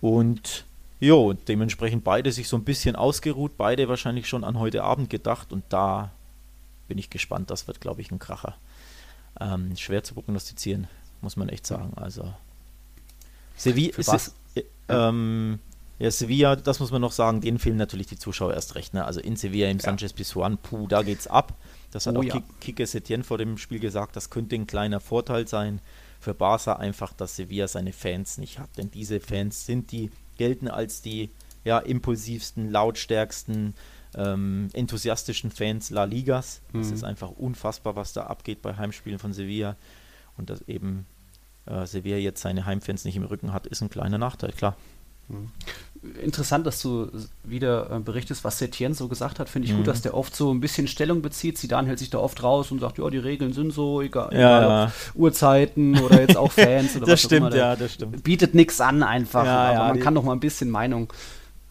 Und 0.01 0.65
jo, 0.99 1.33
dementsprechend 1.33 2.03
beide 2.05 2.33
sich 2.33 2.49
so 2.49 2.57
ein 2.57 2.65
bisschen 2.65 2.97
ausgeruht, 2.97 3.53
beide 3.57 3.89
wahrscheinlich 3.89 4.29
schon 4.29 4.45
an 4.45 4.59
heute 4.59 4.83
Abend 4.83 5.09
gedacht 5.09 5.53
und 5.53 5.65
da 5.69 6.11
bin 6.89 6.99
ich 6.99 7.11
gespannt. 7.11 7.51
Das 7.51 7.69
wird, 7.69 7.81
glaube 7.81 8.01
ich, 8.01 8.11
ein 8.11 8.19
Kracher. 8.19 8.57
Ähm, 9.41 9.77
schwer 9.77 10.03
zu 10.03 10.15
prognostizieren 10.15 10.89
muss 11.21 11.37
man 11.37 11.49
echt 11.49 11.67
sagen. 11.67 11.93
Also 11.97 12.33
Sevilla 13.57 13.97
ist 13.97 14.13
es, 14.13 14.35
äh, 14.55 14.63
ähm, 14.89 15.59
ja, 15.99 16.11
Sevilla, 16.11 16.55
das 16.55 16.79
muss 16.79 16.93
man 16.93 17.01
noch 17.01 17.13
sagen, 17.13 17.41
denen 17.41 17.59
fehlen 17.59 17.77
natürlich 17.77 18.07
die 18.07 18.19
Zuschauer 18.19 18.55
erst 18.55 18.77
recht. 18.77 18.95
Ne? 18.95 19.05
Also 19.05 19.21
in 19.21 19.37
Sevilla 19.37 19.69
im 19.69 19.79
ja. 19.79 19.83
Sanchez 19.83 20.13
Pizjuan, 20.13 20.59
puh, 20.59 20.87
da 20.87 21.03
geht's 21.03 21.27
ab. 21.27 21.55
Das 21.91 22.07
hat 22.07 22.17
oh, 22.17 22.21
auch 22.21 22.25
ja. 22.25 22.43
Kike 22.61 22.87
Setien 22.87 23.25
vor 23.25 23.39
dem 23.39 23.59
Spiel 23.59 23.81
gesagt, 23.81 24.15
das 24.15 24.31
könnte 24.31 24.55
ein 24.55 24.67
kleiner 24.67 25.01
Vorteil 25.01 25.49
sein 25.49 25.81
für 26.21 26.35
Barca 26.35 26.75
einfach, 26.75 27.13
dass 27.13 27.37
Sevilla 27.37 27.67
seine 27.67 27.93
Fans 27.93 28.39
nicht 28.39 28.59
hat. 28.59 28.71
Denn 28.77 28.91
diese 28.91 29.21
Fans 29.21 29.67
sind 29.67 29.91
die, 29.91 30.11
gelten 30.37 30.69
als 30.69 31.03
die 31.03 31.31
ja, 31.65 31.79
impulsivsten, 31.79 32.71
lautstärksten, 32.71 33.75
ähm, 34.15 34.69
enthusiastischen 34.73 35.51
Fans 35.51 35.91
La 35.91 36.05
Ligas. 36.05 36.61
Das 36.73 36.89
mhm. 36.89 36.95
ist 36.95 37.05
einfach 37.05 37.31
unfassbar, 37.31 37.97
was 37.97 38.13
da 38.13 38.25
abgeht 38.25 38.63
bei 38.63 38.77
Heimspielen 38.77 39.19
von 39.19 39.33
Sevilla. 39.33 39.77
Und 40.39 40.51
dass 40.51 40.63
eben 40.69 41.07
äh, 41.67 41.87
Sevilla 41.87 42.17
jetzt 42.17 42.41
seine 42.41 42.65
Heimfans 42.65 43.05
nicht 43.05 43.17
im 43.17 43.25
Rücken 43.25 43.53
hat, 43.53 43.67
ist 43.67 43.83
ein 43.83 43.91
kleiner 43.91 44.19
Nachteil, 44.19 44.53
klar. 44.53 44.77
Mhm. 45.29 45.51
Interessant, 46.23 46.65
dass 46.65 46.81
du 46.81 47.11
wieder 47.43 47.91
äh, 47.91 47.99
berichtest, 47.99 48.45
was 48.45 48.59
Setien 48.59 48.95
so 48.95 49.09
gesagt 49.09 49.41
hat. 49.41 49.49
Finde 49.49 49.67
ich 49.67 49.73
mhm. 49.73 49.79
gut, 49.79 49.89
dass 49.89 50.01
der 50.01 50.15
oft 50.15 50.35
so 50.35 50.53
ein 50.55 50.61
bisschen 50.61 50.87
Stellung 50.87 51.23
bezieht. 51.23 51.59
Zidane 51.59 51.89
hält 51.89 51.99
sich 51.99 52.09
da 52.09 52.19
oft 52.19 52.43
raus 52.43 52.71
und 52.71 52.79
sagt, 52.79 52.99
ja, 52.99 53.11
die 53.11 53.19
Regeln 53.19 53.53
sind 53.53 53.73
so, 53.73 54.01
egal, 54.01 54.33
ja, 54.33 54.39
egal 54.39 54.63
ja. 54.63 54.93
Uhrzeiten 55.15 55.99
oder 55.99 56.21
jetzt 56.21 56.37
auch 56.37 56.53
Fans 56.53 56.97
oder 56.97 57.07
das 57.07 57.13
was 57.15 57.21
stimmt, 57.23 57.47
auch 57.47 57.51
immer. 57.51 57.57
Ja, 57.57 57.77
das 57.77 57.95
stimmt. 57.95 58.23
Bietet 58.23 58.55
nichts 58.55 58.81
an 58.81 59.03
einfach, 59.03 59.45
ja, 59.45 59.59
aber 59.59 59.73
ja, 59.73 59.89
man 59.89 60.01
kann 60.01 60.15
doch 60.15 60.23
mal 60.23 60.33
ein 60.33 60.41
bisschen 60.41 60.71
Meinung 60.71 61.13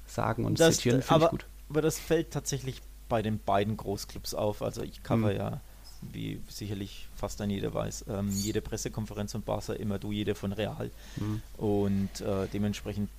sagen 0.05 0.45
und 0.45 0.59
das, 0.59 0.75
Setien 0.75 1.01
finde 1.01 1.25
ich 1.25 1.31
gut. 1.31 1.45
Aber 1.69 1.81
das 1.81 1.97
fällt 1.97 2.31
tatsächlich 2.31 2.81
bei 3.07 3.21
den 3.21 3.39
beiden 3.39 3.77
Großclubs 3.77 4.33
auf. 4.33 4.61
Also 4.61 4.83
ich 4.83 5.03
cover 5.03 5.31
mhm. 5.31 5.37
ja 5.37 5.61
wie 6.01 6.39
sicherlich 6.47 7.07
fast 7.15 7.41
ein 7.41 7.49
jeder 7.49 7.73
weiß, 7.73 8.05
ähm, 8.09 8.29
jede 8.31 8.61
Pressekonferenz 8.61 9.31
von 9.31 9.41
Barca 9.41 9.73
immer 9.73 9.99
du, 9.99 10.11
jede 10.11 10.35
von 10.35 10.53
Real. 10.53 10.91
Mhm. 11.17 11.41
Und 11.57 12.21
äh, 12.21 12.47
dementsprechend 12.53 13.09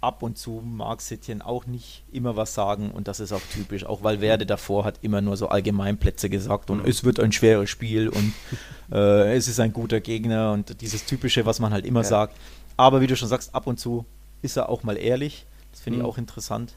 ab 0.00 0.22
und 0.22 0.38
zu 0.38 0.62
mag 0.64 1.00
Setien 1.00 1.42
auch 1.42 1.66
nicht 1.66 2.04
immer 2.12 2.36
was 2.36 2.54
sagen 2.54 2.92
und 2.92 3.08
das 3.08 3.18
ist 3.18 3.32
auch 3.32 3.42
typisch, 3.52 3.84
auch 3.84 4.04
weil 4.04 4.20
Werde 4.20 4.46
davor 4.46 4.84
hat 4.84 5.00
immer 5.02 5.20
nur 5.20 5.36
so 5.36 5.48
Allgemeinplätze 5.48 6.30
gesagt 6.30 6.70
und 6.70 6.84
mhm. 6.84 6.88
es 6.88 7.02
wird 7.02 7.18
ein 7.18 7.32
schweres 7.32 7.68
Spiel 7.68 8.08
und 8.08 8.32
äh, 8.92 9.34
es 9.36 9.48
ist 9.48 9.58
ein 9.58 9.72
guter 9.72 10.00
Gegner 10.00 10.52
und 10.52 10.80
dieses 10.80 11.04
typische, 11.04 11.46
was 11.46 11.58
man 11.58 11.72
halt 11.72 11.84
immer 11.84 12.02
ja. 12.02 12.08
sagt. 12.08 12.36
Aber 12.76 13.00
wie 13.00 13.08
du 13.08 13.16
schon 13.16 13.28
sagst, 13.28 13.54
ab 13.54 13.66
und 13.66 13.80
zu 13.80 14.04
ist 14.40 14.56
er 14.56 14.68
auch 14.68 14.84
mal 14.84 14.96
ehrlich. 14.96 15.46
Das 15.72 15.80
finde 15.80 15.98
ich 15.98 16.02
mhm. 16.04 16.08
auch 16.08 16.18
interessant. 16.18 16.74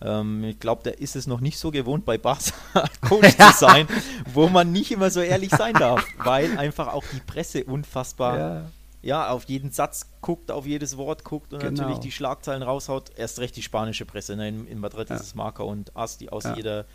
Ähm, 0.00 0.44
ich 0.44 0.58
glaube, 0.58 0.82
der 0.82 1.00
ist 1.00 1.16
es 1.16 1.26
noch 1.26 1.40
nicht 1.40 1.58
so 1.58 1.70
gewohnt, 1.70 2.04
bei 2.04 2.18
Barca 2.18 2.52
Coach 3.00 3.36
zu 3.36 3.52
sein, 3.58 3.86
wo 4.32 4.48
man 4.48 4.72
nicht 4.72 4.92
immer 4.92 5.10
so 5.10 5.20
ehrlich 5.20 5.50
sein 5.50 5.74
darf, 5.74 6.04
weil 6.18 6.58
einfach 6.58 6.88
auch 6.88 7.04
die 7.12 7.20
Presse 7.20 7.64
unfassbar 7.64 8.38
ja. 8.38 8.70
ja. 9.02 9.28
auf 9.30 9.44
jeden 9.44 9.70
Satz 9.70 10.10
guckt, 10.20 10.50
auf 10.50 10.66
jedes 10.66 10.96
Wort 10.96 11.24
guckt 11.24 11.52
und 11.52 11.60
genau. 11.60 11.82
natürlich 11.82 12.00
die 12.00 12.12
Schlagzeilen 12.12 12.62
raushaut. 12.62 13.12
Erst 13.16 13.38
recht 13.38 13.56
die 13.56 13.62
spanische 13.62 14.04
Presse. 14.04 14.36
Ne? 14.36 14.48
In, 14.48 14.66
in, 14.66 14.78
Madrid 14.78 15.10
ja. 15.10 15.16
ist 15.16 15.22
es 15.22 15.34
Marca 15.34 15.62
und 15.62 15.96
As, 15.96 16.18
die 16.18 16.30
aus 16.30 16.44
ja. 16.44 16.54
jeder 16.54 16.86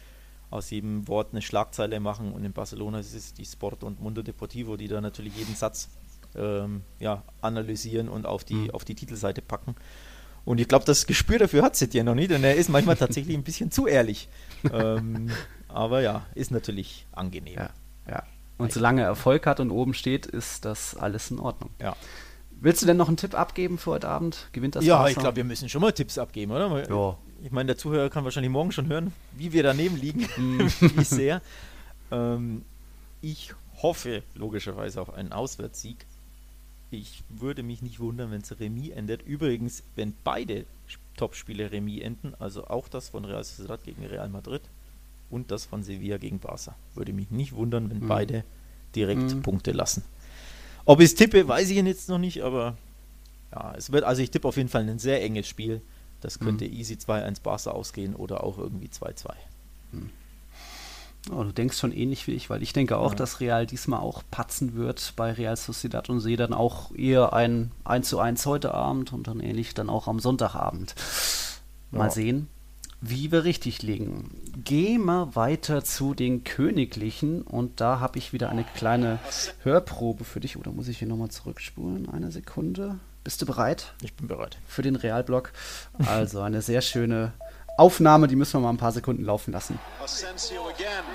aus 0.51 0.71
jedem 0.71 1.07
Wort 1.07 1.29
eine 1.31 1.43
Schlagzeile 1.43 1.99
machen 1.99 2.31
und 2.31 2.43
in 2.43 2.53
Barcelona 2.53 2.99
ist 2.99 3.13
es 3.13 3.35
die 3.35 3.45
Sport 3.45 3.83
und 3.83 4.01
Mundo 4.01 4.23
Deportivo, 4.23 4.77
die 4.77 4.87
da 4.87 4.99
natürlich 4.99 5.35
jeden 5.35 5.55
Satz 5.55 5.89
ähm, 6.35 6.83
ja, 6.99 7.23
analysieren 7.41 8.09
und 8.09 8.25
auf 8.25 8.43
die, 8.43 8.55
mhm. 8.55 8.71
auf 8.71 8.85
die 8.85 8.95
Titelseite 8.95 9.41
packen. 9.41 9.75
Und 10.49 10.59
ich 10.59 10.67
glaube, 10.67 10.83
das 10.83 11.05
Gespür 11.05 11.37
dafür 11.37 11.61
hat 11.61 11.75
Setien 11.75 12.07
noch 12.07 12.15
nicht, 12.15 12.31
denn 12.31 12.43
er 12.43 12.55
ist 12.55 12.69
manchmal 12.69 12.95
tatsächlich 12.95 13.37
ein 13.37 13.43
bisschen 13.43 13.69
zu 13.69 13.85
ehrlich. 13.85 14.29
Ähm, 14.73 15.29
aber 15.67 16.01
ja, 16.01 16.25
ist 16.33 16.49
natürlich 16.49 17.05
angenehm. 17.11 17.53
Ja, 17.53 17.69
ja. 18.09 18.23
Und 18.57 18.71
solange 18.71 19.01
er 19.03 19.07
Erfolg 19.09 19.45
hat 19.45 19.59
und 19.59 19.69
oben 19.69 19.93
steht, 19.93 20.25
ist 20.25 20.65
das 20.65 20.97
alles 20.97 21.29
in 21.29 21.37
Ordnung. 21.37 21.69
Ja. 21.79 21.95
Willst 22.49 22.81
du 22.81 22.87
denn 22.87 22.97
noch 22.97 23.09
einen 23.09 23.17
Tipp 23.17 23.35
abgeben 23.35 23.77
für 23.77 23.91
heute 23.91 24.09
Abend? 24.09 24.49
Gewinnt 24.51 24.75
das 24.75 24.83
Ja, 24.83 24.95
Barca? 24.97 25.11
ich 25.11 25.17
glaube, 25.19 25.35
wir 25.35 25.43
müssen 25.43 25.69
schon 25.69 25.81
mal 25.81 25.91
Tipps 25.91 26.17
abgeben, 26.17 26.51
oder? 26.51 26.83
Ja. 26.89 27.17
Ich 27.43 27.51
meine, 27.51 27.67
der 27.67 27.77
Zuhörer 27.77 28.09
kann 28.09 28.23
wahrscheinlich 28.23 28.51
morgen 28.51 28.71
schon 28.71 28.87
hören, 28.87 29.13
wie 29.37 29.53
wir 29.53 29.61
daneben 29.61 29.97
liegen. 29.97 30.27
Mhm. 30.35 30.61
wie 30.79 31.03
sehr. 31.03 31.43
Ähm, 32.09 32.65
ich 33.21 33.53
hoffe 33.83 34.23
logischerweise 34.33 34.99
auf 34.99 35.13
einen 35.13 35.31
Auswärtssieg. 35.31 36.07
Ich 36.91 37.23
würde 37.29 37.61
mich 37.61 37.81
nicht 37.81 37.99
wundern, 37.99 38.31
wenn 38.31 38.41
es 38.41 38.59
Remis 38.59 38.89
endet. 38.91 39.21
Übrigens, 39.21 39.83
wenn 39.95 40.13
beide 40.23 40.65
Topspiele 41.17 41.71
Remis 41.71 42.01
enden, 42.01 42.33
also 42.39 42.67
auch 42.67 42.87
das 42.87 43.09
von 43.09 43.25
Real 43.25 43.43
Sociedad 43.43 43.83
gegen 43.83 44.05
Real 44.05 44.29
Madrid 44.29 44.61
und 45.29 45.51
das 45.51 45.65
von 45.65 45.83
Sevilla 45.83 46.17
gegen 46.17 46.39
Barca, 46.39 46.75
würde 46.95 47.13
mich 47.13 47.29
nicht 47.29 47.53
wundern, 47.53 47.89
wenn 47.89 47.99
mhm. 47.99 48.07
beide 48.07 48.43
direkt 48.95 49.35
mhm. 49.35 49.41
Punkte 49.41 49.71
lassen. 49.71 50.03
Ob 50.85 50.99
ich 50.99 51.07
es 51.07 51.15
tippe, 51.15 51.47
weiß 51.47 51.69
ich 51.69 51.77
jetzt 51.77 52.09
noch 52.09 52.17
nicht, 52.17 52.41
aber 52.41 52.75
ja, 53.51 53.75
es 53.77 53.91
wird, 53.91 54.03
also 54.03 54.21
ich 54.21 54.31
tippe 54.31 54.47
auf 54.47 54.57
jeden 54.57 54.69
Fall 54.69 54.89
ein 54.89 54.99
sehr 54.99 55.21
enges 55.23 55.47
Spiel. 55.47 55.81
Das 56.21 56.39
könnte 56.39 56.65
mhm. 56.65 56.73
easy 56.73 56.95
2-1 56.95 57.41
Barca 57.43 57.71
ausgehen 57.71 58.15
oder 58.15 58.43
auch 58.43 58.57
irgendwie 58.57 58.87
2-2. 58.87 59.31
Oh, 61.31 61.43
du 61.43 61.51
denkst 61.51 61.77
schon 61.77 61.91
ähnlich 61.91 62.25
wie 62.27 62.31
ich, 62.31 62.49
weil 62.49 62.63
ich 62.63 62.73
denke 62.73 62.97
auch, 62.97 63.11
ja. 63.11 63.15
dass 63.15 63.39
Real 63.39 63.65
diesmal 63.65 63.99
auch 63.99 64.23
patzen 64.31 64.75
wird 64.75 65.13
bei 65.15 65.31
Real 65.31 65.55
Sociedad 65.55 66.09
und 66.09 66.21
sehe 66.21 66.37
dann 66.37 66.53
auch 66.53 66.93
eher 66.95 67.33
ein 67.33 67.71
1 67.83 68.09
zu 68.09 68.19
1 68.19 68.45
heute 68.45 68.73
Abend 68.73 69.13
und 69.13 69.27
dann 69.27 69.39
ähnlich 69.39 69.73
dann 69.73 69.89
auch 69.89 70.07
am 70.07 70.19
Sonntagabend. 70.19 70.95
Mal 71.91 72.05
ja. 72.05 72.09
sehen, 72.09 72.47
wie 73.01 73.31
wir 73.31 73.43
richtig 73.43 73.81
liegen. 73.83 74.31
Gehen 74.63 75.05
wir 75.05 75.35
weiter 75.35 75.83
zu 75.83 76.13
den 76.13 76.43
Königlichen 76.43 77.43
und 77.43 77.79
da 77.79 77.99
habe 77.99 78.17
ich 78.17 78.33
wieder 78.33 78.49
eine 78.49 78.63
kleine 78.63 79.19
Hörprobe 79.63 80.23
für 80.23 80.39
dich. 80.39 80.57
Oder 80.57 80.71
muss 80.71 80.87
ich 80.87 80.99
hier 80.99 81.07
nochmal 81.07 81.29
zurückspulen? 81.29 82.09
Eine 82.09 82.31
Sekunde. 82.31 82.99
Bist 83.23 83.41
du 83.41 83.45
bereit? 83.45 83.93
Ich 84.01 84.15
bin 84.15 84.27
bereit. 84.27 84.57
Für 84.67 84.81
den 84.81 84.95
Realblock. 84.95 85.51
Also 86.05 86.41
eine 86.41 86.61
sehr 86.61 86.81
schöne 86.81 87.33
Aufnahme, 87.79 88.27
die 88.27 88.35
müssen 88.35 88.59
wir 88.59 88.59
mal 88.59 88.71
ein 88.71 88.77
paar 88.77 88.91
Sekunden 88.91 89.23
laufen 89.23 89.53
lassen. 89.53 89.79
Asensio 90.03 90.67
again, 90.67 91.05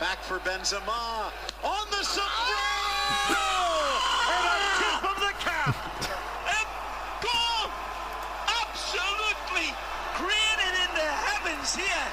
back 0.00 0.18
for 0.22 0.38
Benzema, 0.40 1.30
on 1.62 1.86
the 1.90 2.04
sombrero, 2.04 3.38
and 4.34 4.44
a 4.50 4.58
tip 4.78 5.04
of 5.04 5.16
the 5.20 5.32
cap, 5.38 5.74
and 6.56 6.68
goal, 7.22 7.70
absolutely 8.50 9.72
created 10.16 10.74
in 10.74 10.90
the 10.98 11.08
heavens 11.28 11.76
here. 11.76 12.08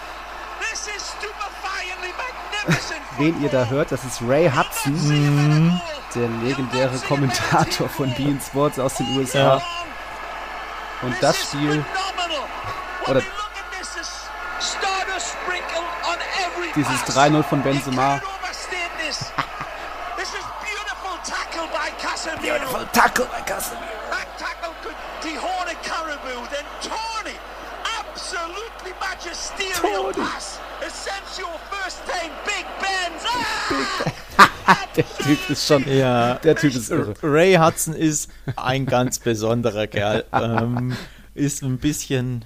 This 0.59 0.87
is 0.87 1.01
stupefyingly 1.01 2.13
magnificent. 2.15 3.01
Wen 3.17 3.41
ihr 3.41 3.49
da 3.49 3.65
hört, 3.65 3.91
das 3.91 4.03
ist 4.05 4.21
Ray 4.21 4.51
Hudson, 4.51 5.81
der 6.13 6.27
legendäre 6.43 6.95
Kommentator 7.07 7.89
von 7.89 8.13
Bean 8.13 8.39
Sports 8.39 8.77
aus 8.77 8.93
den 8.95 9.17
USA. 9.17 9.39
Ja. 9.39 9.61
Und 11.01 11.15
das 11.21 11.41
Spiel 11.41 11.83
oder 13.07 13.21
dieses 16.75 17.01
3-0 17.03 17.43
von 17.43 17.61
Benzema. 17.63 18.21
Beautiful 22.41 22.85
tackle 22.91 23.25
by 23.25 23.41
Casemiro. 23.45 23.79
That 24.09 24.37
tackle 24.37 24.73
could 24.81 24.95
dehorn 25.21 25.67
a 25.69 25.75
caribou, 25.83 26.45
then 26.51 26.65
Tony, 26.81 27.37
absolutely 27.99 28.93
magisterial 28.99 30.11
Tony. 30.11 30.25
pass. 30.25 30.59
Essential 30.85 31.51
first 31.71 31.99
time, 32.05 32.31
Big 32.45 32.65
Ben's. 32.81 33.23
Ah! 34.67 34.77
der 34.95 35.05
Typ 35.17 35.49
ist 35.49 35.67
schon. 35.67 35.87
Ja, 35.87 36.35
der 36.35 36.55
Typ 36.55 36.75
ist 36.75 36.89
irre. 36.89 37.13
Ray 37.23 37.55
Hudson 37.55 37.93
ist 37.93 38.29
ein 38.55 38.85
ganz 38.85 39.19
besonderer 39.19 39.87
Kerl. 39.87 40.25
Ähm, 40.33 40.97
ist 41.33 41.63
ein 41.63 41.77
bisschen 41.77 42.45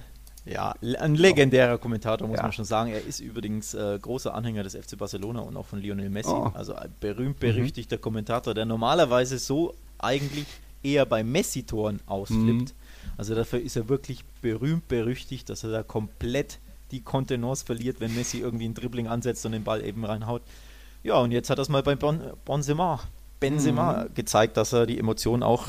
ja, 0.50 0.74
ein 0.82 1.14
legendärer 1.14 1.78
Kommentator, 1.78 2.26
muss 2.26 2.38
ja. 2.38 2.42
man 2.42 2.52
schon 2.52 2.64
sagen. 2.64 2.90
Er 2.90 3.04
ist 3.04 3.20
übrigens 3.20 3.72
äh, 3.74 3.98
großer 4.00 4.34
Anhänger 4.34 4.64
des 4.64 4.74
FC 4.74 4.98
Barcelona 4.98 5.40
und 5.40 5.56
auch 5.56 5.66
von 5.66 5.80
Lionel 5.80 6.10
Messi. 6.10 6.30
Oh. 6.30 6.50
Also 6.54 6.74
ein 6.74 6.92
berühmt-berüchtigter 6.98 7.96
mhm. 7.96 8.00
Kommentator, 8.00 8.52
der 8.52 8.64
normalerweise 8.64 9.38
so 9.38 9.74
eigentlich 9.98 10.46
eher 10.82 11.06
bei 11.06 11.22
Messi-Toren 11.22 12.00
ausflippt. 12.06 12.70
Mhm. 12.70 13.16
Also 13.16 13.34
dafür 13.34 13.60
ist 13.60 13.76
er 13.76 13.88
wirklich 13.88 14.24
berühmt-berüchtigt, 14.42 15.48
dass 15.48 15.62
er 15.62 15.70
da 15.70 15.82
komplett 15.84 16.58
die 16.90 17.02
Kontenance 17.02 17.64
verliert, 17.64 18.00
wenn 18.00 18.12
Messi 18.14 18.38
irgendwie 18.38 18.64
ein 18.64 18.74
Dribbling 18.74 19.06
ansetzt 19.06 19.46
und 19.46 19.52
den 19.52 19.62
Ball 19.62 19.84
eben 19.84 20.04
reinhaut. 20.04 20.42
Ja, 21.04 21.18
und 21.18 21.30
jetzt 21.30 21.48
hat 21.48 21.58
er 21.58 21.62
es 21.62 21.68
mal 21.68 21.84
bei 21.84 21.94
bon 21.94 22.20
Benzema, 22.44 23.00
Benzema 23.38 24.04
mhm. 24.04 24.14
gezeigt, 24.14 24.56
dass 24.56 24.72
er 24.72 24.86
die 24.86 24.98
Emotionen 24.98 25.44
auch 25.44 25.68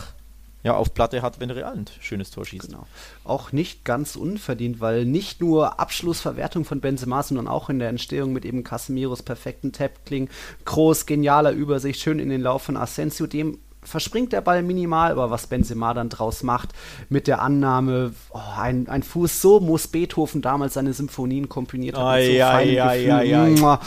ja, 0.63 0.76
auf 0.76 0.93
Platte 0.93 1.21
hat, 1.21 1.39
wenn 1.39 1.50
Real 1.50 1.74
ein 1.74 1.86
schönes 2.00 2.32
Tor 2.32 2.45
schießt. 2.45 2.67
Genau. 2.69 2.86
Auch 3.24 3.52
nicht 3.52 3.84
ganz 3.84 4.15
unverdient, 4.15 4.80
weil 4.80 5.06
nicht 5.06 5.41
nur 5.41 5.80
Abschlussverwertung 5.80 6.65
von 6.65 6.82
Benzema, 6.82 7.24
sondern 7.24 7.47
auch 7.47 7.69
in 7.69 7.80
der 7.80 7.89
Entstehung 7.89 8.34
mit 8.34 8.45
eben 8.45 8.63
Casemiros 8.63 9.24
perfekten 9.24 9.71
Tappling, 9.71 10.30
groß, 10.65 11.06
genialer 11.06 11.52
Übersicht, 11.52 12.00
schön 12.00 12.19
in 12.19 12.30
den 12.30 12.41
Lauf 12.41 12.63
von 12.63 12.78
Asensio, 12.78 13.28
dem 13.28 13.58
verspringt 13.84 14.32
der 14.32 14.41
Ball 14.41 14.62
minimal, 14.63 15.12
aber 15.12 15.32
was 15.32 15.47
Benzema 15.47 15.93
dann 15.93 16.10
draus 16.10 16.43
macht 16.43 16.69
mit 17.10 17.28
der 17.28 17.41
Annahme, 17.41 18.13
oh, 18.30 18.39
ein, 18.58 18.88
ein 18.88 19.04
Fuß, 19.04 19.41
so 19.41 19.60
muss 19.60 19.88
Beethoven 19.88 20.41
damals 20.41 20.76
seine 20.76 20.93
Symphonien 20.93 21.50
komponiert 21.50 21.97
haben. 21.97 22.06
Ai, 22.06 22.38
so 22.38 22.43
ai, 22.43 22.82
ai, 22.82 23.36
ai, 23.36 23.80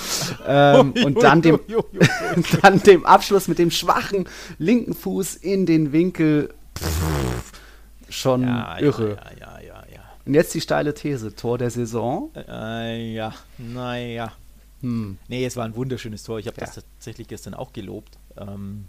ähm, 0.47 0.95
und 1.05 1.23
dann 1.23 1.43
dem, 1.43 1.61
dann 2.63 2.83
dem 2.83 3.07
Abschluss 3.07 3.49
mit 3.49 3.59
dem 3.59 3.71
schwachen 3.71 4.29
linken 4.59 4.95
Fuß 4.95 5.37
in 5.37 5.67
den 5.67 5.93
Winkel 5.93 6.53
schon 8.09 8.43
ja, 8.43 8.79
irre. 8.79 9.17
Ja, 9.17 9.31
ja, 9.39 9.61
ja, 9.61 9.85
ja, 9.93 10.01
Und 10.25 10.35
jetzt 10.35 10.55
die 10.55 10.61
steile 10.61 10.95
These: 10.95 11.35
Tor 11.35 11.59
der 11.59 11.71
Saison? 11.71 12.31
Äh, 12.35 13.13
ja, 13.15 13.35
naja. 13.59 14.33
Hm. 14.81 15.19
Nee, 15.29 15.47
es 15.47 15.57
war 15.57 15.65
ein 15.65 15.75
wunderschönes 15.77 16.23
Tor. 16.23 16.39
Ich 16.39 16.47
habe 16.47 16.61
ja. 16.61 16.67
das 16.67 16.75
tatsächlich 16.75 17.29
gestern 17.29 17.55
auch 17.55 17.73
gelobt. 17.73 18.19
Ähm, 18.37 18.87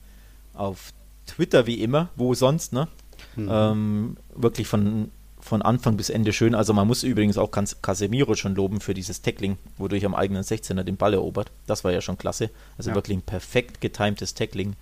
auf 0.54 0.91
Twitter 1.26 1.65
wie 1.67 1.82
immer, 1.82 2.10
wo 2.15 2.34
sonst, 2.34 2.74
ne? 2.74 2.88
Hm. 3.36 3.50
Ähm, 3.50 4.17
wirklich 4.36 4.67
von, 4.67 5.12
von 5.39 5.62
Anfang 5.62 5.98
bis 5.98 6.10
Ende 6.10 6.34
schön. 6.34 6.54
Also 6.54 6.74
man 6.74 6.88
muss 6.88 7.04
übrigens 7.04 7.38
auch 7.38 7.50
Casemiro 7.52 8.36
schon 8.36 8.56
loben 8.56 8.82
für 8.82 8.93
dieses 8.93 9.21
Tackling, 9.21 9.58
wodurch 9.78 10.06
am 10.06 10.15
eigenen 10.15 10.43
16er 10.43 10.84
den 10.84 10.98
Ball 10.98 11.13
erobert. 11.13 11.52
Das 11.65 11.84
war 11.84 11.91
ja 11.91 12.02
schon 12.02 12.17
klasse. 12.17 12.50
Also 12.78 12.89
ja. 12.89 12.95
wirklich 12.95 13.17
ein 13.17 13.21
perfekt 13.21 13.80
getimtes 13.82 14.34
Tackling. 14.34 14.76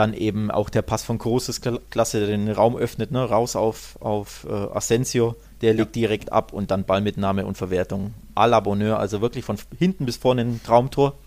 Dann 0.00 0.14
eben 0.14 0.50
auch 0.50 0.70
der 0.70 0.80
Pass 0.80 1.02
von 1.02 1.18
Großes 1.18 1.60
Klasse, 1.90 2.20
der 2.20 2.28
den 2.28 2.50
Raum 2.50 2.74
öffnet, 2.74 3.10
ne? 3.10 3.22
raus 3.22 3.54
auf, 3.54 4.00
auf 4.00 4.46
äh, 4.48 4.50
Asensio, 4.50 5.36
der 5.60 5.74
legt 5.74 5.94
direkt 5.94 6.32
ab 6.32 6.54
und 6.54 6.70
dann 6.70 6.84
Ballmitnahme 6.84 7.44
und 7.44 7.58
Verwertung 7.58 8.14
à 8.34 8.46
la 8.46 8.60
Bonheur, 8.60 8.98
also 8.98 9.20
wirklich 9.20 9.44
von 9.44 9.58
hinten 9.78 10.06
bis 10.06 10.16
vorne 10.16 10.40
ein 10.40 10.62
Traumtor. 10.62 11.18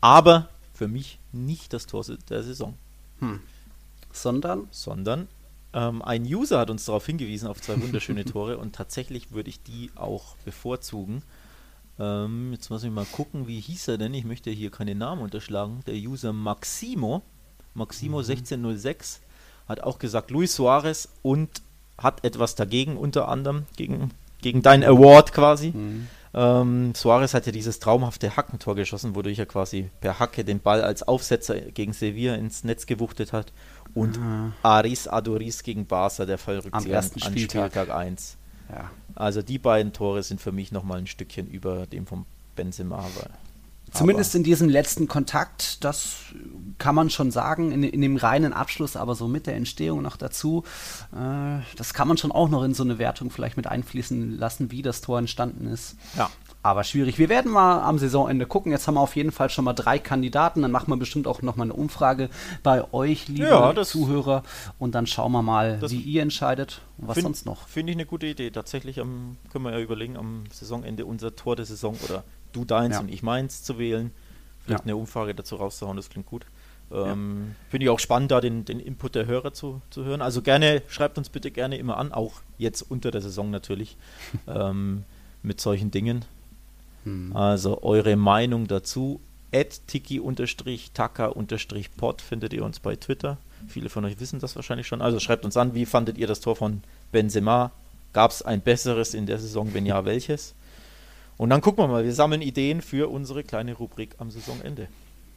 Aber 0.00 0.48
für 0.72 0.88
mich 0.88 1.18
nicht 1.32 1.74
das 1.74 1.84
Tor 1.84 2.02
der 2.30 2.42
Saison. 2.42 2.78
Hm. 3.18 3.40
Sondern? 4.10 4.66
Sondern 4.70 5.28
ähm, 5.74 6.00
ein 6.00 6.24
User 6.24 6.60
hat 6.60 6.70
uns 6.70 6.86
darauf 6.86 7.04
hingewiesen, 7.04 7.46
auf 7.46 7.60
zwei 7.60 7.78
wunderschöne 7.78 8.24
Tore 8.32 8.56
und 8.56 8.74
tatsächlich 8.74 9.32
würde 9.32 9.50
ich 9.50 9.62
die 9.62 9.90
auch 9.96 10.34
bevorzugen. 10.46 11.22
Ähm, 11.98 12.54
jetzt 12.54 12.70
muss 12.70 12.84
ich 12.84 12.90
mal 12.90 13.04
gucken, 13.04 13.46
wie 13.48 13.60
hieß 13.60 13.88
er 13.88 13.98
denn? 13.98 14.14
Ich 14.14 14.24
möchte 14.24 14.50
hier 14.50 14.70
keine 14.70 14.94
Namen 14.94 15.20
unterschlagen. 15.20 15.82
Der 15.86 15.96
User 15.96 16.32
Maximo, 16.32 17.20
Maximo 17.74 18.18
mhm. 18.18 18.24
1606, 18.24 19.20
hat 19.68 19.80
auch 19.80 19.98
gesagt, 19.98 20.30
Luis 20.30 20.54
Suarez 20.54 21.08
und 21.22 21.48
hat 21.98 22.24
etwas 22.24 22.54
dagegen, 22.54 22.96
unter 22.96 23.28
anderem 23.28 23.66
gegen, 23.76 24.10
gegen 24.42 24.62
dein 24.62 24.84
Award 24.84 25.32
quasi. 25.32 25.70
Mhm. 25.70 26.08
Ähm, 26.34 26.94
Suarez 26.96 27.32
hat 27.32 27.46
ja 27.46 27.52
dieses 27.52 27.78
traumhafte 27.78 28.36
Hackentor 28.36 28.74
geschossen, 28.74 29.14
wodurch 29.14 29.38
er 29.38 29.46
quasi 29.46 29.90
per 30.00 30.18
Hacke 30.18 30.44
den 30.44 30.58
Ball 30.58 30.82
als 30.82 31.04
Aufsetzer 31.04 31.60
gegen 31.60 31.92
Sevilla 31.92 32.34
ins 32.34 32.64
Netz 32.64 32.86
gewuchtet 32.86 33.32
hat. 33.32 33.52
Und 33.94 34.18
mhm. 34.18 34.52
Aris 34.62 35.06
Adoris 35.06 35.62
gegen 35.62 35.86
Barca, 35.86 36.26
der 36.26 36.38
Fallrückzieher 36.38 36.98
an 36.98 37.04
Spieltag. 37.04 37.72
Spieltag 37.72 37.90
1. 37.90 38.36
Ja. 38.70 38.90
Also 39.14 39.42
die 39.42 39.58
beiden 39.58 39.92
Tore 39.92 40.24
sind 40.24 40.40
für 40.40 40.50
mich 40.50 40.72
nochmal 40.72 40.98
ein 40.98 41.06
Stückchen 41.06 41.46
über 41.46 41.86
dem 41.86 42.06
von 42.06 42.26
Benzema. 42.56 43.04
Zumindest 43.94 44.34
in 44.34 44.42
diesem 44.42 44.68
letzten 44.68 45.06
Kontakt, 45.06 45.84
das 45.84 46.16
kann 46.78 46.94
man 46.94 47.10
schon 47.10 47.30
sagen, 47.30 47.70
in, 47.70 47.84
in, 47.84 48.00
dem 48.00 48.16
reinen 48.16 48.52
Abschluss, 48.52 48.96
aber 48.96 49.14
so 49.14 49.28
mit 49.28 49.46
der 49.46 49.54
Entstehung 49.54 50.02
noch 50.02 50.16
dazu, 50.16 50.64
äh, 51.12 51.62
das 51.76 51.94
kann 51.94 52.08
man 52.08 52.16
schon 52.16 52.32
auch 52.32 52.48
noch 52.48 52.64
in 52.64 52.74
so 52.74 52.82
eine 52.82 52.98
Wertung 52.98 53.30
vielleicht 53.30 53.56
mit 53.56 53.68
einfließen 53.68 54.36
lassen, 54.36 54.72
wie 54.72 54.82
das 54.82 55.00
Tor 55.00 55.18
entstanden 55.18 55.66
ist. 55.68 55.96
Ja. 56.16 56.28
Aber 56.64 56.82
schwierig. 56.82 57.18
Wir 57.18 57.28
werden 57.28 57.52
mal 57.52 57.82
am 57.82 57.98
Saisonende 57.98 58.46
gucken. 58.46 58.72
Jetzt 58.72 58.88
haben 58.88 58.94
wir 58.94 59.00
auf 59.00 59.16
jeden 59.16 59.32
Fall 59.32 59.50
schon 59.50 59.66
mal 59.66 59.74
drei 59.74 59.98
Kandidaten. 59.98 60.62
Dann 60.62 60.70
machen 60.70 60.88
wir 60.88 60.96
bestimmt 60.96 61.26
auch 61.26 61.42
noch 61.42 61.56
mal 61.56 61.64
eine 61.64 61.74
Umfrage 61.74 62.30
bei 62.62 62.90
euch, 62.94 63.28
liebe 63.28 63.48
ja, 63.48 63.84
Zuhörer. 63.84 64.42
Und 64.78 64.94
dann 64.94 65.06
schauen 65.06 65.30
wir 65.32 65.42
mal, 65.42 65.78
wie 65.90 66.00
ihr 66.00 66.22
entscheidet 66.22 66.80
und 66.96 67.08
was 67.08 67.16
find, 67.16 67.26
sonst 67.26 67.44
noch. 67.44 67.68
Finde 67.68 67.92
ich 67.92 67.96
eine 67.96 68.06
gute 68.06 68.26
Idee. 68.26 68.50
Tatsächlich 68.50 68.98
um, 68.98 69.36
können 69.52 69.64
wir 69.64 69.72
ja 69.72 69.80
überlegen, 69.80 70.16
am 70.16 70.44
Saisonende 70.50 71.04
unser 71.04 71.36
Tor 71.36 71.54
der 71.54 71.66
Saison 71.66 71.98
oder 72.02 72.24
du 72.54 72.64
deins 72.64 72.94
ja. 72.94 73.00
und 73.00 73.10
ich 73.10 73.22
meins 73.22 73.62
zu 73.62 73.78
wählen. 73.78 74.10
Vielleicht 74.64 74.80
ja. 74.80 74.84
eine 74.84 74.96
Umfrage 74.96 75.34
dazu 75.34 75.56
rauszuhauen, 75.56 75.96
das 75.96 76.08
klingt 76.08 76.26
gut. 76.26 76.46
Ähm, 76.90 77.48
ja. 77.48 77.54
Finde 77.70 77.84
ich 77.84 77.90
auch 77.90 77.98
spannend, 77.98 78.30
da 78.30 78.40
den, 78.40 78.64
den 78.64 78.80
Input 78.80 79.14
der 79.14 79.26
Hörer 79.26 79.52
zu, 79.52 79.82
zu 79.90 80.04
hören. 80.04 80.22
Also 80.22 80.42
gerne, 80.42 80.82
schreibt 80.88 81.18
uns 81.18 81.28
bitte 81.28 81.50
gerne 81.50 81.76
immer 81.76 81.98
an, 81.98 82.12
auch 82.12 82.40
jetzt 82.58 82.82
unter 82.82 83.10
der 83.10 83.20
Saison 83.20 83.50
natürlich, 83.50 83.96
ähm, 84.46 85.04
mit 85.42 85.60
solchen 85.60 85.90
Dingen. 85.90 86.24
Hm. 87.04 87.36
Also 87.36 87.82
eure 87.82 88.16
Meinung 88.16 88.66
dazu. 88.66 89.20
tiki-taka-pod 89.52 92.22
findet 92.22 92.52
ihr 92.52 92.64
uns 92.64 92.80
bei 92.80 92.96
Twitter. 92.96 93.38
Viele 93.68 93.88
von 93.88 94.04
euch 94.04 94.20
wissen 94.20 94.40
das 94.40 94.56
wahrscheinlich 94.56 94.86
schon. 94.86 95.02
Also 95.02 95.20
schreibt 95.20 95.44
uns 95.44 95.56
an, 95.56 95.74
wie 95.74 95.86
fandet 95.86 96.18
ihr 96.18 96.26
das 96.26 96.40
Tor 96.40 96.56
von 96.56 96.82
Benzema? 97.12 97.70
Gab 98.12 98.30
es 98.30 98.42
ein 98.42 98.60
besseres 98.60 99.14
in 99.14 99.26
der 99.26 99.38
Saison? 99.38 99.72
Wenn 99.72 99.86
ja, 99.86 100.04
welches? 100.10 100.54
Und 101.36 101.50
dann 101.50 101.60
gucken 101.60 101.84
wir 101.84 101.88
mal, 101.88 102.04
wir 102.04 102.14
sammeln 102.14 102.42
Ideen 102.42 102.80
für 102.82 103.10
unsere 103.10 103.42
kleine 103.42 103.74
Rubrik 103.74 104.16
am 104.18 104.30
Saisonende. 104.30 104.88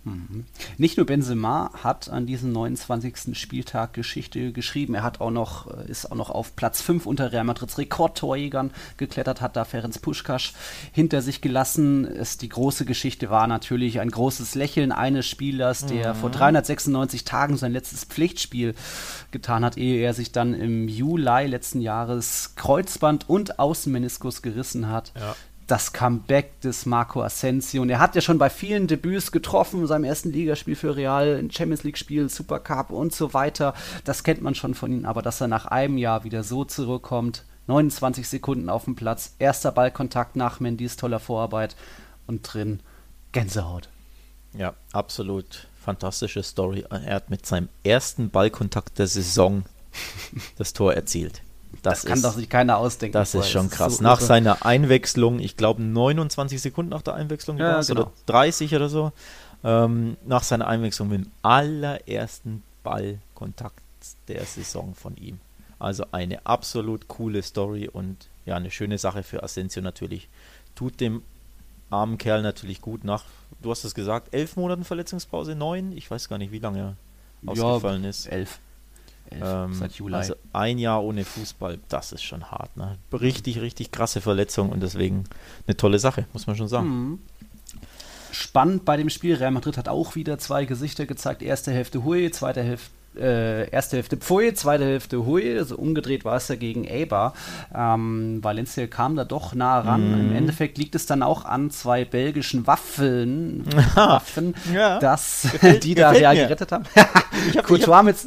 Mhm. 0.07 0.45
Nicht 0.77 0.97
nur 0.97 1.05
Benzema 1.05 1.71
hat 1.83 2.09
an 2.09 2.25
diesem 2.25 2.51
29. 2.51 3.37
Spieltag 3.37 3.93
Geschichte 3.93 4.51
geschrieben, 4.51 4.95
er 4.95 5.03
hat 5.03 5.21
auch 5.21 5.31
noch, 5.31 5.67
äh, 5.67 5.89
ist 5.89 6.11
auch 6.11 6.15
noch 6.15 6.29
auf 6.29 6.55
Platz 6.55 6.81
5 6.81 7.05
unter 7.05 7.31
Real 7.31 7.43
Madrids 7.43 7.77
Rekordtorjägern 7.77 8.71
geklettert, 8.97 9.41
hat 9.41 9.55
da 9.55 9.65
Ferenc 9.65 10.01
Puschkasch 10.01 10.53
hinter 10.91 11.21
sich 11.21 11.41
gelassen. 11.41 12.05
Es, 12.05 12.37
die 12.37 12.49
große 12.49 12.85
Geschichte 12.85 13.29
war 13.29 13.47
natürlich 13.47 13.99
ein 13.99 14.09
großes 14.09 14.55
Lächeln 14.55 14.91
eines 14.91 15.27
Spielers, 15.27 15.85
der 15.85 16.13
mhm. 16.13 16.19
vor 16.19 16.29
396 16.29 17.25
Tagen 17.25 17.57
sein 17.57 17.73
letztes 17.73 18.05
Pflichtspiel 18.05 18.75
getan 19.31 19.65
hat, 19.65 19.77
ehe 19.77 20.01
er 20.01 20.13
sich 20.13 20.31
dann 20.31 20.53
im 20.53 20.87
Juli 20.87 21.47
letzten 21.47 21.81
Jahres 21.81 22.53
Kreuzband 22.55 23.29
und 23.29 23.59
Außenmeniskus 23.59 24.41
gerissen 24.41 24.89
hat. 24.89 25.11
Ja 25.15 25.35
das 25.67 25.91
Comeback 25.91 26.61
des 26.61 26.85
Marco 26.85 27.21
Asensio. 27.21 27.81
Und 27.81 27.89
er 27.89 27.99
hat 27.99 28.15
ja 28.15 28.21
schon 28.21 28.37
bei 28.37 28.49
vielen 28.49 28.87
Debüts 28.87 29.31
getroffen, 29.31 29.85
seinem 29.85 30.05
ersten 30.05 30.31
Ligaspiel 30.31 30.75
für 30.75 30.95
Real, 30.95 31.45
Champions 31.51 31.83
League-Spiel, 31.83 32.29
Supercup 32.29 32.89
und 32.89 33.13
so 33.13 33.33
weiter. 33.33 33.73
Das 34.05 34.23
kennt 34.23 34.41
man 34.41 34.55
schon 34.55 34.73
von 34.73 34.91
ihm, 34.91 35.05
aber 35.05 35.21
dass 35.21 35.41
er 35.41 35.47
nach 35.47 35.65
einem 35.65 35.97
Jahr 35.97 36.23
wieder 36.23 36.43
so 36.43 36.63
zurückkommt, 36.63 37.43
29 37.67 38.27
Sekunden 38.27 38.69
auf 38.69 38.85
dem 38.85 38.95
Platz, 38.95 39.35
erster 39.39 39.73
Ballkontakt 39.73 40.37
nach 40.37 40.61
Mendis 40.61 40.95
toller 40.95 41.19
Vorarbeit 41.19 41.75
und 42.25 42.41
drin 42.41 42.79
Gänsehaut. 43.33 43.89
Ja, 44.53 44.73
absolut 44.93 45.67
fantastische 45.83 46.43
Story. 46.43 46.85
Er 46.89 47.15
hat 47.15 47.29
mit 47.29 47.45
seinem 47.45 47.67
ersten 47.83 48.29
Ballkontakt 48.29 48.97
der 48.99 49.07
Saison 49.07 49.63
das 50.57 50.71
Tor 50.71 50.93
erzielt. 50.93 51.41
Das, 51.81 52.01
das 52.01 52.05
kann 52.05 52.21
doch 52.21 52.33
sich 52.33 52.49
keiner 52.49 52.77
ausdenken. 52.77 53.13
Das 53.13 53.35
ist 53.35 53.49
schon 53.49 53.69
krass. 53.69 53.97
So 53.97 54.03
nach 54.03 54.19
irre. 54.19 54.27
seiner 54.27 54.65
Einwechslung, 54.65 55.39
ich 55.39 55.57
glaube 55.57 55.81
29 55.81 56.61
Sekunden 56.61 56.91
nach 56.91 57.01
der 57.01 57.13
Einwechslung 57.15 57.57
ja, 57.57 57.81
genau. 57.81 58.01
oder 58.01 58.11
30 58.25 58.75
oder 58.75 58.89
so, 58.89 59.11
ähm, 59.63 60.17
nach 60.25 60.43
seiner 60.43 60.67
Einwechslung 60.67 61.09
mit 61.09 61.25
dem 61.25 61.31
allerersten 61.41 62.63
Ballkontakt 62.83 63.81
der 64.27 64.45
Saison 64.45 64.95
von 64.95 65.15
ihm. 65.17 65.39
Also 65.79 66.05
eine 66.11 66.45
absolut 66.45 67.07
coole 67.07 67.43
Story 67.43 67.87
und 67.87 68.27
ja, 68.45 68.55
eine 68.55 68.71
schöne 68.71 68.97
Sache 68.97 69.23
für 69.23 69.43
Asensio 69.43 69.81
natürlich. 69.81 70.27
Tut 70.75 70.99
dem 70.99 71.21
armen 71.89 72.17
Kerl 72.17 72.41
natürlich 72.41 72.81
gut 72.81 73.03
nach, 73.03 73.23
du 73.61 73.71
hast 73.71 73.83
es 73.83 73.93
gesagt, 73.93 74.33
elf 74.33 74.55
Monaten 74.55 74.83
Verletzungspause, 74.83 75.55
neun, 75.55 75.91
ich 75.91 76.09
weiß 76.09 76.29
gar 76.29 76.37
nicht, 76.37 76.51
wie 76.51 76.59
lange 76.59 76.95
er 77.45 77.51
ausgefallen 77.51 78.03
ist. 78.03 78.25
Elf. 78.27 78.59
Ähm, 79.31 79.73
seit 79.73 79.93
Juli. 79.93 80.15
Also 80.15 80.35
ein 80.53 80.77
Jahr 80.77 81.03
ohne 81.03 81.23
Fußball, 81.25 81.79
das 81.89 82.11
ist 82.11 82.23
schon 82.23 82.49
hart. 82.51 82.75
Ne? 82.77 82.97
Richtig, 83.13 83.59
richtig 83.61 83.91
krasse 83.91 84.21
Verletzung 84.21 84.69
und 84.69 84.81
deswegen 84.81 85.23
eine 85.67 85.77
tolle 85.77 85.99
Sache, 85.99 86.25
muss 86.33 86.47
man 86.47 86.55
schon 86.55 86.67
sagen. 86.67 86.87
Mhm. 86.87 87.19
Spannend 88.31 88.85
bei 88.85 88.97
dem 88.97 89.09
Spiel. 89.09 89.35
Real 89.35 89.51
Madrid 89.51 89.77
hat 89.77 89.87
auch 89.89 90.15
wieder 90.15 90.37
zwei 90.37 90.65
Gesichter 90.65 91.05
gezeigt. 91.05 91.41
Erste 91.41 91.71
Hälfte 91.71 92.03
Hui, 92.03 92.29
zweite 92.31 92.61
Hälfte. 92.63 92.91
Äh, 93.19 93.71
erste 93.71 93.95
Hälfte 93.95 94.15
Pfui, 94.15 94.53
zweite 94.53 94.85
Hälfte 94.85 95.25
Hui, 95.25 95.57
also 95.57 95.75
umgedreht 95.75 96.23
war 96.23 96.35
es 96.35 96.49
ja 96.49 96.55
gegen 96.55 96.87
Eibar. 96.87 97.33
Ähm, 97.73 98.43
Valencia 98.43 98.85
kam 98.85 99.15
da 99.15 99.23
doch 99.25 99.55
nah 99.55 99.79
ran. 99.79 100.11
Mhm. 100.11 100.29
Im 100.29 100.35
Endeffekt 100.35 100.77
liegt 100.77 100.93
es 100.93 101.07
dann 101.07 101.23
auch 101.23 101.43
an 101.43 101.71
zwei 101.71 102.05
belgischen 102.05 102.67
Waffeln, 102.67 103.65
Waffen, 103.95 104.53
Ja. 104.71 104.99
dass 104.99 105.47
Gefällt- 105.51 105.83
die 105.85 105.95
da 105.95 106.11
Real 106.11 106.35
mir. 106.35 106.43
gerettet 106.43 106.71
haben. 106.71 106.83
Ich 107.49 107.57
hab- 107.57 107.65
Courtois 107.65 108.03
mit. 108.03 108.17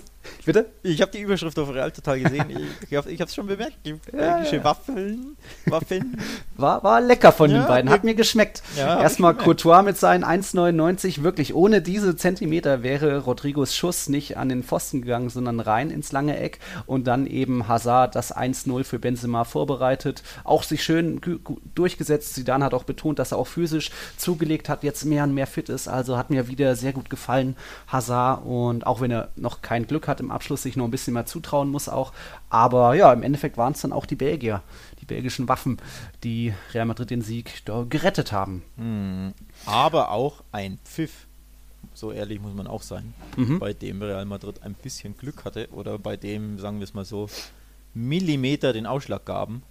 Bitte? 0.45 0.67
Ich 0.83 1.01
habe 1.03 1.11
die 1.13 1.21
Überschrift 1.21 1.59
auf 1.59 1.69
Real 1.73 1.91
total 1.93 2.21
gesehen. 2.21 2.45
Ich, 2.83 2.91
ich 2.91 2.97
habe 2.97 3.11
es 3.11 3.35
schon 3.35 3.47
bemerkt. 3.47 3.75
Die 3.85 3.93
belgische 3.95 4.57
ja. 4.57 4.65
Waffeln. 4.65 5.37
Waffeln. 5.67 6.19
War, 6.57 6.83
war 6.83 7.01
lecker 7.01 7.33
von 7.33 7.51
Ja, 7.51 7.59
den 7.63 7.67
beiden, 7.69 7.91
hat 7.91 8.05
mir- 8.05 8.15
geschmeckt. 8.15 8.63
Ja, 8.77 9.01
Erstmal. 9.01 9.35
Courtois 9.35 9.83
mit 9.83 9.97
seinen 9.97 10.25
1,99, 10.25 11.23
wirklich 11.23 11.55
ohne 11.55 11.81
diese 11.83 12.17
Zentimeter 12.17 12.83
wäre 12.83 13.19
Rodrigos 13.25 13.75
Schuss 13.75 14.09
nicht 14.09 14.37
an 14.37 14.49
den 14.49 14.63
Pfosten 14.63 15.03
gegangen, 15.03 15.31
sondern 15.31 15.61
rein 15.61 15.91
ins 15.91 16.13
lange 16.13 16.39
Eck 16.39 16.59
und 16.87 17.07
dann 17.07 17.27
eben 17.27 17.69
Hazard 17.69 18.15
das 18.15 18.35
1-0 18.37 18.85
für 18.85 18.99
Benzema 18.99 19.45
vorbereitet, 19.45 20.23
auch 20.45 20.63
sich 20.63 20.83
schön 20.83 21.21
durchgesetzt. 21.75 22.35
Zidane 22.35 22.65
hat 22.65 22.75
auch 22.75 22.85
betont, 22.85 23.19
dass 23.19 23.33
er 23.33 23.39
auch 23.39 23.47
physisch 23.47 23.91
zugelegt 24.17 24.69
hat, 24.69 24.83
jetzt 24.83 25.05
mehr 25.05 25.25
und 25.25 25.35
mehr 25.35 25.47
fit 25.47 25.69
ist, 25.69 25.89
also 25.89 26.17
hat 26.17 26.31
mir 26.31 26.49
wieder 26.49 26.77
sehr 26.77 26.93
gut 26.93 27.11
gefallen, 27.11 27.57
Hazard 27.89 28.45
und 28.45 28.87
auch 28.87 29.01
wenn 29.01 29.11
er 29.11 29.29
noch 29.37 29.63
kein 29.63 29.87
Glück 29.87 30.09
hat 30.09 30.20
im 30.21 30.31
Abschluss, 30.31 30.63
sich 30.63 30.77
noch 30.77 30.85
ein 30.85 30.91
bisschen 30.91 31.15
mehr 31.15 31.27
zutrauen 31.27 31.71
muss 31.71 31.89
auch, 31.89 32.13
aber 32.49 32.95
ja, 32.95 33.13
im 33.13 33.23
Endeffekt 33.23 33.57
waren 33.57 33.73
es 33.73 33.81
dann 33.81 33.93
auch 33.93 34.07
die 34.07 34.17
Belgier, 34.17 34.63
die 35.01 35.07
belgischen 35.07 35.49
Waffen, 35.49 35.79
die 36.23 36.55
Real 36.73 36.87
Madrid 36.87 37.11
den 37.11 37.23
Sieg 37.23 37.65
da 37.65 37.85
gerettet 37.89 38.33
haben. 38.33 38.63
Aber 39.67 40.11
auch 40.11 40.43
ein 40.53 40.79
Pfiff. 40.85 41.27
So 41.95 42.13
ehrlich 42.13 42.41
muss 42.41 42.55
man 42.55 42.67
auch 42.67 42.83
sein. 42.83 43.15
Mhm. 43.37 43.59
Bei 43.59 43.73
dem 43.73 44.01
Real 44.01 44.25
Madrid 44.25 44.63
ein 44.63 44.75
bisschen 44.75 45.17
Glück 45.17 45.45
hatte 45.45 45.69
oder 45.73 45.99
bei 45.99 46.17
dem, 46.17 46.59
sagen 46.59 46.79
wir 46.79 46.85
es 46.85 46.95
mal 46.95 47.05
so, 47.05 47.29
Millimeter 47.95 48.73
den 48.73 48.87
Ausschlag 48.87 49.25
gaben. 49.25 49.63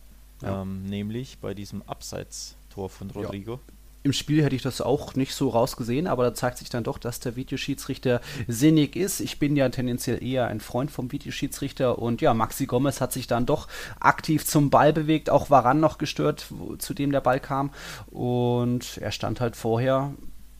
Ja. 0.41 0.61
Ähm, 0.61 0.85
nämlich 0.85 1.39
bei 1.39 1.53
diesem 1.53 1.81
Abseits-Tor 1.83 2.89
von 2.89 3.09
Rodrigo. 3.11 3.59
Im 4.01 4.13
Spiel 4.13 4.43
hätte 4.43 4.55
ich 4.55 4.61
das 4.61 4.79
auch 4.79 5.15
nicht 5.15 5.33
so 5.33 5.49
rausgesehen, 5.49 6.07
aber 6.07 6.23
da 6.23 6.33
zeigt 6.33 6.57
sich 6.57 6.69
dann 6.69 6.83
doch, 6.83 6.97
dass 6.97 7.19
der 7.19 7.35
Videoschiedsrichter 7.35 8.21
sinnig 8.47 8.95
ist. 8.95 9.19
Ich 9.19 9.39
bin 9.39 9.55
ja 9.55 9.67
tendenziell 9.69 10.23
eher 10.23 10.47
ein 10.47 10.61
Freund 10.61 10.89
vom 10.89 11.11
Videoschiedsrichter 11.11 11.99
und 11.99 12.21
ja, 12.21 12.33
Maxi 12.33 12.65
Gomez 12.65 13.01
hat 13.01 13.11
sich 13.11 13.27
dann 13.27 13.45
doch 13.45 13.67
aktiv 13.99 14.45
zum 14.45 14.69
Ball 14.69 14.93
bewegt, 14.93 15.29
auch 15.29 15.49
Varan 15.49 15.79
noch 15.79 15.97
gestört, 15.97 16.45
wo, 16.49 16.77
zu 16.77 16.93
dem 16.93 17.11
der 17.11 17.21
Ball 17.21 17.39
kam 17.39 17.71
und 18.07 18.97
er 18.97 19.11
stand 19.11 19.41
halt 19.41 19.57
vorher 19.57 20.13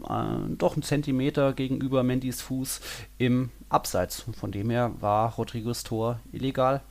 äh, 0.08 0.56
doch 0.58 0.74
einen 0.74 0.84
Zentimeter 0.84 1.54
gegenüber 1.54 2.04
Mendys 2.04 2.42
Fuß 2.42 2.82
im 3.18 3.52
Abseits. 3.70 4.26
Von 4.40 4.52
dem 4.52 4.70
her 4.72 4.92
war 5.00 5.34
Rodrigos 5.36 5.84
Tor 5.84 6.20
illegal. 6.32 6.82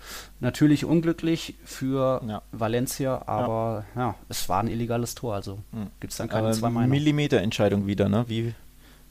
Natürlich 0.41 0.85
unglücklich 0.85 1.55
für 1.65 2.23
Ja. 2.27 2.43
Valencia, 2.53 3.23
aber 3.27 3.85
ja. 3.97 4.15
es 4.29 4.49
war 4.49 4.61
ein 4.61 4.69
illegales 4.69 5.15
Tor, 5.15 5.35
also 5.35 5.59
gibt 6.01 6.13
es 6.13 6.17
dann 6.19 6.29
keine 6.29 6.47
Aber 6.49 6.53
zwei 6.53 6.71
Meinungen. 6.71 6.91
Millimeter-Entscheidung 6.91 7.87
wieder, 7.87 8.09
ne? 8.09 8.25
Wie, 8.29 8.55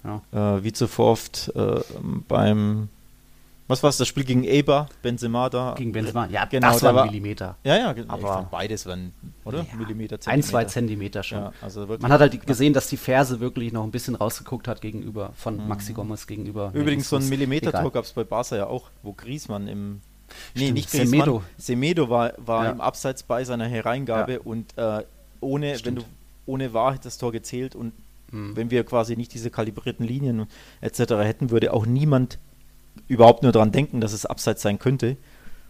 Ja. 0.04 0.22
äh, 0.58 0.64
wie 0.64 0.72
zuvor 0.72 1.12
oft 1.12 1.52
äh, 1.56 1.82
beim, 2.28 2.88
was 3.68 3.84
war 3.84 3.90
es, 3.90 3.98
das 3.98 4.08
Spiel 4.08 4.24
gegen 4.24 4.44
Eber, 4.44 4.88
Benzema 5.02 5.50
da? 5.50 5.76
Gegen 5.78 5.92
Benzema. 5.92 6.28
Ja, 6.28 6.46
genau, 6.46 6.72
das 6.72 6.80
da 6.80 6.88
war 6.88 6.96
war 6.96 7.04
ein 7.04 7.08
Millimeter. 7.10 7.58
Ja, 7.64 7.78
ja, 7.78 7.94
genau. 7.94 8.14
Aber- 8.14 8.48
beides 8.50 8.86
waren, 8.86 9.14
oder? 9.44 9.60
Ja, 9.70 9.76
Millimeter, 9.78 10.18
Ein, 10.26 10.42
zwei 10.44 10.66
Zentimeter. 10.66 11.22
Zentimeter 11.22 11.24
schon. 11.24 11.40
Ja, 11.40 11.52
also 11.62 11.86
Man 12.00 12.12
hat 12.12 12.22
halt 12.22 12.46
gesehen, 12.48 12.74
dass 12.74 12.88
die 12.88 12.98
Ferse 12.98 13.40
wirklich 13.40 13.74
noch 13.74 13.84
ein 13.84 13.92
bisschen 13.92 14.16
rausgeguckt 14.16 14.68
hat 14.68 14.82
gegenüber 14.82 15.32
von 15.36 15.68
Maxi 15.68 15.94
Gomez 15.94 16.28
gegenüber. 16.28 16.70
Mhm. 16.72 16.82
Übrigens, 16.82 17.10
so 17.10 17.18
ein. 17.18 17.28
Millimeter-Tor 17.28 17.92
gab 17.92 18.06
es 18.06 18.14
bei 18.14 18.24
Barca 18.24 18.56
ja 18.56 18.68
auch, 18.68 18.90
wo 19.04 19.14
Griezmann 19.14 19.68
im. 19.68 20.02
Nee, 20.56 20.62
Stimmt, 20.64 20.74
nicht 20.74 20.92
Griezmann. 20.92 21.08
Semedo. 21.10 21.44
Semedo 21.58 22.10
war, 22.10 22.34
war 22.38 22.66
Ja. 22.66 22.72
im 22.72 22.82
Abseits 22.82 23.24
bei 23.24 23.44
seiner 23.44 23.66
Hereingabe 23.68 24.34
Ja. 24.34 24.40
und 24.44 24.78
äh, 24.78 25.04
ohne, 25.40 25.72
wenn 25.72 25.78
Stimmt. 25.80 26.00
du 26.00 26.04
ohne 26.46 26.74
Wahrheit 26.74 27.06
das 27.06 27.18
Tor 27.18 27.32
gezählt 27.32 27.76
und 27.76 27.94
Mhm. 28.32 28.58
wenn 28.58 28.72
wir 28.72 28.84
quasi 28.84 29.16
nicht 29.16 29.34
diese 29.34 29.50
kalibrierten 29.50 30.06
Linien 30.06 30.48
etc. 30.82 31.00
hätten, 31.24 31.50
würde 31.50 31.72
auch 31.74 31.86
niemand 31.86 32.40
überhaupt 33.08 33.44
nur 33.44 33.52
daran 33.52 33.72
denken, 33.72 34.02
dass 34.02 34.14
es 34.14 34.26
Abseits 34.26 34.62
sein 34.62 34.80
könnte. 34.80 35.18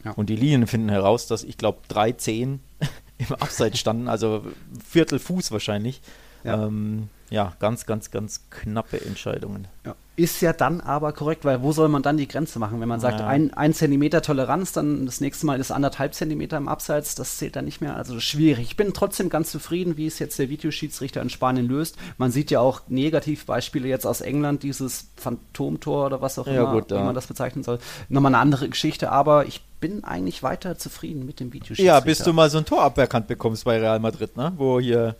Ja. 0.03 0.11
Und 0.11 0.29
die 0.29 0.35
Linien 0.35 0.67
finden 0.67 0.89
heraus, 0.89 1.27
dass 1.27 1.43
ich 1.43 1.57
glaube 1.57 1.79
drei 1.87 2.11
Zehen 2.11 2.61
im 3.17 3.33
Abseits 3.35 3.79
standen, 3.79 4.07
also 4.07 4.45
Viertel 4.85 5.19
Fuß 5.19 5.51
wahrscheinlich. 5.51 6.01
Ja. 6.43 6.65
Ähm, 6.65 7.09
ja, 7.29 7.53
ganz, 7.59 7.85
ganz, 7.85 8.09
ganz 8.09 8.41
knappe 8.49 9.01
Entscheidungen. 9.05 9.67
Ja. 9.85 9.95
Ist 10.15 10.41
ja 10.41 10.53
dann 10.53 10.81
aber 10.81 11.11
korrekt, 11.11 11.45
weil 11.45 11.61
wo 11.61 11.73
soll 11.73 11.89
man 11.89 12.01
dann 12.01 12.17
die 12.17 12.27
Grenze 12.27 12.57
machen? 12.57 12.79
Wenn 12.81 12.87
man 12.87 12.99
sagt, 12.99 13.19
Ja. 13.19 13.27
ein, 13.27 13.53
ein 13.53 13.73
Zentimeter 13.73 14.21
Toleranz, 14.23 14.71
dann 14.71 15.05
das 15.05 15.21
nächste 15.21 15.45
Mal 15.45 15.59
ist 15.59 15.69
anderthalb 15.69 16.15
Zentimeter 16.15 16.57
im 16.57 16.67
Abseits, 16.67 17.13
das 17.15 17.37
zählt 17.37 17.55
dann 17.55 17.65
nicht 17.65 17.81
mehr. 17.81 17.95
Also 17.97 18.19
schwierig. 18.19 18.65
Ich 18.69 18.77
bin 18.77 18.93
trotzdem 18.93 19.29
ganz 19.29 19.51
zufrieden, 19.51 19.95
wie 19.97 20.07
es 20.07 20.17
jetzt 20.19 20.39
der 20.39 20.49
Videoschiedsrichter 20.49 21.21
in 21.21 21.29
Spanien 21.29 21.67
löst. 21.67 21.97
Man 22.17 22.31
sieht 22.31 22.49
ja 22.49 22.61
auch 22.61 22.81
Negativbeispiele 22.87 23.87
jetzt 23.87 24.07
aus 24.07 24.21
England, 24.21 24.63
dieses 24.63 25.09
Phantomtor 25.17 26.07
oder 26.07 26.21
was 26.21 26.39
auch 26.39 26.47
Ja, 26.47 26.63
immer, 26.63 26.71
gut, 26.71 26.89
wie 26.89 26.95
man 26.95 27.13
das 27.13 27.27
bezeichnen 27.27 27.63
soll. 27.63 27.77
Nochmal 28.09 28.33
eine 28.33 28.41
andere 28.41 28.69
Geschichte, 28.69 29.11
aber 29.11 29.45
ich 29.45 29.63
bin 29.79 30.03
eigentlich 30.03 30.41
weiter 30.41 30.77
zufrieden 30.79 31.25
mit 31.27 31.39
dem 31.39 31.53
Videoschiedsrichter. 31.53 31.83
Ja, 31.93 31.99
bis 31.99 32.19
du 32.19 32.33
mal 32.33 32.49
so 32.49 32.57
ein 32.57 32.65
Tor 32.65 32.81
aberkannt 32.81 33.27
bekommst 33.27 33.65
bei 33.65 33.77
Real 33.79 33.99
Madrid, 33.99 34.35
ne? 34.35 34.53
Wo 34.55 34.79
hier 34.79 35.15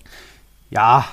Ja, 0.69 1.07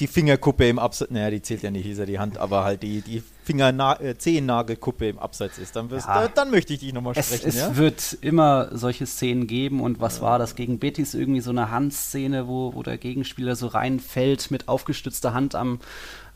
die 0.00 0.06
Fingerkuppe 0.06 0.68
im 0.68 0.78
Abseits, 0.78 1.10
naja, 1.10 1.30
die 1.30 1.42
zählt 1.42 1.62
ja 1.62 1.70
nicht, 1.70 1.86
ist 1.86 1.98
ja 1.98 2.06
die 2.06 2.18
Hand, 2.20 2.38
aber 2.38 2.62
halt 2.62 2.82
die, 2.84 3.00
die 3.00 3.22
Finger 3.42 4.00
äh, 4.00 4.16
Zehennagelkuppe 4.16 5.08
im 5.08 5.18
Abseits 5.18 5.58
ist, 5.58 5.74
dann, 5.74 5.90
wirst, 5.90 6.06
Ja. 6.06 6.22
da, 6.22 6.28
dann 6.28 6.50
möchte 6.50 6.72
ich 6.72 6.80
dich 6.80 6.92
nochmal 6.92 7.14
sprechen, 7.14 7.48
es 7.48 7.56
ja? 7.56 7.76
wird 7.76 8.16
immer 8.20 8.68
solche 8.76 9.06
Szenen 9.06 9.48
geben 9.48 9.80
und 9.80 10.00
was 10.00 10.20
war 10.20 10.38
das 10.38 10.54
gegen 10.54 10.78
Betis? 10.78 11.14
Irgendwie 11.14 11.40
so 11.40 11.50
eine 11.50 11.70
Handszene, 11.72 12.46
wo, 12.46 12.74
wo 12.74 12.82
der 12.82 12.96
Gegenspieler 12.96 13.56
so 13.56 13.66
reinfällt 13.66 14.50
mit 14.52 14.68
aufgestützter 14.68 15.34
Hand 15.34 15.56
am, 15.56 15.80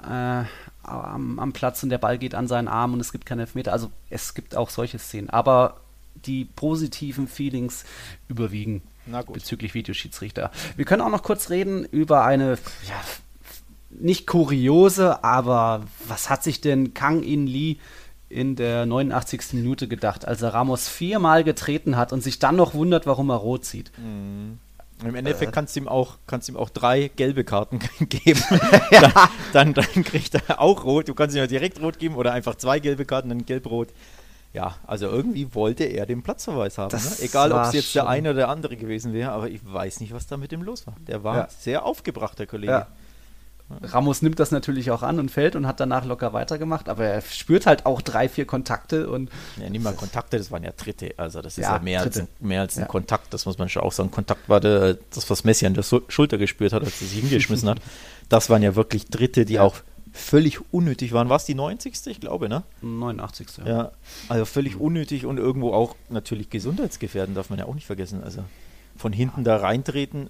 äh, 0.03 0.45
am, 0.83 1.39
am 1.39 1.53
Platz 1.53 1.83
und 1.85 1.91
der 1.91 1.99
Ball 1.99 2.19
geht 2.19 2.35
an 2.35 2.49
seinen 2.49 2.67
Arm 2.69 2.95
und 2.95 3.01
es 3.01 3.13
gibt 3.13 3.27
keine 3.27 3.43
Elfmeter. 3.43 3.73
Also 3.73 3.91
es 4.11 4.35
gibt 4.35 4.57
auch 4.57 4.71
solche 4.71 4.99
Szenen. 4.99 5.31
Aber 5.31 5.77
die 6.27 6.45
positiven 6.45 7.29
Feelings 7.29 7.85
überwiegen. 8.29 8.83
Bezüglich 9.32 9.74
Videoschiedsrichter. 9.74 10.50
Wir 10.76 10.84
können 10.84 11.03
auch 11.03 11.11
noch 11.11 11.22
kurz 11.22 11.50
reden 11.50 11.84
über 11.84 12.24
eine 12.24 12.59
ja, 12.88 13.00
nicht 13.90 14.26
kuriose, 14.26 15.22
aber 15.22 15.82
was 16.07 16.30
hat 16.30 16.42
sich 16.42 16.61
denn 16.61 16.94
Kang 16.94 17.22
In 17.22 17.46
Lee 17.46 17.76
in 18.28 18.57
der 18.57 18.86
89. 18.86 19.53
Minute 19.53 19.88
gedacht, 19.88 20.26
als 20.26 20.40
er 20.42 20.55
Ramos 20.55 20.88
viermal 20.88 21.44
getreten 21.44 21.96
hat 21.96 22.12
und 22.12 22.22
sich 22.22 22.38
dann 22.38 22.57
noch 22.57 22.74
wundert, 22.74 23.07
warum 23.07 23.30
er 23.30 23.36
rot 23.36 23.64
sieht? 23.64 23.92
Im 25.05 25.14
Endeffekt 25.14 25.53
kannst 25.53 25.76
du 25.76 25.80
ihm 25.80 25.88
auch, 25.88 26.16
kannst 26.26 26.48
ihm 26.48 26.57
auch 26.57 26.70
drei 26.70 27.11
gelbe 27.14 27.44
Karten 27.44 27.80
geben. 28.09 28.42
dann, 28.90 29.12
dann, 29.53 29.74
dann 29.74 30.05
kriegt 30.05 30.34
er 30.34 30.61
auch 30.61 30.84
rot. 30.84 31.09
Du 31.09 31.14
kannst 31.14 31.36
ihm 31.36 31.40
ja 31.40 31.46
direkt 31.46 31.80
rot 31.80 31.98
geben 31.98 32.14
oder 32.14 32.32
einfach 32.32 32.55
zwei 32.55 32.78
gelbe 32.78 33.05
Karten, 33.05 33.28
dann 33.28 33.44
gelb-rot. 33.44 33.88
Ja, 34.55 34.76
also 34.86 35.07
irgendwie 35.07 35.55
wollte 35.55 35.84
er 35.84 36.05
den 36.05 36.22
Platzverweis 36.22 36.76
haben. 36.76 36.94
Ne? 36.94 37.03
Egal, 37.20 37.53
ob 37.53 37.62
es 37.62 37.72
jetzt 37.72 37.94
der 37.94 38.07
eine 38.07 38.30
oder 38.30 38.36
der 38.40 38.48
andere 38.50 38.76
gewesen 38.76 39.14
wäre, 39.14 39.32
aber 39.32 39.48
ich 39.48 39.61
weiß 39.64 40.00
nicht, 40.00 40.12
was 40.12 40.26
da 40.26 40.36
mit 40.36 40.53
ihm 40.53 40.62
los 40.62 40.86
war. 40.86 40.94
Der 41.07 41.24
war 41.24 41.36
Ja. 41.36 41.48
sehr 41.59 41.84
aufgebracht, 41.86 42.38
der 42.38 42.46
Kollege. 42.46 42.72
Ja. 42.72 42.86
Ramos 43.84 44.20
nimmt 44.20 44.38
das 44.38 44.50
natürlich 44.50 44.90
auch 44.90 45.03
an 45.03 45.18
und 45.18 45.30
fällt 45.30 45.57
und 45.57 45.66
hat 45.66 45.80
danach 45.80 46.05
locker 46.05 46.34
weitergemacht, 46.34 46.90
aber 46.90 47.07
er 47.07 47.22
spürt 47.22 47.64
halt 47.64 47.86
auch 47.86 48.03
drei, 48.03 48.28
vier 48.28 48.44
Kontakte 48.44 49.09
und 49.09 49.30
Ja, 49.57 49.70
nicht 49.70 49.82
mal 49.82 49.94
Kontakte, 49.94 50.36
das 50.36 50.50
waren 50.50 50.62
ja 50.62 50.72
Dritte. 50.72 51.14
Also 51.16 51.40
das 51.40 51.57
ist 51.57 51.64
Ja, 51.64 51.76
ja, 51.76 51.82
mehr, 51.82 52.00
als 52.03 52.18
ein, 52.18 52.28
mehr 52.38 52.61
als 52.61 52.76
ein 52.76 52.82
Ja. 52.82 52.86
Kontakt, 52.86 53.32
das 53.32 53.46
muss 53.46 53.57
man 53.57 53.70
schon 53.70 53.80
auch 53.82 53.92
sagen. 53.92 54.11
Kontakt 54.11 54.46
war 54.50 54.61
der, 54.61 54.98
das, 55.14 55.30
was 55.30 55.44
Messi 55.44 55.64
an 55.64 55.72
der 55.72 55.84
Schulter 55.84 56.36
gespürt 56.36 56.74
hat, 56.74 56.82
als 56.84 57.00
er 57.00 57.07
sich 57.07 57.20
hingeschmissen 57.20 57.68
hat. 57.70 57.78
Das 58.28 58.48
waren 58.48 58.62
ja 58.62 58.74
wirklich 58.76 59.09
Dritte, 59.09 59.44
die 59.44 59.55
Ja. 59.55 59.62
auch 59.62 59.76
völlig 60.13 60.73
unnötig 60.73 61.13
waren. 61.13 61.29
War 61.29 61.37
es 61.37 61.45
die 61.45 61.55
90. 61.55 62.07
Ich 62.07 62.21
glaube, 62.21 62.49
ne? 62.49 62.63
89. 62.83 63.49
Ja, 63.65 63.93
also 64.29 64.45
völlig 64.45 64.77
unnötig 64.77 65.27
und 65.27 65.39
irgendwo 65.39 65.73
auch 65.73 65.97
natürlich 66.11 66.51
gesundheitsgefährdend, 66.51 67.37
darf 67.37 67.51
man 67.51 67.59
ja 67.59 67.65
auch 67.67 67.75
nicht 67.75 67.87
vergessen. 67.87 68.23
Also 68.23 68.45
von 68.97 69.13
hinten 69.13 69.43
da 69.45 69.57
reintreten, 69.57 70.29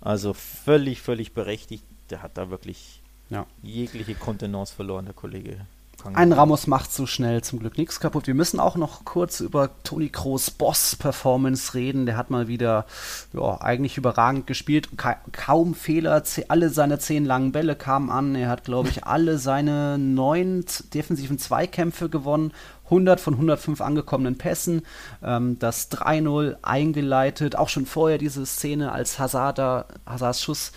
also 0.00 0.32
völlig, 0.32 1.00
völlig 1.02 1.32
berechtigt. 1.34 1.84
Der 2.10 2.22
hat 2.22 2.36
da 2.38 2.50
wirklich 2.50 3.02
Ja. 3.30 3.46
jegliche 3.62 4.14
Kontenance 4.14 4.74
verloren, 4.74 5.04
der 5.06 5.14
Kollege. 5.14 5.66
Gefangen. 6.04 6.16
Ein 6.16 6.32
Ramos 6.32 6.66
macht 6.66 6.92
so 6.92 7.06
schnell 7.06 7.42
zum 7.42 7.58
Glück 7.58 7.78
nichts 7.78 8.00
kaputt. 8.00 8.26
Wir 8.26 8.34
müssen 8.34 8.60
auch 8.60 8.76
noch 8.76 9.04
kurz 9.04 9.40
über 9.40 9.70
Toni 9.82 10.08
Kroos 10.08 10.50
Boss-Performance 10.50 11.74
reden. 11.74 12.06
Der 12.06 12.16
hat 12.16 12.30
mal 12.30 12.48
wieder 12.48 12.86
ja, 13.32 13.60
eigentlich 13.60 13.96
überragend 13.96 14.46
gespielt. 14.46 14.96
Ka 14.96 15.16
kaum 15.32 15.74
Fehler. 15.74 16.22
Alle 16.48 16.70
seine 16.70 16.98
zehn 16.98 17.24
langen 17.24 17.52
Bälle 17.52 17.76
kamen 17.76 18.10
an. 18.10 18.34
Er 18.34 18.48
hat, 18.48 18.64
glaube 18.64 18.88
ich, 18.88 19.04
alle 19.04 19.38
seine 19.38 19.98
neun 19.98 20.64
defensiven 20.92 21.38
Zweikämpfe 21.38 22.08
gewonnen. 22.08 22.52
100 22.84 23.18
von 23.18 23.34
105 23.34 23.80
angekommenen 23.80 24.36
Pässen, 24.36 24.82
ähm, 25.22 25.58
das 25.58 25.90
3-0 25.90 26.56
eingeleitet, 26.60 27.56
auch 27.56 27.70
schon 27.70 27.86
vorher 27.86 28.18
diese 28.18 28.44
Szene, 28.44 28.92
als 28.92 29.18
Hazard 29.18 29.56
da, 29.58 29.86
Hazards 30.04 30.42
Schuss 30.42 30.72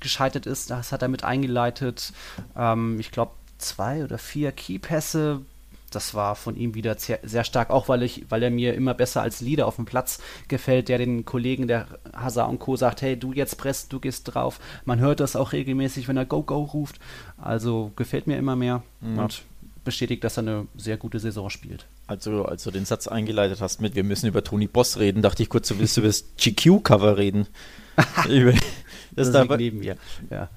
gescheitert 0.00 0.46
ist, 0.46 0.70
das 0.70 0.92
hat 0.92 1.02
er 1.02 1.08
mit 1.08 1.24
eingeleitet. 1.24 2.12
Ähm, 2.56 2.98
ich 2.98 3.10
glaube, 3.10 3.32
zwei 3.58 4.04
oder 4.04 4.18
vier 4.18 4.52
Keypässe. 4.52 5.42
Das 5.90 6.14
war 6.14 6.34
von 6.34 6.56
ihm 6.56 6.74
wieder 6.74 6.98
sehr, 6.98 7.20
sehr, 7.22 7.44
stark, 7.44 7.70
auch 7.70 7.88
weil, 7.88 8.02
ich, 8.02 8.24
weil 8.28 8.42
er 8.42 8.50
mir 8.50 8.74
immer 8.74 8.94
besser 8.94 9.22
als 9.22 9.40
Leader 9.40 9.66
auf 9.66 9.76
dem 9.76 9.84
Platz 9.84 10.18
gefällt, 10.48 10.88
der 10.88 10.98
den 10.98 11.24
Kollegen 11.24 11.68
der 11.68 11.86
Hazard 12.12 12.50
und 12.50 12.58
Co. 12.58 12.74
sagt, 12.74 13.02
hey, 13.02 13.16
du 13.16 13.32
jetzt 13.32 13.58
presst, 13.58 13.92
du 13.92 14.00
gehst 14.00 14.34
drauf. 14.34 14.58
Man 14.84 14.98
hört 14.98 15.20
das 15.20 15.36
auch 15.36 15.52
regelmäßig, 15.52 16.08
wenn 16.08 16.16
er 16.16 16.24
Go, 16.24 16.42
Go 16.42 16.62
ruft. 16.62 16.98
Also 17.38 17.92
gefällt 17.94 18.26
mir 18.26 18.36
immer 18.38 18.56
mehr 18.56 18.82
mhm. 19.00 19.18
und 19.20 19.42
bestätigt, 19.84 20.24
dass 20.24 20.36
er 20.36 20.42
eine 20.42 20.66
sehr 20.76 20.96
gute 20.96 21.20
Saison 21.20 21.50
spielt. 21.50 21.86
Also, 22.06 22.44
als 22.44 22.64
du 22.64 22.70
den 22.70 22.84
Satz 22.84 23.06
eingeleitet 23.06 23.60
hast 23.60 23.80
mit, 23.80 23.94
wir 23.94 24.04
müssen 24.04 24.26
über 24.26 24.42
Toni 24.42 24.66
Boss 24.66 24.98
reden, 24.98 25.22
dachte 25.22 25.42
ich 25.42 25.48
kurz, 25.48 25.68
du 25.68 25.78
willst 25.78 25.96
über 25.96 26.06
das 26.08 26.24
GQ-Cover 26.36 27.16
reden. 27.16 27.46
das, 27.96 29.30
das 29.30 29.30
da 29.30 29.56
neben 29.56 29.78
mir, 29.78 29.96
ja. 30.30 30.48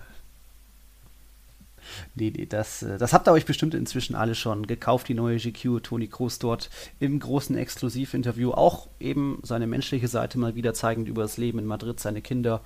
Nee, 2.17 2.33
nee, 2.35 2.47
das, 2.47 2.81
äh, 2.81 2.97
das 2.97 3.13
habt 3.13 3.27
ihr 3.27 3.31
euch 3.31 3.45
bestimmt 3.45 3.75
inzwischen 3.75 4.15
alle 4.15 4.33
schon 4.33 4.65
gekauft, 4.65 5.07
die 5.07 5.13
neue 5.13 5.37
GQ. 5.37 5.83
Toni 5.83 6.07
Kroos 6.07 6.39
dort 6.39 6.71
im 6.99 7.19
großen 7.19 7.55
Exklusivinterview 7.55 8.51
auch 8.51 8.87
eben 8.99 9.39
seine 9.43 9.67
menschliche 9.67 10.07
Seite 10.07 10.39
mal 10.39 10.55
wieder 10.55 10.73
zeigend 10.73 11.07
über 11.07 11.21
das 11.21 11.37
Leben 11.37 11.59
in 11.59 11.65
Madrid, 11.65 11.99
seine 11.99 12.21
Kinder 12.21 12.61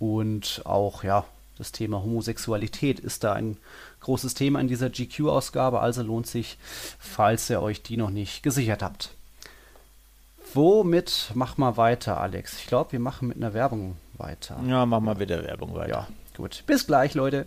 und 0.00 0.62
auch, 0.64 1.04
ja, 1.04 1.24
das 1.56 1.70
Thema 1.70 2.02
Homosexualität 2.02 2.98
ist 2.98 3.22
da 3.22 3.34
ein 3.34 3.58
großes 4.00 4.34
Thema 4.34 4.60
in 4.60 4.66
dieser 4.66 4.90
GQ-Ausgabe, 4.90 5.80
also 5.80 6.02
lohnt 6.02 6.26
sich, 6.26 6.58
falls 6.98 7.48
ihr 7.48 7.62
euch 7.62 7.82
die 7.82 7.96
noch 7.96 8.10
nicht 8.10 8.42
gesichert 8.42 8.82
habt. 8.82 9.10
Womit 10.52 11.30
mach 11.34 11.58
mal 11.58 11.76
weiter, 11.76 12.20
Alex? 12.20 12.58
Ich 12.58 12.66
glaube, 12.66 12.90
wir 12.92 12.98
machen 12.98 13.28
mit 13.28 13.36
einer 13.36 13.54
Werbung 13.54 13.96
weiter. 14.14 14.58
Ja, 14.66 14.84
machen 14.84 15.04
wir 15.04 15.20
wieder 15.20 15.44
Werbung 15.44 15.74
weiter. 15.74 15.90
Ja, 15.90 16.08
gut. 16.36 16.64
Bis 16.66 16.88
gleich, 16.88 17.14
Leute. 17.14 17.46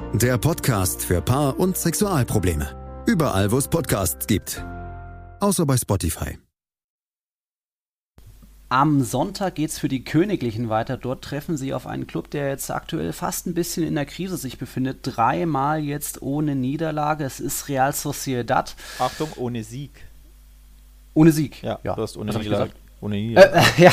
der 0.13 0.37
Podcast 0.37 1.05
für 1.05 1.21
Paar- 1.21 1.57
und 1.57 1.77
Sexualprobleme. 1.77 3.03
Überall, 3.07 3.51
wo 3.51 3.57
es 3.57 3.67
Podcasts 3.67 4.27
gibt. 4.27 4.63
Außer 5.39 5.65
bei 5.65 5.77
Spotify. 5.77 6.37
Am 8.67 9.03
Sonntag 9.03 9.55
geht 9.55 9.69
es 9.69 9.79
für 9.79 9.87
die 9.87 10.03
Königlichen 10.03 10.69
weiter. 10.69 10.97
Dort 10.97 11.23
treffen 11.23 11.57
sie 11.57 11.73
auf 11.73 11.87
einen 11.87 12.07
Club, 12.07 12.29
der 12.29 12.49
jetzt 12.49 12.69
aktuell 12.71 13.13
fast 13.13 13.47
ein 13.47 13.53
bisschen 13.53 13.85
in 13.85 13.95
der 13.95 14.05
Krise 14.05 14.37
sich 14.37 14.57
befindet. 14.57 14.99
Dreimal 15.03 15.81
jetzt 15.81 16.21
ohne 16.21 16.55
Niederlage. 16.55 17.23
Es 17.23 17.39
ist 17.39 17.69
Real 17.69 17.93
Sociedad. 17.93 18.75
Achtung, 18.99 19.29
ohne 19.37 19.63
Sieg. 19.63 19.91
Ohne 21.13 21.31
Sieg. 21.31 21.63
Ja, 21.63 21.79
ja. 21.83 21.95
du 21.95 22.01
hast 22.01 22.17
ohne 22.17 22.33
Niederlage. 22.33 22.71
Ohne 23.01 23.15
Sieg. 23.15 23.37
Äh, 23.37 23.41
äh, 23.41 23.63
ja, 23.83 23.91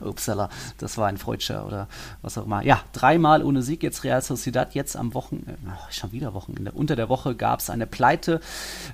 upsala, 0.00 0.48
das 0.78 0.96
war 0.96 1.08
ein 1.08 1.18
Freudscher 1.18 1.66
oder 1.66 1.88
was 2.22 2.38
auch 2.38 2.46
immer. 2.46 2.62
Ja, 2.64 2.80
dreimal 2.92 3.42
ohne 3.42 3.62
Sieg 3.62 3.82
jetzt 3.82 4.04
Real 4.04 4.22
Sociedad. 4.22 4.74
Jetzt 4.74 4.96
am 4.96 5.12
Wochenende, 5.14 5.56
oh, 5.66 5.86
schon 5.90 6.12
wieder 6.12 6.34
Wochenende. 6.34 6.72
Unter 6.72 6.96
der 6.96 7.08
Woche 7.08 7.34
gab 7.34 7.60
es 7.60 7.68
eine 7.68 7.86
Pleite 7.86 8.40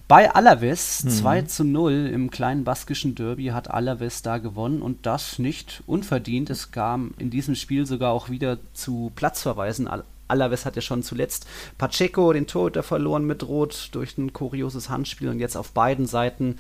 bei 0.09 0.34
Alaves. 0.34 1.05
Mhm. 1.05 1.11
2 1.11 1.42
zu 1.42 1.64
0 1.64 2.11
im 2.12 2.30
kleinen 2.30 2.64
baskischen 2.64 3.14
Derby 3.14 3.47
hat 3.47 3.70
Alaves 3.70 4.22
da 4.22 4.38
gewonnen 4.38 4.80
und 4.80 5.05
das 5.07 5.38
nicht 5.38 5.82
unverdient. 5.86 6.49
Es 6.49 6.72
kam 6.72 7.12
in 7.18 7.30
diesem 7.30 7.55
Spiel 7.55 7.86
sogar 7.86 8.12
auch 8.12 8.30
wieder 8.30 8.59
zu 8.72 9.12
Platzverweisen. 9.14 9.88
Alaves 10.29 10.64
hat 10.64 10.77
ja 10.77 10.83
schon 10.83 11.03
zuletzt 11.03 11.47
Pacheco, 11.79 12.33
den 12.33 12.47
Torhüter, 12.47 12.83
verloren 12.83 13.25
mit 13.25 13.47
Rot 13.47 13.91
durch 13.93 14.16
ein 14.18 14.33
kurioses 14.33 14.89
Handspiel 14.89 15.29
und 15.29 15.41
jetzt 15.41 15.57
auf 15.57 15.72
beiden 15.72 16.07
Seiten 16.07 16.59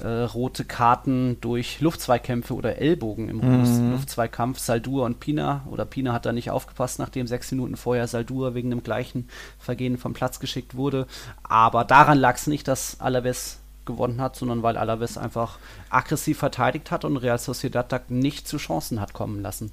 äh, 0.00 0.08
rote 0.08 0.64
Karten 0.64 1.38
durch 1.40 1.80
Luftzweikämpfe 1.80 2.54
oder 2.54 2.78
Ellbogen 2.78 3.28
im 3.28 3.38
mhm. 3.38 3.92
Luftzweikampf. 3.92 4.58
Saldur 4.58 5.04
und 5.04 5.20
Pina 5.20 5.66
oder 5.70 5.84
Pina 5.84 6.12
hat 6.12 6.26
da 6.26 6.32
nicht 6.32 6.50
aufgepasst, 6.50 6.98
nachdem 6.98 7.26
sechs 7.26 7.50
Minuten 7.50 7.76
vorher 7.76 8.06
Saldur 8.06 8.54
wegen 8.54 8.70
dem 8.70 8.82
gleichen 8.82 9.28
Vergehen 9.58 9.98
vom 9.98 10.14
Platz 10.14 10.40
geschickt 10.40 10.76
wurde. 10.76 11.06
Aber 11.42 11.84
daran 11.84 12.18
lag 12.18 12.36
es 12.36 12.46
nicht, 12.46 12.68
dass 12.68 13.00
Alaves 13.00 13.58
gewonnen 13.84 14.20
hat, 14.20 14.36
sondern 14.36 14.62
weil 14.62 14.76
Alaves 14.76 15.18
einfach 15.18 15.58
aggressiv 15.90 16.38
verteidigt 16.38 16.90
hat 16.90 17.04
und 17.04 17.16
Real 17.16 17.38
Sociedad 17.38 17.90
da 17.90 18.00
nicht 18.08 18.46
zu 18.46 18.58
Chancen 18.58 19.00
hat 19.00 19.12
kommen 19.12 19.42
lassen. 19.42 19.72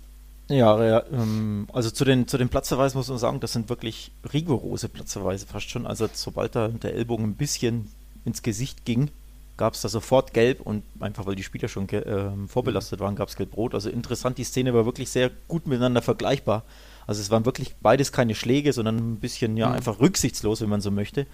Ja, 0.50 1.04
ähm, 1.12 1.68
also 1.72 1.92
zu 1.92 2.04
den, 2.04 2.28
zu 2.28 2.38
den 2.38 2.50
Platzverweisen 2.50 2.98
muss 2.98 3.08
man 3.08 3.20
sagen, 3.20 3.40
das 3.40 3.54
sind 3.54 3.70
wirklich 3.70 4.12
rigorose 4.34 4.90
Platzverweise 4.90 5.46
fast 5.46 5.70
schon. 5.70 5.86
Also 5.86 6.10
sobald 6.12 6.56
da 6.56 6.68
der 6.68 6.96
Ellbogen 6.96 7.26
ein 7.26 7.36
bisschen 7.36 7.88
ins 8.26 8.42
Gesicht 8.42 8.84
ging, 8.84 9.12
gab 9.58 9.76
es 9.76 9.82
da 9.82 9.90
sofort 9.90 10.34
gelb 10.34 10.62
und 10.62 10.84
einfach 11.00 11.28
weil 11.28 11.36
die 11.36 11.44
Spieler 11.44 11.68
schon 11.68 11.88
äh, 11.90 12.32
vorbelastet 12.48 13.00
waren, 13.00 13.16
gab 13.16 13.30
es 13.30 13.36
gelb-rot. 13.36 13.76
Also 13.76 13.90
interessant, 13.90 14.40
die 14.40 14.44
Szene 14.44 14.74
war 14.74 14.86
wirklich 14.86 15.12
sehr 15.12 15.30
gut 15.48 15.68
miteinander 15.68 16.02
vergleichbar. 16.02 16.64
Also 17.06 17.22
es 17.22 17.30
waren 17.30 17.46
wirklich 17.46 17.76
beides 17.82 18.12
keine 18.12 18.34
Schläge, 18.34 18.74
sondern 18.74 18.98
ein 18.98 19.20
bisschen 19.20 19.56
ja 19.56 19.70
mhm. 19.70 19.76
einfach 19.76 20.00
rücksichtslos, 20.00 20.62
wenn 20.62 20.70
man 20.70 20.82
so 20.82 20.90
möchte. 20.90 21.28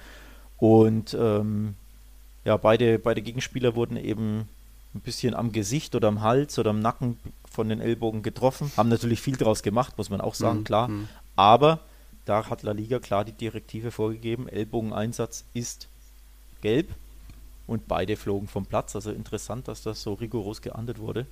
Und 0.57 1.15
ähm, 1.17 1.75
ja, 2.43 2.57
beide, 2.57 2.99
beide 2.99 3.21
Gegenspieler 3.21 3.75
wurden 3.75 3.95
eben 3.95 4.49
ein 4.93 5.01
bisschen 5.01 5.35
am 5.35 5.51
Gesicht 5.51 5.95
oder 5.95 6.07
am 6.09 6.21
Hals 6.21 6.59
oder 6.59 6.71
am 6.71 6.79
Nacken 6.79 7.17
von 7.55 7.69
den 7.69 7.81
Ellbogen 7.81 8.21
getroffen. 8.21 8.71
Haben 8.77 8.89
natürlich 8.89 9.21
viel 9.21 9.37
draus 9.37 9.63
gemacht, 9.63 9.97
muss 9.97 10.09
man 10.09 10.21
auch 10.21 10.35
sagen, 10.35 10.59
mhm. 10.59 10.63
klar. 10.63 10.87
Mhm. 10.89 11.07
Aber 11.35 11.79
da 12.25 12.49
hat 12.49 12.63
La 12.63 12.71
Liga 12.71 12.99
klar 12.99 13.25
die 13.25 13.31
Direktive 13.31 13.91
vorgegeben, 13.91 14.47
Ellbogeneinsatz 14.47 15.45
ist 15.53 15.87
gelb 16.61 16.93
und 17.67 17.87
beide 17.87 18.15
flogen 18.15 18.47
vom 18.47 18.65
Platz. 18.65 18.95
Also 18.95 19.11
interessant, 19.11 19.67
dass 19.67 19.81
das 19.81 20.01
so 20.01 20.13
rigoros 20.13 20.61
geahndet 20.61 20.99
wurde. 20.99 21.25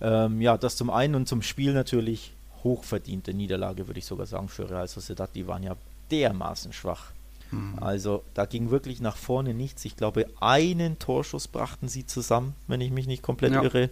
Ähm, 0.00 0.40
ja, 0.40 0.56
das 0.56 0.76
zum 0.76 0.90
einen 0.90 1.14
und 1.14 1.28
zum 1.28 1.42
Spiel 1.42 1.72
natürlich 1.72 2.32
hochverdiente 2.64 3.34
Niederlage, 3.34 3.86
würde 3.86 3.98
ich 3.98 4.06
sogar 4.06 4.26
sagen, 4.26 4.48
für 4.48 4.68
Real 4.68 4.88
Sociedad. 4.88 5.30
Die 5.34 5.46
waren 5.46 5.62
ja 5.62 5.76
dermaßen 6.10 6.72
schwach. 6.72 7.12
Mhm. 7.50 7.78
Also 7.80 8.22
da 8.34 8.46
ging 8.46 8.70
wirklich 8.70 9.00
nach 9.00 9.16
vorne 9.16 9.54
nichts. 9.54 9.84
Ich 9.84 9.96
glaube, 9.96 10.26
einen 10.40 10.98
Torschuss 10.98 11.48
brachten 11.48 11.88
sie 11.88 12.06
zusammen, 12.06 12.54
wenn 12.66 12.80
ich 12.80 12.90
mich 12.90 13.06
nicht 13.06 13.22
komplett 13.22 13.52
ja. 13.52 13.62
irre. 13.62 13.90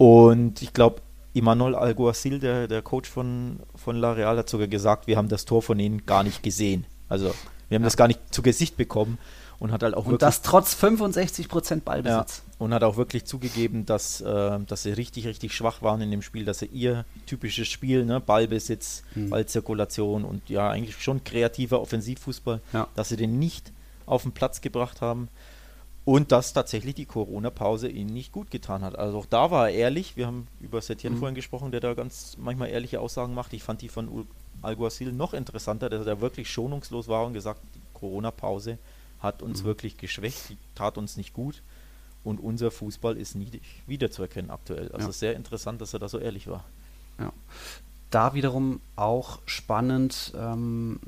Und 0.00 0.62
ich 0.62 0.72
glaube, 0.72 1.02
Imanol 1.34 1.74
Alguacil, 1.74 2.38
der, 2.38 2.68
der 2.68 2.80
Coach 2.80 3.06
von, 3.06 3.60
von 3.74 3.96
La 3.96 4.12
Real, 4.12 4.38
hat 4.38 4.48
sogar 4.48 4.66
gesagt, 4.66 5.06
wir 5.06 5.18
haben 5.18 5.28
das 5.28 5.44
Tor 5.44 5.60
von 5.60 5.78
ihnen 5.78 6.06
gar 6.06 6.22
nicht 6.22 6.42
gesehen. 6.42 6.86
Also 7.10 7.34
wir 7.68 7.74
haben 7.74 7.82
ja. 7.82 7.86
das 7.86 7.98
gar 7.98 8.08
nicht 8.08 8.18
zu 8.30 8.40
Gesicht 8.40 8.78
bekommen 8.78 9.18
und 9.58 9.72
hat 9.72 9.82
halt 9.82 9.92
auch 9.92 10.06
und 10.06 10.12
wirklich. 10.12 10.20
das 10.20 10.40
trotz 10.40 10.74
65% 10.74 11.82
Ballbesitz. 11.82 12.42
Ja, 12.46 12.54
und 12.64 12.72
hat 12.72 12.82
auch 12.82 12.96
wirklich 12.96 13.26
zugegeben, 13.26 13.84
dass, 13.84 14.22
äh, 14.22 14.58
dass 14.66 14.84
sie 14.84 14.92
richtig, 14.92 15.26
richtig 15.26 15.54
schwach 15.54 15.82
waren 15.82 16.00
in 16.00 16.10
dem 16.10 16.22
Spiel, 16.22 16.46
dass 16.46 16.60
sie 16.60 16.66
ihr 16.72 17.04
typisches 17.26 17.68
Spiel, 17.68 18.06
ne, 18.06 18.20
Ballbesitz, 18.20 19.02
mhm. 19.14 19.28
Ballzirkulation 19.28 20.24
und 20.24 20.48
ja, 20.48 20.70
eigentlich 20.70 20.96
schon 21.02 21.24
kreativer 21.24 21.78
Offensivfußball, 21.78 22.62
ja. 22.72 22.88
dass 22.96 23.10
sie 23.10 23.18
den 23.18 23.38
nicht 23.38 23.70
auf 24.06 24.22
den 24.22 24.32
Platz 24.32 24.62
gebracht 24.62 25.02
haben. 25.02 25.28
Und 26.04 26.32
dass 26.32 26.52
tatsächlich 26.52 26.94
die 26.94 27.04
Corona-Pause 27.04 27.88
ihn 27.88 28.06
nicht 28.06 28.32
gut 28.32 28.50
getan 28.50 28.82
hat. 28.82 28.98
Also 28.98 29.18
auch 29.18 29.26
da 29.26 29.50
war 29.50 29.68
er 29.68 29.74
ehrlich. 29.74 30.16
Wir 30.16 30.26
haben 30.26 30.48
über 30.60 30.80
Setien 30.80 31.14
mhm. 31.14 31.18
vorhin 31.18 31.34
gesprochen, 31.34 31.70
der 31.72 31.80
da 31.80 31.94
ganz 31.94 32.36
manchmal 32.38 32.70
ehrliche 32.70 33.00
Aussagen 33.00 33.34
macht. 33.34 33.52
Ich 33.52 33.62
fand 33.62 33.82
die 33.82 33.88
von 33.88 34.26
Alguacil 34.62 35.12
noch 35.12 35.34
interessanter, 35.34 35.90
dass 35.90 36.06
er 36.06 36.20
wirklich 36.20 36.50
schonungslos 36.50 37.08
war 37.08 37.26
und 37.26 37.34
gesagt, 37.34 37.60
die 37.74 37.80
Corona-Pause 37.94 38.78
hat 39.20 39.42
uns 39.42 39.62
mhm. 39.62 39.66
wirklich 39.66 39.98
geschwächt, 39.98 40.48
die 40.48 40.56
tat 40.74 40.96
uns 40.96 41.16
nicht 41.16 41.34
gut. 41.34 41.62
Und 42.24 42.40
unser 42.40 42.70
Fußball 42.70 43.16
ist 43.16 43.34
nie 43.34 43.60
wiederzuerkennen 43.86 44.50
aktuell. 44.50 44.92
Also 44.92 45.08
ja. 45.08 45.12
sehr 45.12 45.36
interessant, 45.36 45.80
dass 45.80 45.94
er 45.94 46.00
da 46.00 46.08
so 46.08 46.18
ehrlich 46.18 46.48
war. 46.48 46.64
Ja. 47.18 47.32
Da 48.10 48.34
wiederum 48.34 48.80
auch 48.96 49.38
spannend, 49.46 50.32
ähm, 50.36 51.00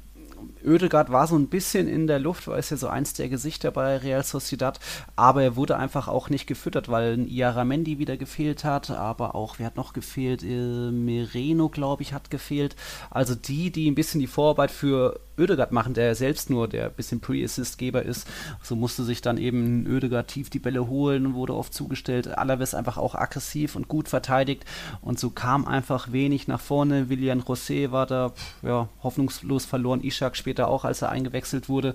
Oedegaard 0.65 1.11
war 1.11 1.27
so 1.27 1.37
ein 1.37 1.49
bisschen 1.49 1.89
in 1.89 2.07
der 2.07 2.19
Luft, 2.19 2.49
weil 2.49 2.59
es 2.59 2.71
ja 2.71 2.77
so 2.77 2.89
eins 2.89 3.15
der 3.15 3.29
Gesichter 3.29 3.71
bei 3.71 3.97
Real 3.97 4.23
Sociedad, 4.23 4.81
aber 5.17 5.43
er 5.43 5.57
wurde 5.57 5.77
einfach 5.77 6.09
auch 6.09 6.31
nicht 6.31 6.47
gefüttert, 6.47 6.89
weil 6.89 7.27
Iaramendi 7.29 7.99
wieder 7.99 8.17
gefehlt 8.17 8.65
hat, 8.65 8.91
aber 8.91 9.35
auch, 9.35 9.59
wer 9.59 9.67
hat 9.67 9.77
noch 9.77 9.93
gefehlt? 9.93 10.43
Äh, 10.43 10.91
Mereno, 10.91 11.69
glaube 11.69 12.03
ich, 12.03 12.13
hat 12.13 12.31
gefehlt. 12.31 12.77
Also 13.11 13.35
die, 13.35 13.71
die 13.71 13.91
ein 13.91 13.95
bisschen 13.95 14.21
die 14.21 14.27
Vorarbeit 14.27 14.71
für 14.71 15.21
Oedegaard 15.39 15.73
machen, 15.73 15.95
der 15.95 16.15
selbst 16.15 16.51
nur 16.51 16.69
der 16.69 16.91
bisschen 16.91 17.21
Pre-Assist-Geber 17.21 18.03
ist. 18.03 18.27
So 18.63 18.77
musste 18.77 19.05
sich 19.05 19.21
dann 19.21 19.39
eben 19.39 19.87
Oedegaard 19.87 20.29
tief 20.29 20.51
die 20.51 20.59
Bälle 20.59 20.89
holen 20.89 21.35
wurde 21.35 21.55
oft 21.55 21.75
zugestellt. 21.75 22.27
Alaves 22.39 22.75
einfach 22.75 22.97
auch 22.97 23.15
aggressiv 23.15 23.77
und 23.77 23.89
gut 23.89 24.09
verteidigt 24.09 24.65
und 25.01 25.19
so 25.19 25.31
kam 25.31 25.67
einfach 25.67 26.13
wenig 26.13 26.49
nach 26.49 26.61
vorne. 26.61 27.09
William 27.09 27.41
José 27.41 27.91
war 27.91 28.07
da 28.07 28.33
ja, 28.63 28.89
hoffnungslos 29.03 29.65
verloren. 29.65 30.03
Ishak 30.03 30.37
später 30.37 30.69
auch, 30.69 30.85
als 30.85 31.03
er 31.03 31.11
eingewechselt 31.11 31.69
wurde. 31.69 31.95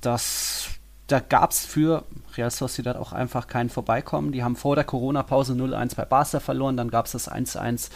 Das 0.00 0.78
da 1.08 1.20
gab 1.20 1.52
es 1.52 1.64
für 1.64 2.04
Real 2.36 2.50
Sociedad 2.50 2.96
auch 2.96 3.12
einfach 3.12 3.46
kein 3.46 3.70
Vorbeikommen. 3.70 4.30
Die 4.30 4.44
haben 4.44 4.56
vor 4.56 4.76
der 4.76 4.84
Corona-Pause 4.84 5.54
0-1 5.54 5.96
bei 5.96 6.04
Barca 6.04 6.38
verloren, 6.38 6.76
dann 6.76 6.90
gab 6.90 7.06
es 7.06 7.12
das 7.12 7.32
1-1 7.32 7.88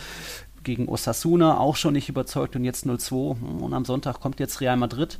gegen 0.63 0.89
Osasuna 0.89 1.59
auch 1.59 1.77
schon 1.77 1.95
nicht 1.95 2.09
überzeugt 2.09 2.57
und 2.57 2.65
jetzt 2.65 2.87
0-2 2.87 3.61
und 3.61 3.75
am 3.75 3.85
Sonntag 3.85 4.21
kommt 4.21 4.41
jetzt 4.41 4.61
Real 4.61 4.77
Madrid. 4.77 5.19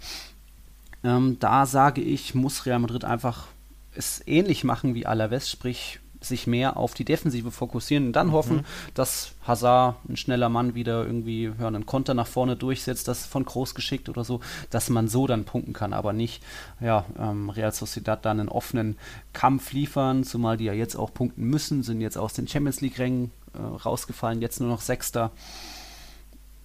Ähm, 1.05 1.39
da 1.41 1.67
sage 1.67 2.01
ich, 2.01 2.35
muss 2.35 2.67
Real 2.67 2.79
Madrid 2.79 3.05
einfach 3.05 3.49
es 3.95 4.23
ähnlich 4.27 4.65
machen 4.65 4.95
wie 4.95 5.07
Alaves, 5.07 5.51
sprich 5.51 6.01
sich 6.25 6.47
mehr 6.47 6.77
auf 6.77 6.95
die 6.95 7.05
Defensive 7.05 7.51
fokussieren 7.51 8.07
und 8.07 8.13
dann 8.13 8.29
mhm. 8.29 8.33
hoffen, 8.33 8.65
dass 8.95 9.33
Hazard, 9.47 9.97
ein 10.09 10.17
schneller 10.17 10.49
Mann, 10.49 10.75
wieder 10.75 11.05
irgendwie 11.05 11.53
ja, 11.59 11.67
einen 11.67 11.87
Konter 11.87 12.15
nach 12.15 12.27
vorne 12.27 12.57
durchsetzt, 12.57 13.09
das 13.09 13.27
von 13.27 13.45
Groß 13.45 13.75
geschickt 13.75 14.09
oder 14.09 14.25
so, 14.25 14.41
dass 14.71 14.89
man 14.91 15.09
so 15.09 15.27
dann 15.27 15.45
punkten 15.45 15.73
kann, 15.73 15.93
aber 15.93 16.13
nicht 16.13 16.43
ja, 16.81 17.05
ähm, 17.19 17.51
Real 17.51 17.73
Sociedad 17.73 18.25
dann 18.25 18.41
einen 18.41 18.49
offenen 18.49 18.97
Kampf 19.33 19.73
liefern, 19.73 20.25
zumal 20.25 20.57
die 20.57 20.65
ja 20.65 20.73
jetzt 20.73 20.97
auch 20.97 21.13
punkten 21.13 21.45
müssen, 21.45 21.83
sind 21.83 22.01
jetzt 22.01 22.19
aus 22.19 22.33
den 22.33 22.47
Champions 22.47 22.81
League-Rängen 22.81 23.31
äh, 23.55 23.59
rausgefallen, 23.59 24.41
jetzt 24.41 24.61
nur 24.61 24.69
noch 24.69 24.81
Sechster. 24.81 25.33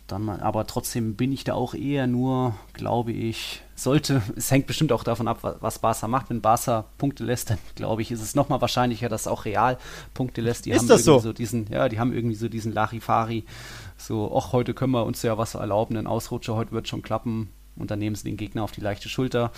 Dann 0.07 0.23
mal, 0.23 0.39
aber 0.39 0.65
trotzdem 0.67 1.15
bin 1.15 1.33
ich 1.33 1.43
da 1.43 1.53
auch 1.53 1.73
eher 1.73 2.07
nur, 2.07 2.55
glaube 2.71 3.11
ich, 3.11 3.61
sollte, 3.75 4.21
es 4.37 4.49
hängt 4.49 4.65
bestimmt 4.65 4.93
auch 4.93 5.03
davon 5.03 5.27
ab, 5.27 5.57
was 5.59 5.79
Barca 5.79 6.07
macht. 6.07 6.29
Wenn 6.29 6.41
Barca 6.41 6.85
Punkte 6.97 7.25
lässt, 7.25 7.49
dann 7.49 7.57
glaube 7.75 8.01
ich, 8.01 8.11
ist 8.11 8.21
es 8.21 8.33
nochmal 8.33 8.61
wahrscheinlicher, 8.61 9.09
dass 9.09 9.27
auch 9.27 9.43
Real 9.43 9.77
Punkte 10.13 10.41
lässt. 10.41 10.65
Die 10.65 10.71
ist 10.71 10.79
haben 10.79 10.87
das 10.87 11.03
so? 11.03 11.19
so? 11.19 11.33
diesen, 11.33 11.67
ja, 11.69 11.89
die 11.89 11.99
haben 11.99 12.13
irgendwie 12.13 12.35
so 12.35 12.47
diesen 12.47 12.71
Larifari, 12.71 13.43
so, 13.97 14.33
ach, 14.35 14.53
heute 14.53 14.73
können 14.73 14.93
wir 14.93 15.05
uns 15.05 15.21
ja 15.23 15.37
was 15.37 15.55
erlauben, 15.55 15.97
ein 15.97 16.07
Ausrutscher, 16.07 16.55
heute 16.55 16.71
wird 16.71 16.87
schon 16.87 17.01
klappen 17.01 17.49
und 17.79 17.91
dann 17.91 17.99
nehmen 17.99 18.15
sie 18.15 18.23
den 18.23 18.37
Gegner 18.37 18.63
auf 18.63 18.71
die 18.71 18.81
leichte 18.81 19.09
Schulter. 19.09 19.51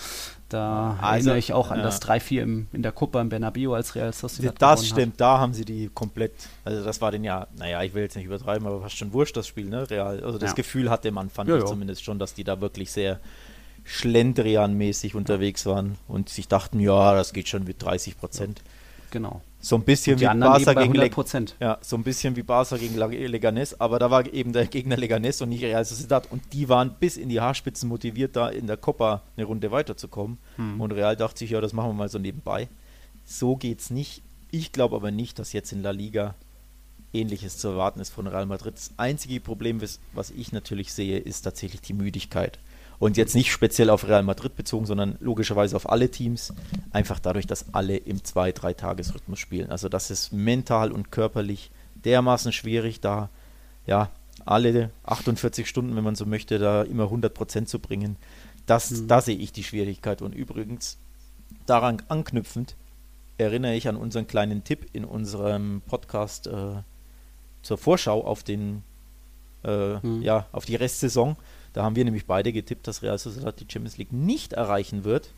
Da 0.50 0.98
also, 1.02 1.30
erinnere 1.30 1.38
ich 1.38 1.54
auch 1.54 1.72
an 1.72 1.78
ja. 1.78 1.84
das 1.84 2.02
3-4 2.02 2.66
in 2.72 2.82
der 2.82 2.92
Kuppe 2.92 3.20
im 3.20 3.30
Bernabeu 3.30 3.74
als 3.74 3.96
Real 3.96 4.12
Sociedad 4.14 4.56
Das 4.60 4.86
stimmt, 4.86 5.14
hat. 5.14 5.22
da 5.22 5.40
haben 5.40 5.54
sie 5.54 5.66
die 5.66 5.90
komplett, 5.94 6.34
also 6.66 6.84
das 6.84 7.02
war 7.02 7.12
den 7.12 7.24
ja, 7.24 7.48
naja, 7.58 7.84
ich 7.84 7.94
will 7.94 8.04
jetzt 8.04 8.16
nicht 8.16 8.26
übertreiben, 8.26 8.68
aber 8.68 8.82
fast 8.82 8.98
schon 8.98 9.14
wurscht 9.14 9.38
das 9.38 9.48
Spiel, 9.48 9.66
ne, 9.70 9.90
Real. 9.90 10.24
Also 10.24 10.38
das 10.38 10.52
ja. 10.52 10.56
Gefühl 10.56 10.90
hatte 10.90 11.12
man, 11.12 11.30
fand 11.30 11.50
ja, 11.50 11.58
ich 11.58 11.66
zumindest 11.66 12.04
schon, 12.04 12.20
dass 12.20 12.34
die 12.34 12.44
da 12.44 12.62
wirklich 12.62 12.92
sehr 12.92 13.20
schlendrianmäßig 13.84 15.16
unterwegs 15.16 15.66
waren 15.66 15.98
und 16.08 16.30
sich 16.30 16.48
dachten, 16.48 16.80
ja, 16.80 17.14
das 17.14 17.34
geht 17.34 17.48
schon 17.48 17.64
mit 17.64 17.82
30 17.82 18.18
Prozent. 18.18 18.62
Genau. 19.12 19.42
So 19.62 19.76
ein 19.76 19.84
bisschen 19.84 20.20
wie 20.20 20.26
Barca 20.26 20.74
gegen 20.74 20.94
Le 20.94 21.10
ja, 21.60 21.78
so 21.82 21.98
ein 21.98 22.04
bisschen 22.04 22.36
wie 22.38 22.44
Barca 22.44 22.78
gegen 22.78 22.96
Leganes, 22.96 23.80
aber 23.80 24.00
da 24.00 24.10
war 24.10 24.26
eben 24.34 24.54
der 24.54 24.68
Gegner 24.68 24.96
Leganes 24.96 25.42
und 25.42 25.50
nicht 25.50 25.64
Real 25.64 25.84
Sociedad 25.84 26.32
und 26.32 26.42
die 26.54 26.70
waren 26.70 26.96
bis 26.98 27.18
in 27.18 27.28
die 27.28 27.42
Haarspitzen 27.42 27.90
motiviert, 27.90 28.38
da 28.38 28.48
in 28.50 28.68
der 28.68 28.78
Copa 28.78 29.22
eine 29.36 29.46
Runde 29.46 29.70
weiterzukommen. 29.72 30.38
Hm. 30.56 30.80
Und 30.80 30.94
Real 30.94 31.18
dachte 31.18 31.40
sich, 31.40 31.50
ja, 31.50 31.60
das 31.60 31.74
machen 31.74 31.90
wir 31.90 31.94
mal 31.94 32.10
so 32.10 32.20
nebenbei. 32.20 32.70
So 33.26 33.58
geht's 33.58 33.90
nicht. 33.90 34.22
Ich 34.50 34.72
glaube 34.72 34.96
aber 34.96 35.12
nicht, 35.12 35.40
dass 35.40 35.52
jetzt 35.52 35.74
in 35.74 35.84
La 35.84 35.92
Liga 35.92 36.36
Ähnliches 37.12 37.58
zu 37.58 37.70
erwarten 37.70 38.00
ist 38.00 38.12
von 38.12 38.28
Real 38.28 38.46
Madrid. 38.46 38.76
Das 38.76 38.92
einzige 38.98 39.40
Problem, 39.40 39.82
was 39.82 40.30
ich 40.32 40.52
natürlich 40.52 40.94
sehe, 40.94 41.18
ist 41.18 41.42
tatsächlich 41.42 41.82
die 41.82 41.94
Müdigkeit. 41.94 42.60
Und 43.00 43.16
jetzt 43.16 43.34
nicht 43.34 43.52
speziell 43.52 43.90
auf 43.90 44.08
Real 44.08 44.24
Madrid 44.24 44.56
bezogen, 44.56 44.86
sondern 44.86 45.18
logischerweise 45.22 45.76
auf 45.76 45.90
alle 45.90 46.12
Teams. 46.12 46.54
Einfach 46.92 47.20
dadurch, 47.20 47.48
dass 47.48 47.74
alle 47.74 47.96
im 47.96 48.24
zwei 48.26 48.52
drei 48.52 48.74
Tagesrhythmus 48.74 49.40
spielen. 49.40 49.72
Also 49.72 49.88
das 49.88 50.12
ist 50.12 50.34
mental 50.34 50.92
und 50.92 51.12
körperlich 51.12 51.72
dermaßen 52.04 52.52
schwierig, 52.52 53.00
da 53.00 53.30
ja 53.86 54.10
alle 54.46 54.92
48 55.04 55.68
Stunden, 55.68 55.96
wenn 55.96 56.04
man 56.04 56.16
so 56.16 56.26
möchte, 56.26 56.60
da 56.60 56.84
immer 56.84 57.04
100 57.06 57.34
Prozent 57.34 57.70
zu 57.70 57.80
bringen. 57.80 58.18
Das, 58.66 58.92
mhm. 58.92 59.08
Da 59.08 59.22
sehe 59.22 59.38
ich 59.38 59.52
die 59.54 59.64
Schwierigkeit. 59.64 60.22
Und 60.22 60.36
übrigens, 60.36 60.98
daran 61.66 62.02
anknüpfend, 62.08 62.76
erinnere 63.38 63.76
ich 63.76 63.88
an 63.88 63.96
unseren 63.96 64.28
kleinen 64.28 64.64
Tipp 64.64 64.88
in 64.92 65.06
unserem 65.06 65.82
Podcast 65.88 66.48
äh, 66.48 66.82
zur 67.62 67.78
Vorschau 67.78 68.24
auf 68.26 68.44
den 68.44 68.84
äh, 69.64 70.06
mhm. 70.06 70.22
ja, 70.22 70.48
auf 70.52 70.66
die 70.66 70.76
Restsaison. 70.76 71.38
Da 71.74 71.84
haben 71.84 71.96
wir 71.96 72.06
nämlich 72.06 72.26
beide 72.26 72.52
getippt, 72.52 72.88
dass 72.88 73.02
Real 73.02 73.18
Sociedad 73.18 73.60
die 73.60 73.66
Champions 73.70 73.98
League 73.98 74.12
nicht 74.12 74.54
erreichen 74.54 75.04
wird, 75.04 75.30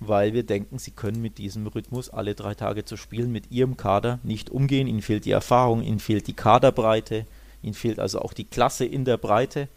weil 0.00 0.32
wir 0.32 0.44
denken, 0.44 0.78
sie 0.78 0.92
können 0.92 1.20
mit 1.20 1.38
diesem 1.38 1.66
Rhythmus 1.66 2.10
alle 2.10 2.34
drei 2.34 2.54
Tage 2.54 2.84
zu 2.84 2.96
spielen 2.96 3.32
mit 3.32 3.50
ihrem 3.50 3.76
Kader 3.76 4.20
nicht 4.22 4.50
umgehen. 4.50 4.86
Ihnen 4.86 5.02
fehlt 5.02 5.24
die 5.24 5.32
Erfahrung, 5.32 5.82
ihnen 5.82 5.98
fehlt 5.98 6.26
die 6.28 6.34
Kaderbreite, 6.34 7.26
ihnen 7.62 7.74
fehlt 7.74 7.98
also 7.98 8.20
auch 8.20 8.32
die 8.32 8.44
Klasse 8.44 8.84
in 8.84 9.04
der 9.04 9.16
Breite. 9.16 9.68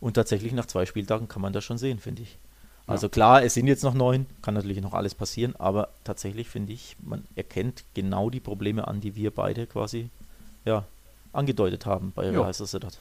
Und 0.00 0.14
tatsächlich 0.14 0.52
nach 0.52 0.66
zwei 0.66 0.86
Spieltagen 0.86 1.28
kann 1.28 1.42
man 1.42 1.52
das 1.52 1.64
schon 1.64 1.78
sehen, 1.78 1.98
finde 1.98 2.22
ich. 2.22 2.38
Also 2.86 3.08
klar, 3.08 3.44
es 3.44 3.54
sind 3.54 3.68
jetzt 3.68 3.84
noch 3.84 3.94
neun, 3.94 4.26
kann 4.42 4.54
natürlich 4.54 4.80
noch 4.80 4.92
alles 4.92 5.14
passieren, 5.14 5.54
aber 5.56 5.88
tatsächlich 6.02 6.48
finde 6.48 6.72
ich, 6.72 6.96
man 7.00 7.24
erkennt 7.36 7.84
genau 7.94 8.28
die 8.28 8.40
Probleme 8.40 8.88
an, 8.88 9.00
die 9.00 9.14
wir 9.14 9.30
beide 9.30 9.66
quasi 9.66 10.10
ja, 10.64 10.84
angedeutet 11.32 11.86
haben 11.86 12.12
bei 12.14 12.30
Real 12.30 12.52
Sociedad. 12.52 12.98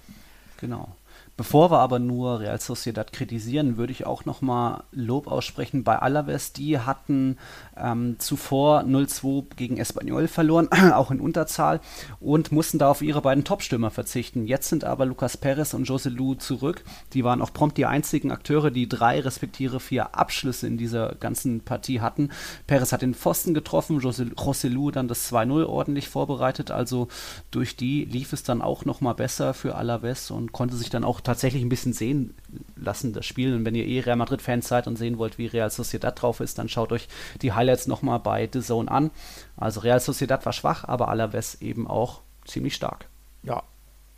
Genau. 0.58 0.96
Bevor 1.38 1.72
wir 1.72 1.80
aber 1.80 1.98
nur 1.98 2.40
Real 2.40 2.60
Sociedad 2.62 3.14
kritisieren, 3.14 3.78
würde 3.78 3.92
ich 3.92 4.06
auch 4.06 4.26
nochmal 4.26 4.84
Lob 4.92 5.26
aussprechen 5.26 5.84
bei 5.84 5.98
Alaves. 5.98 6.54
Die 6.54 6.78
hatten 6.78 7.38
ähm, 7.76 8.18
zuvor 8.20 8.82
0-2 8.82 9.56
gegen 9.56 9.78
Espanyol 9.78 10.28
verloren, 10.28 10.70
auch 10.94 11.10
in 11.10 11.20
Unterzahl, 11.20 11.80
und 12.20 12.52
mussten 12.52 12.78
da 12.78 12.92
auf 12.92 13.02
ihre 13.02 13.22
beiden 13.22 13.44
Topstürmer 13.44 13.90
verzichten. 13.90 14.46
Jetzt 14.46 14.70
sind 14.70 14.84
aber 14.84 15.08
Lucas 15.08 15.36
Perez 15.36 15.74
und 15.74 15.88
José 15.88 16.10
Lu 16.10 16.36
zurück. 16.36 16.84
Die 17.14 17.24
waren 17.24 17.42
auch 17.42 17.54
prompt 17.54 17.78
die 17.78 17.88
einzigen 17.88 18.32
Akteure, 18.32 18.70
die 18.70 18.88
drei 18.88 19.20
respektive 19.20 19.80
vier 19.80 20.16
Abschlüsse 20.16 20.68
in 20.68 20.78
dieser 20.78 21.16
ganzen 21.16 21.62
Partie 21.62 22.02
hatten. 22.02 22.30
Perez 22.68 22.92
hat 22.92 23.02
den 23.02 23.16
Pfosten 23.16 23.56
getroffen, 23.56 24.00
José, 24.00 24.32
José 24.36 24.70
Lu 24.70 24.92
dann 24.92 25.08
das 25.08 25.32
2-0 25.32 25.66
ordentlich 25.66 26.08
vorbereitet. 26.08 26.70
Also 26.70 27.08
durch 27.50 27.76
die 27.76 28.06
lief 28.06 28.32
es 28.32 28.44
dann 28.44 28.62
auch 28.62 28.86
nochmal 28.86 29.16
besser 29.16 29.56
für 29.56 29.74
Alaves 29.74 30.30
und 30.30 30.52
konnte 30.52 30.76
sich 30.76 30.92
dann 30.92 31.04
auch 31.04 31.11
tatsächlich 31.20 31.62
ein 31.62 31.70
bisschen 31.70 31.92
sehen 31.92 32.34
lassen, 32.78 33.12
das 33.12 33.26
Spiel. 33.26 33.54
Und 33.54 33.66
wenn 33.66 33.76
ihr 33.76 33.86
eh 33.86 34.00
Real 34.00 34.16
Madrid-Fans 34.16 34.68
seid 34.68 34.88
und 34.88 34.96
sehen 34.96 35.18
wollt, 35.18 35.38
wie 35.38 35.48
Real 35.48 35.70
Sociedad 35.70 36.22
drauf 36.22 36.40
ist, 36.40 36.58
dann 36.58 36.70
schaut 36.70 36.94
euch 36.94 37.10
die 37.42 37.52
Highlights 37.52 37.88
nochmal 37.88 38.20
bei 38.20 38.50
The 38.52 38.62
Zone 38.62 38.90
an. 38.90 39.12
Also 39.58 39.82
Real 39.82 40.00
Sociedad 40.00 40.46
war 40.46 40.54
schwach, 40.54 40.86
aber 40.86 41.10
Alaves 41.10 41.62
eben 41.62 41.88
auch 41.88 42.22
ziemlich 42.46 42.76
stark. 42.76 43.08
Ja, 43.44 43.64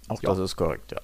auch 0.10 0.22
ja. 0.22 0.30
das 0.30 0.39
ist 0.39 0.56
korrekt, 0.56 0.91
ja. 0.91 1.00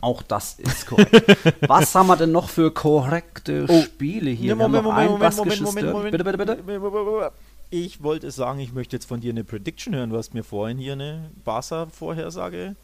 Auch 0.00 0.22
das 0.22 0.54
ist 0.58 0.86
korrekt. 0.86 1.36
Was 1.68 1.94
haben 1.94 2.06
wir 2.06 2.16
denn 2.16 2.32
noch 2.32 2.48
für 2.48 2.70
korrekte 2.70 3.66
oh. 3.68 3.82
Spiele 3.82 4.30
hier? 4.30 4.50
Ja, 4.50 4.54
Moment, 4.54 4.84
Moment, 4.84 5.10
Moment, 5.10 5.36
Moment, 5.36 5.60
Moment, 5.62 5.92
Moment, 5.92 6.10
Bitte, 6.12 6.24
bitte, 6.24 6.38
bitte. 6.38 7.32
Ich 7.70 8.02
wollte 8.02 8.30
sagen, 8.30 8.60
ich 8.60 8.72
möchte 8.72 8.94
jetzt 8.94 9.06
von 9.06 9.20
dir 9.20 9.30
eine 9.30 9.42
Prediction 9.42 9.94
hören. 9.94 10.10
Du 10.10 10.16
hast 10.16 10.34
mir 10.34 10.44
vorhin 10.44 10.78
hier 10.78 10.92
eine 10.92 11.30
Barca-Vorhersage 11.44 12.76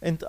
ent, 0.00 0.22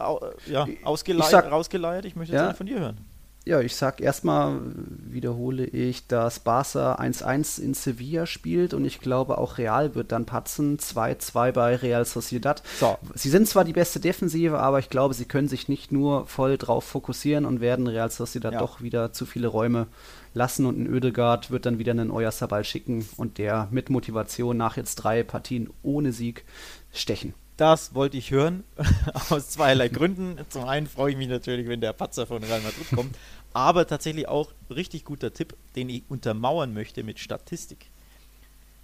ja, 0.48 0.68
ausgeleiert, 0.84 1.26
ich 1.26 1.32
sag, 1.32 1.52
rausgeleiert. 1.52 2.06
Ich 2.06 2.16
möchte 2.16 2.34
jetzt 2.34 2.42
ja, 2.42 2.54
von 2.54 2.68
dir 2.68 2.80
hören. 2.80 2.98
Ja, 3.46 3.62
ich 3.62 3.76
sag 3.76 4.00
erstmal, 4.00 4.60
wiederhole 4.64 5.66
ich, 5.66 6.06
dass 6.06 6.40
Barca 6.40 6.96
1-1 6.96 7.60
in 7.60 7.74
Sevilla 7.74 8.26
spielt 8.26 8.76
und 8.76 8.86
ich 8.86 9.00
glaube 9.00 9.38
auch 9.38 9.58
Real 9.58 9.96
wird 9.96 10.12
dann 10.12 10.26
patzen. 10.26 10.78
2-2 10.78 11.52
bei 11.54 11.76
Real 11.76 12.06
Sociedad. 12.06 12.62
So. 12.80 12.98
Sie 13.16 13.30
sind 13.30 13.48
zwar 13.48 13.64
die 13.64 13.74
beste 13.74 14.00
Defensive, 14.00 14.60
aber 14.60 14.78
ich 14.78 14.90
glaube, 14.90 15.14
sie 15.16 15.26
können 15.26 15.48
sich 15.48 15.68
nicht 15.68 15.92
nur 15.92 16.28
voll 16.28 16.58
drauf 16.58 16.84
fokussieren 16.84 17.46
und 17.46 17.62
werden 17.62 17.88
Real 17.88 18.12
Sociedad 18.12 18.54
Ja. 18.54 18.60
doch 18.60 18.82
wieder 18.82 19.14
zu 19.14 19.26
viele 19.26 19.48
Räume 19.48 19.88
lassen 20.34 20.66
und 20.68 20.78
ein 20.78 20.86
Ödegaard 20.86 21.50
wird 21.50 21.66
dann 21.66 21.80
wieder 21.80 21.94
einen 21.94 22.12
Oyarzabal 22.12 22.64
schicken 22.64 23.08
und 23.18 23.40
der 23.40 23.68
mit 23.72 23.90
Motivation 23.90 24.58
nach 24.58 24.78
jetzt 24.78 24.98
drei 24.98 25.24
Partien 25.24 25.72
ohne 25.82 26.12
Sieg 26.12 26.46
stechen. 26.94 27.34
Das 27.60 27.94
wollte 27.94 28.16
ich 28.16 28.32
hören, 28.32 28.64
aus 29.30 29.50
zweierlei 29.50 29.90
Gründen. 29.90 30.38
Zum 30.48 30.64
einen 30.64 30.88
freue 30.88 31.12
ich 31.12 31.18
mich 31.18 31.28
natürlich, 31.28 31.68
wenn 31.68 31.82
der 31.82 31.92
Patzer 31.92 32.26
von 32.26 32.42
Real 32.42 32.62
Madrid 32.62 32.88
kommt, 32.96 33.18
aber 33.52 33.86
tatsächlich 33.86 34.30
auch 34.30 34.54
richtig 34.70 35.04
guter 35.04 35.34
Tipp, 35.34 35.58
den 35.76 35.90
ich 35.90 36.04
untermauern 36.08 36.74
möchte 36.74 37.04
mit 37.04 37.20
Statistik. 37.20 37.88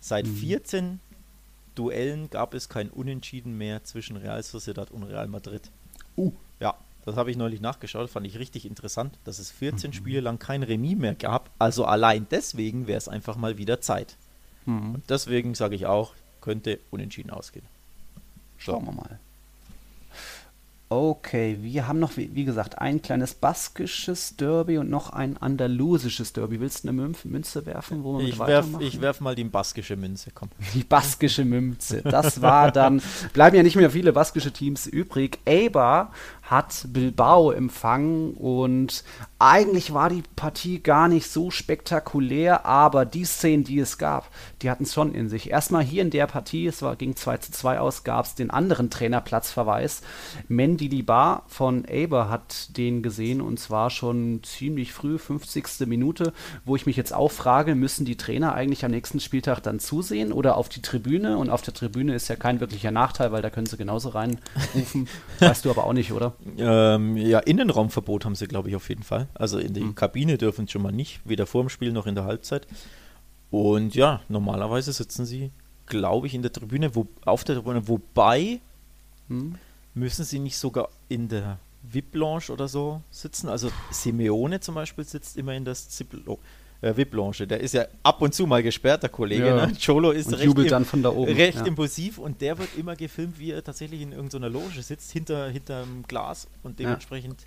Seit 0.02 0.28
14 0.28 1.00
Duellen 1.76 2.30
gab 2.30 2.54
es 2.54 2.68
kein 2.68 2.90
Unentschieden 2.90 3.58
mehr 3.58 3.86
zwischen 3.86 4.18
Real 4.18 4.44
Sociedad 4.44 4.92
und 4.92 5.04
Real 5.04 5.28
Madrid. 5.30 5.72
Uh. 6.18 6.34
Ja, 6.60 6.76
das 7.06 7.16
habe 7.16 7.32
ich 7.32 7.38
neulich 7.38 7.62
nachgeschaut, 7.62 8.10
fand 8.10 8.28
ich 8.28 8.38
richtig 8.40 8.66
interessant, 8.66 9.18
dass 9.24 9.40
es 9.40 9.52
14 9.52 9.94
Spiele 9.94 10.20
lang 10.20 10.38
kein 10.38 10.64
Remis 10.64 10.98
mehr 10.98 11.16
gab. 11.16 11.50
Also 11.60 11.86
allein 11.86 12.28
deswegen 12.30 12.88
wäre 12.88 12.98
es 12.98 13.08
einfach 13.08 13.38
mal 13.38 13.58
wieder 13.58 13.80
Zeit. 13.80 14.18
Und 14.66 15.04
deswegen 15.08 15.56
sage 15.56 15.76
ich 15.76 15.86
auch, 15.86 16.14
könnte 16.42 16.82
unentschieden 16.92 17.32
ausgehen. 17.32 17.66
Schauen 18.58 18.86
wir 18.86 18.92
mal. 18.92 19.20
Okay, 20.88 21.58
wir 21.62 21.88
haben 21.88 21.98
noch, 21.98 22.16
wie, 22.16 22.46
gesagt, 22.46 22.78
ein 22.78 23.02
kleines 23.02 23.34
baskisches 23.34 24.38
Derby 24.38 24.78
und 24.78 24.88
noch 24.88 25.10
ein 25.10 25.36
andalusisches 25.36 26.32
Derby. 26.32 26.60
Willst 26.60 26.84
du 26.84 26.90
eine 26.90 27.14
Münze 27.24 27.66
werfen, 27.66 28.04
wo 28.04 28.20
wir 28.20 28.26
Ich 28.26 28.38
mit 28.38 28.48
werf, 28.48 28.66
weitermachen? 28.66 28.86
ich 28.86 29.02
werf 29.02 29.20
mal 29.20 29.34
die 29.34 29.46
baskische 29.46 29.96
Münze, 29.96 30.30
komm. 30.34 30.50
Die 30.76 30.84
baskische 30.84 31.44
Münze. 31.44 32.04
Das 32.04 32.40
war 32.44 32.72
dann, 32.72 33.02
bleiben 33.34 33.56
ja 33.58 33.64
nicht 33.64 33.76
mehr 33.76 33.90
viele 33.90 34.14
baskische 34.14 34.52
Teams 34.54 34.86
übrig. 34.86 35.40
Eibar 35.48 36.12
hat 36.46 36.86
Bilbao 36.90 37.52
empfangen 37.52 38.34
und 38.36 39.04
eigentlich 39.40 39.94
war 39.94 40.10
die 40.10 40.24
Partie 40.36 40.80
gar 40.80 41.08
nicht 41.08 41.30
so 41.30 41.50
spektakulär, 41.50 42.66
aber 42.68 43.06
die 43.06 43.26
Szenen, 43.26 43.64
die 43.64 43.80
es 43.80 43.98
gab, 43.98 44.30
die 44.62 44.70
hatten 44.70 44.84
es 44.84 44.94
schon 44.94 45.16
in 45.16 45.28
sich. 45.28 45.50
Erstmal 45.50 45.84
hier 45.84 46.04
in 46.04 46.12
der 46.12 46.28
Partie, 46.28 46.68
es 46.68 46.84
war, 46.84 46.96
ging 46.96 47.16
2 47.16 47.38
zu 47.38 47.52
2 47.52 47.80
aus, 47.80 48.04
gab 48.04 48.26
es 48.26 48.36
den 48.36 48.52
anderen 48.52 48.92
Trainerplatzverweis. 48.92 50.04
Mendy 50.48 50.88
Libar 50.88 51.44
von 51.48 51.84
Eibar 51.90 52.30
hat 52.30 52.78
den 52.78 53.02
gesehen 53.02 53.42
und 53.42 53.60
zwar 53.60 53.90
schon 53.90 54.42
ziemlich 54.44 54.94
früh, 54.94 55.18
50. 55.18 55.88
Minute, 55.88 56.32
wo 56.64 56.76
ich 56.76 56.86
mich 56.86 56.96
jetzt 56.96 57.14
auch 57.14 57.32
frage, 57.32 57.74
müssen 57.74 58.06
die 58.06 58.18
Trainer 58.18 58.54
eigentlich 58.54 58.86
am 58.86 58.92
nächsten 58.92 59.20
Spieltag 59.20 59.62
dann 59.62 59.80
zusehen 59.80 60.32
oder 60.32 60.58
auf 60.58 60.70
die 60.70 60.82
Tribüne? 60.84 61.38
Und 61.38 61.50
auf 61.50 61.64
der 61.64 61.74
Tribüne 61.74 62.14
ist 62.14 62.28
ja 62.28 62.36
kein 62.36 62.60
wirklicher 62.60 62.92
Nachteil, 62.92 63.32
weil 63.32 63.42
da 63.42 63.50
können 63.50 63.66
sie 63.66 63.78
genauso 63.78 64.10
reinrufen. 64.10 65.08
weißt 65.40 65.66
du 65.66 65.72
aber 65.72 65.86
auch 65.86 65.94
nicht, 65.94 66.12
oder? 66.12 66.35
Ähm, 66.58 67.18
ja, 67.18 67.40
Innenraumverbot 67.40 68.26
haben 68.26 68.36
sie, 68.36 68.48
glaube 68.48 68.70
ich, 68.70 68.76
auf 68.76 68.90
jeden 68.90 69.04
Fall. 69.04 69.28
Also 69.34 69.58
in 69.60 69.74
die 69.74 69.82
Hm. 69.82 69.96
Kabine 69.96 70.38
dürfen 70.38 70.68
sie 70.68 70.72
schon 70.74 70.82
mal 70.82 70.92
nicht, 70.92 71.22
weder 71.26 71.46
vor 71.46 71.64
dem 71.64 71.70
Spiel 71.70 71.92
noch 71.92 72.08
in 72.08 72.16
der 72.16 72.26
Halbzeit. 72.26 72.68
Und 73.52 73.96
ja, 73.96 74.22
normalerweise 74.30 74.92
sitzen 74.94 75.26
sie, 75.26 75.52
glaube 75.86 76.28
ich, 76.28 76.34
in 76.34 76.42
der 76.42 76.52
Tribüne, 76.52 76.96
wo, 76.96 77.08
auf 77.26 77.44
der 77.44 77.56
Tribüne, 77.56 77.88
wobei 77.88 78.60
Hm? 79.30 79.56
müssen 79.94 80.26
sie 80.26 80.40
nicht 80.40 80.58
sogar 80.58 80.90
in 81.10 81.28
der 81.30 81.58
VIP-Lounge 81.84 82.46
oder 82.52 82.68
so 82.68 83.02
sitzen. 83.12 83.48
Also 83.50 83.70
Simeone 83.92 84.60
zum 84.60 84.76
Beispiel 84.76 85.04
sitzt 85.04 85.38
immer 85.38 85.54
in 85.54 85.66
der 85.66 85.76
äh, 86.82 86.96
VIP-Lounge. 86.96 87.48
Der 87.48 87.60
ist 87.60 87.74
ja 87.74 87.86
ab 88.04 88.22
und 88.22 88.34
zu 88.34 88.46
mal 88.48 88.62
gesperrt, 88.64 89.04
der 89.04 89.10
Kollege. 89.10 89.48
Ja. 89.48 89.66
Ne? 89.68 89.74
Cholo 89.84 90.12
ist 90.12 90.28
Und 90.28 90.34
recht, 90.36 90.46
jubelt 90.46 90.68
im- 90.68 90.72
dann 90.72 90.86
von 90.86 91.02
da 91.04 91.10
oben, 91.10 91.34
recht 91.34 91.58
ja. 91.60 91.66
impulsiv 91.66 92.18
und 92.18 92.42
der 92.42 92.58
wird 92.58 92.70
immer 92.78 92.96
gefilmt, 92.96 93.40
wie 93.40 93.52
er 93.52 93.64
tatsächlich 93.64 94.02
in 94.02 94.12
irgendeiner 94.12 94.50
Loge 94.50 94.82
sitzt, 94.82 95.12
hinter 95.12 95.50
hinterm 95.50 96.04
Glas 96.08 96.48
und 96.64 96.80
Ja. 96.80 96.86
dementsprechend 96.88 97.46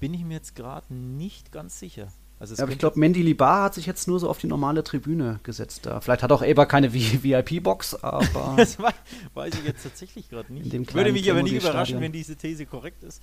bin 0.00 0.14
ich 0.14 0.24
mir 0.24 0.34
jetzt 0.34 0.54
gerade 0.56 0.92
nicht 0.94 1.52
ganz 1.52 1.78
sicher. 1.78 2.08
Also 2.38 2.54
Ja, 2.54 2.62
aber 2.62 2.72
ich 2.72 2.78
glaube, 2.78 2.98
Mendy 2.98 3.20
Libar 3.20 3.64
hat 3.64 3.74
sich 3.74 3.84
jetzt 3.84 4.08
nur 4.08 4.18
so 4.18 4.30
auf 4.30 4.38
die 4.38 4.46
normale 4.46 4.82
Tribüne 4.82 5.40
gesetzt. 5.42 5.84
Da. 5.84 6.00
Vielleicht 6.00 6.22
hat 6.22 6.32
auch 6.32 6.42
Eber 6.42 6.64
keine 6.64 6.90
VIP-Box, 6.94 7.94
aber 8.02 8.54
Das 8.56 8.78
wei- 8.78 8.94
weiß 9.34 9.52
ich 9.56 9.64
jetzt 9.66 9.82
tatsächlich 9.82 10.30
gerade 10.30 10.50
nicht. 10.52 10.72
Würde 10.94 11.12
mich 11.12 11.30
aber 11.30 11.42
nicht 11.42 11.52
überraschen, 11.52 12.00
wenn 12.00 12.12
diese 12.12 12.36
These 12.36 12.64
korrekt 12.64 13.04
ist. 13.04 13.20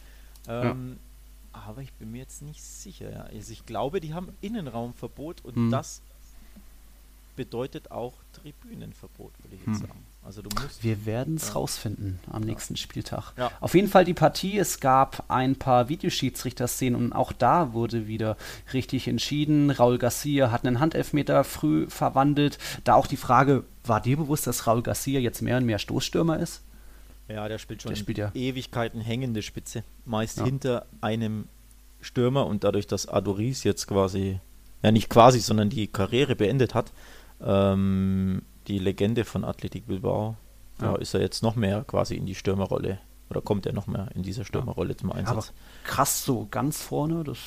Ähm, 0.47 0.97
Aber 1.65 1.81
ich 1.81 1.93
bin 1.93 2.11
mir 2.11 2.19
jetzt 2.19 2.41
nicht 2.41 2.61
sicher. 2.63 3.11
Ja. 3.11 3.21
Also 3.23 3.51
ich 3.51 3.65
glaube, 3.65 3.99
die 4.01 4.13
haben 4.13 4.29
Innenraumverbot 4.41 5.43
und 5.45 5.55
Hm. 5.55 5.71
das 5.71 6.01
bedeutet 7.35 7.91
auch 7.91 8.13
Tribünenverbot, 8.33 9.31
würde 9.43 9.55
ich 9.55 9.59
jetzt 9.59 9.81
Hm. 9.81 9.87
sagen. 9.87 10.05
Also 10.25 10.41
du 10.41 10.49
musst. 10.61 10.83
Wir 10.83 11.05
werden 11.05 11.35
es 11.35 11.49
Ja. 11.49 11.53
rausfinden 11.53 12.19
am 12.31 12.41
nächsten 12.41 12.75
Spieltag. 12.75 13.31
Ja. 13.37 13.51
Auf 13.61 13.75
jeden 13.75 13.87
Fall 13.87 14.03
die 14.05 14.15
Partie. 14.15 14.57
Es 14.57 14.79
gab 14.79 15.23
ein 15.29 15.55
paar 15.55 15.87
Videoschiedsrichter-Szenen 15.87 16.95
und 16.99 17.13
auch 17.13 17.31
da 17.31 17.73
wurde 17.73 18.07
wieder 18.07 18.35
richtig 18.73 19.07
entschieden. 19.07 19.69
Raul 19.69 19.99
Garcia 19.99 20.51
hat 20.51 20.65
einen 20.65 20.79
Handelfmeter 20.79 21.43
früh 21.43 21.87
verwandelt. 21.89 22.57
Da 22.83 22.95
auch 22.95 23.07
die 23.07 23.17
Frage, 23.17 23.63
war 23.85 24.01
dir 24.01 24.17
bewusst, 24.17 24.47
dass 24.47 24.65
Raul 24.67 24.81
Garcia 24.81 25.19
jetzt 25.19 25.41
mehr 25.41 25.57
und 25.57 25.65
mehr 25.65 25.79
Stoßstürmer 25.79 26.39
ist? 26.39 26.61
Ja, 27.29 27.47
der 27.47 27.57
spielt 27.57 27.81
schon 27.81 27.89
Der 27.89 27.95
spielt 27.97 28.17
ja. 28.17 28.31
Ewigkeiten 28.33 29.01
hängende 29.01 29.41
Spitze. 29.41 29.83
Meist 30.05 30.37
Ja. 30.37 30.45
hinter 30.45 30.85
einem 31.01 31.47
Stürmer 32.01 32.45
und 32.47 32.63
dadurch, 32.63 32.87
dass 32.87 33.07
Adoris 33.07 33.63
jetzt 33.63 33.87
quasi, 33.87 34.39
ja 34.83 34.91
nicht 34.91 35.09
quasi, 35.09 35.39
sondern 35.39 35.69
die 35.69 35.87
Karriere 35.87 36.35
beendet 36.35 36.73
hat, 36.73 36.91
ähm, 37.41 38.41
die 38.67 38.79
Legende 38.79 39.25
von 39.25 39.43
Athletic 39.43 39.87
Bilbao, 39.87 40.35
ja. 40.81 40.91
Ja. 40.93 40.95
ist 40.97 41.13
er 41.13 41.21
jetzt 41.21 41.43
noch 41.43 41.55
mehr 41.55 41.83
quasi 41.85 42.15
in 42.15 42.25
die 42.25 42.35
Stürmerrolle 42.35 42.99
oder 43.29 43.41
kommt 43.41 43.65
er 43.65 43.73
noch 43.73 43.87
mehr 43.87 44.09
in 44.15 44.23
dieser 44.23 44.45
Stürmerrolle 44.45 44.95
zum 44.95 45.11
Aber 45.11 45.19
Einsatz. 45.19 45.53
krass, 45.83 46.23
so 46.23 46.47
ganz 46.49 46.81
vorne, 46.81 47.23
das 47.23 47.37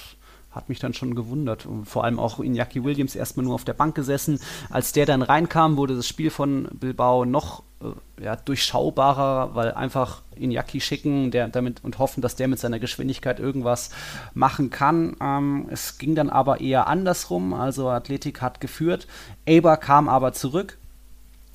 hat 0.50 0.68
mich 0.68 0.78
dann 0.78 0.94
schon 0.94 1.14
gewundert. 1.14 1.66
Und 1.66 1.86
vor 1.86 2.04
allem 2.04 2.18
auch 2.18 2.40
Iñaki 2.40 2.82
Williams 2.82 3.14
erstmal 3.14 3.44
nur 3.44 3.54
auf 3.54 3.64
der 3.64 3.74
Bank 3.74 3.94
gesessen. 3.94 4.40
Als 4.68 4.92
der 4.92 5.06
dann 5.06 5.22
reinkam, 5.22 5.76
wurde 5.76 5.96
das 5.96 6.08
Spiel 6.08 6.30
von 6.30 6.68
Bilbao 6.72 7.24
noch 7.24 7.62
äh, 7.80 8.24
ja, 8.24 8.36
durchschaubarer, 8.36 9.54
weil 9.54 9.72
einfach 9.72 10.22
Iñaki 10.36 10.80
schicken 10.80 11.30
der, 11.30 11.48
damit, 11.48 11.84
und 11.84 11.98
hoffen, 11.98 12.20
dass 12.20 12.36
der 12.36 12.48
mit 12.48 12.58
seiner 12.58 12.80
Geschwindigkeit 12.80 13.38
irgendwas 13.38 13.90
machen 14.34 14.70
kann. 14.70 15.16
Ähm, 15.20 15.68
es 15.70 15.98
ging 15.98 16.14
dann 16.14 16.30
aber 16.30 16.60
eher 16.60 16.88
andersrum. 16.88 17.54
Also 17.54 17.88
Athletik 17.88 18.42
hat 18.42 18.60
geführt. 18.60 19.06
Eber 19.46 19.76
kam 19.76 20.08
aber 20.08 20.32
zurück. 20.32 20.79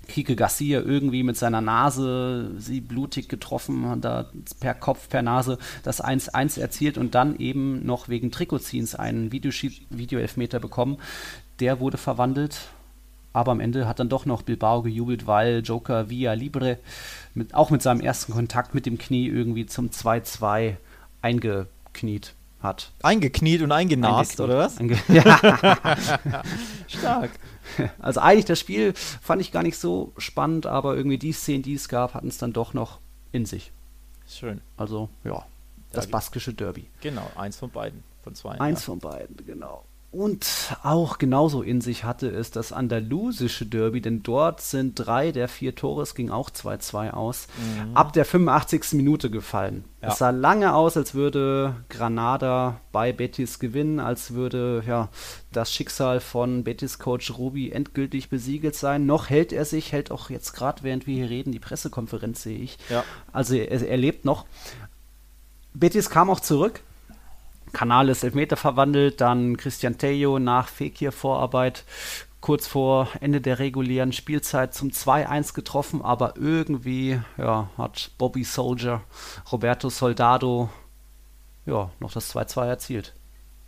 Kike 0.07 0.35
Garcia 0.35 0.81
irgendwie 0.81 1.23
mit 1.23 1.37
seiner 1.37 1.61
Nase 1.61 2.51
sie 2.57 2.81
blutig 2.81 3.27
getroffen, 3.29 3.87
hat 3.87 4.05
da 4.05 4.29
per 4.59 4.73
Kopf, 4.73 5.09
per 5.09 5.21
Nase 5.21 5.57
das 5.83 6.03
1-1 6.03 6.59
erzielt 6.59 6.97
und 6.97 7.15
dann 7.15 7.37
eben 7.37 7.85
noch 7.85 8.09
wegen 8.09 8.31
Trikotziehens 8.31 8.95
einen 8.95 9.31
Videoelfmeter 9.31 10.59
bekommen. 10.59 10.97
Der 11.59 11.79
wurde 11.79 11.97
verwandelt, 11.97 12.69
aber 13.33 13.51
am 13.51 13.59
Ende 13.59 13.87
hat 13.87 13.99
dann 13.99 14.09
doch 14.09 14.25
noch 14.25 14.43
Bilbao 14.43 14.81
gejubelt, 14.81 15.27
weil 15.27 15.61
Joker 15.63 16.09
Via 16.09 16.33
Libre 16.33 16.77
mit, 17.33 17.53
auch 17.53 17.69
mit 17.69 17.81
seinem 17.81 17.99
ersten 17.99 18.31
Kontakt 18.31 18.73
mit 18.73 18.85
dem 18.85 18.97
Knie 18.97 19.27
irgendwie 19.27 19.65
zum 19.65 19.89
2-2 19.89 20.75
eingekniet 21.21 22.33
hat. 22.61 22.91
Eingekniet 23.03 23.61
und 23.61 23.71
eingenast, 23.71 24.39
Eingekniet. 24.39 24.49
oder 24.49 24.57
was? 24.57 24.77
Einge 24.77 24.97
ja. 25.09 26.43
Stark. 26.87 27.31
Also 27.99 28.19
eigentlich 28.19 28.45
das 28.45 28.59
Spiel 28.59 28.93
fand 28.93 29.41
ich 29.41 29.51
gar 29.51 29.63
nicht 29.63 29.77
so 29.77 30.13
spannend, 30.17 30.65
aber 30.65 30.95
irgendwie 30.95 31.17
die 31.17 31.31
Szenen, 31.31 31.63
die 31.63 31.73
es 31.73 31.89
gab, 31.89 32.13
hatten 32.13 32.27
es 32.27 32.37
dann 32.37 32.53
doch 32.53 32.73
noch 32.73 32.99
in 33.31 33.45
sich. 33.45 33.71
Schön. 34.27 34.61
Also 34.77 35.09
ja, 35.23 35.45
das 35.91 36.07
baskische 36.07 36.53
Derby. 36.53 36.87
Genau, 37.01 37.29
eins 37.35 37.57
von 37.57 37.69
beiden. 37.69 38.03
Von 38.23 38.35
zwei. 38.35 38.59
Eins 38.59 38.81
ja. 38.81 38.85
von 38.87 38.99
beiden, 38.99 39.37
genau. 39.45 39.84
Und 40.15 40.77
auch 40.81 41.17
genauso 41.17 41.61
in 41.61 41.81
sich 41.81 42.05
hatte 42.05 42.29
es 42.29 42.49
das 42.49 42.71
andalusische 42.71 43.65
Derby, 43.65 43.99
denn 43.99 44.23
dort 44.23 44.61
sind 44.61 44.95
drei 44.95 45.33
der 45.33 45.49
vier 45.49 45.75
Tore, 45.75 46.03
es 46.03 46.15
ging 46.15 46.29
auch 46.29 46.49
2-2 46.49 47.11
aus, 47.11 47.47
ab 47.93 48.13
der 48.13 48.23
85. 48.23 48.93
Minute 48.93 49.29
gefallen. 49.29 49.83
Ja. 50.01 50.07
Es 50.07 50.19
sah 50.19 50.29
lange 50.29 50.73
aus, 50.73 50.95
als 50.95 51.15
würde 51.15 51.75
Granada 51.89 52.79
bei 52.93 53.11
Betis 53.11 53.59
gewinnen, 53.59 53.99
als 53.99 54.33
würde 54.33 54.83
ja, 54.87 55.09
das 55.51 55.73
Schicksal 55.73 56.21
von 56.21 56.63
Betis-Coach 56.63 57.37
Rubi 57.37 57.71
endgültig 57.71 58.29
besiegelt 58.29 58.75
sein. 58.75 59.05
Noch 59.05 59.29
hält 59.29 59.51
er 59.51 59.65
sich, 59.65 59.91
hält 59.91 60.11
auch 60.11 60.29
jetzt 60.29 60.53
gerade, 60.53 60.83
während 60.83 61.07
wir 61.07 61.15
hier 61.15 61.29
reden, 61.29 61.51
die 61.51 61.59
Pressekonferenz 61.59 62.41
sehe 62.41 62.59
ich. 62.59 62.77
Ja. 62.89 63.03
Also 63.33 63.55
er, 63.55 63.85
er 63.85 63.97
lebt 63.97 64.23
noch. 64.23 64.45
Betis 65.73 66.09
kam 66.09 66.29
auch 66.29 66.39
zurück. 66.39 66.79
Canales 67.75 68.23
Elfmeter 68.23 68.55
verwandelt, 68.55 69.19
dann 69.19 69.57
Christian 69.57 69.97
Tello 69.97 70.39
nach 70.39 70.69
Fekir-Vorarbeit 70.69 71.83
kurz 72.39 72.67
vor 72.67 73.09
Ende 73.19 73.41
der 73.41 73.59
regulären 73.59 74.13
Spielzeit 74.13 74.73
zum 74.73 74.91
2-1 74.91 75.53
getroffen, 75.53 76.01
aber 76.01 76.35
irgendwie 76.37 77.19
ja, 77.37 77.69
hat 77.77 78.11
Bobby 78.17 78.43
Soldier, 78.43 79.01
Roberto 79.51 79.89
Soldado 79.89 80.69
ja, 81.65 81.89
noch 81.99 82.13
das 82.13 82.33
2-2 82.33 82.65
erzielt. 82.65 83.13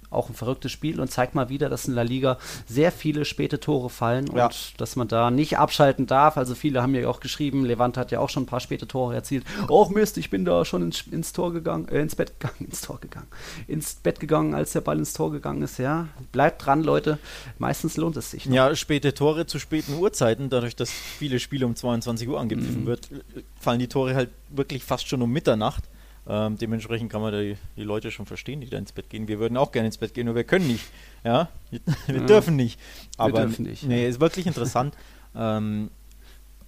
Auch 0.09 0.29
ein 0.29 0.35
verrücktes 0.35 0.71
Spiel 0.71 0.99
und 0.99 1.11
zeigt 1.11 1.35
mal 1.35 1.49
wieder, 1.49 1.69
dass 1.69 1.87
in 1.87 1.93
La 1.93 2.01
Liga 2.01 2.37
sehr 2.65 2.91
viele 2.91 3.25
späte 3.25 3.59
Tore 3.59 3.89
fallen 3.89 4.27
Ja. 4.35 4.45
und 4.45 4.79
dass 4.79 4.95
man 4.95 5.07
da 5.07 5.31
nicht 5.31 5.57
abschalten 5.57 6.05
darf. 6.07 6.37
Also 6.37 6.55
viele 6.55 6.81
haben 6.81 6.95
ja 6.95 7.07
auch 7.09 7.19
geschrieben, 7.19 7.65
Levante 7.65 7.99
hat 7.99 8.11
ja 8.11 8.19
auch 8.19 8.29
schon 8.29 8.43
ein 8.43 8.47
paar 8.47 8.59
späte 8.59 8.87
Tore 8.87 9.15
erzielt. 9.15 9.45
Oh 9.67 9.89
Mist, 9.93 10.17
ich 10.17 10.29
bin 10.29 10.45
da 10.45 10.63
schon 10.65 10.81
ins, 10.81 11.01
ins 11.11 11.33
Tor 11.33 11.51
gegangen, 11.53 11.87
äh, 11.89 12.01
ins 12.01 12.15
Bett 12.15 12.39
gegangen, 12.39 12.65
ins 12.69 12.81
Tor 12.81 12.99
gegangen, 13.01 13.27
ins 13.67 13.95
Bett 13.95 14.19
gegangen, 14.19 14.53
als 14.53 14.71
der 14.73 14.81
Ball 14.81 14.97
ins 14.97 15.13
Tor 15.13 15.31
gegangen 15.31 15.61
ist. 15.61 15.77
Ja, 15.77 16.07
bleibt 16.31 16.65
dran, 16.65 16.83
Leute. 16.83 17.19
Meistens 17.57 17.97
lohnt 17.97 18.15
es 18.17 18.31
sich. 18.31 18.45
noch. 18.45 18.55
Ja, 18.55 18.75
späte 18.75 19.13
Tore 19.13 19.45
zu 19.45 19.59
späten 19.59 19.93
Uhrzeiten, 19.95 20.49
dadurch, 20.49 20.75
dass 20.75 20.89
viele 20.89 21.39
Spiele 21.39 21.65
um 21.65 21.75
22 21.75 22.27
Uhr 22.29 22.39
angepfiffen 22.39 22.85
wird, 22.85 23.11
äh, 23.11 23.41
fallen 23.59 23.79
die 23.79 23.87
Tore 23.87 24.15
halt 24.15 24.29
wirklich 24.49 24.83
fast 24.83 25.07
schon 25.07 25.21
um 25.21 25.31
Mitternacht. 25.31 25.83
Ähm, 26.29 26.57
dementsprechend 26.57 27.09
kann 27.11 27.21
man 27.21 27.31
die, 27.33 27.55
die 27.77 27.83
Leute 27.83 28.11
schon 28.11 28.25
verstehen, 28.25 28.59
die 28.61 28.69
da 28.69 28.77
ins 28.77 28.91
Bett 28.91 29.09
gehen. 29.09 29.27
Wir 29.29 29.39
würden 29.39 29.55
auch 29.57 29.71
gerne 29.71 29.85
ins 29.87 29.97
Bett 29.97 30.13
gehen, 30.13 30.25
nur 30.25 30.35
wir 30.35 30.43
können 30.43 30.67
nicht. 30.67 30.83
Ja, 31.23 31.47
wir, 31.71 31.79
wir 32.07 32.19
Ja. 32.21 32.25
dürfen 32.27 32.55
nicht. 32.57 32.79
Aber 33.17 33.45
dürfen 33.45 33.63
nicht, 33.65 33.83
nee, 33.83 34.07
ist 34.07 34.19
wirklich 34.19 34.45
interessant, 34.45 34.93
ähm, 35.35 35.89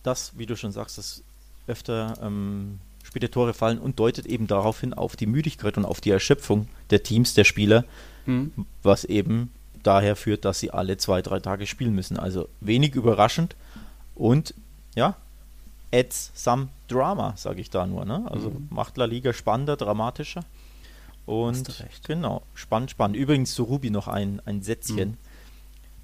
dass, 0.03 0.37
wie 0.37 0.45
du 0.45 0.55
schon 0.55 0.71
sagst, 0.71 0.97
dass 0.97 1.23
öfter 1.67 2.17
ähm, 2.23 2.79
späte 3.03 3.29
Tore 3.29 3.53
fallen 3.53 3.79
und 3.79 3.99
deutet 3.99 4.25
eben 4.27 4.47
darauf 4.47 4.79
hin 4.79 4.93
auf 4.93 5.15
die 5.15 5.25
Müdigkeit 5.25 5.77
und 5.77 5.83
auf 5.85 5.99
die 5.99 6.11
Erschöpfung 6.11 6.67
der 6.89 7.03
Teams, 7.03 7.33
der 7.33 7.43
Spieler, 7.43 7.83
Hm. 8.25 8.51
was 8.83 9.03
eben 9.05 9.51
daher 9.83 10.15
führt, 10.15 10.45
dass 10.45 10.59
sie 10.59 10.71
alle 10.71 10.97
zwei, 10.97 11.21
drei 11.21 11.39
Tage 11.39 11.65
spielen 11.67 11.95
müssen. 11.95 12.17
Also 12.19 12.47
wenig 12.61 12.95
überraschend 12.95 13.55
und 14.15 14.53
ja, 14.95 15.15
adds 15.93 16.31
some 16.35 16.67
drama, 16.91 17.33
sage 17.37 17.61
ich 17.61 17.69
da 17.69 17.85
nur. 17.85 18.05
Ne? 18.05 18.25
Also 18.29 18.51
macht 18.69 18.97
La 18.97 19.05
Liga 19.05 19.33
spannender, 19.33 19.77
dramatischer. 19.77 20.41
Und 21.25 21.67
Mhm. 21.67 21.85
Genau, 22.07 22.41
spannend, 22.55 22.91
spannend. 22.91 23.17
Übrigens 23.17 23.53
zu 23.53 23.63
Ruby 23.63 23.89
noch 23.91 24.07
ein, 24.07 24.41
ein 24.45 24.61
Sätzchen. 24.61 25.09
Mhm. 25.09 25.17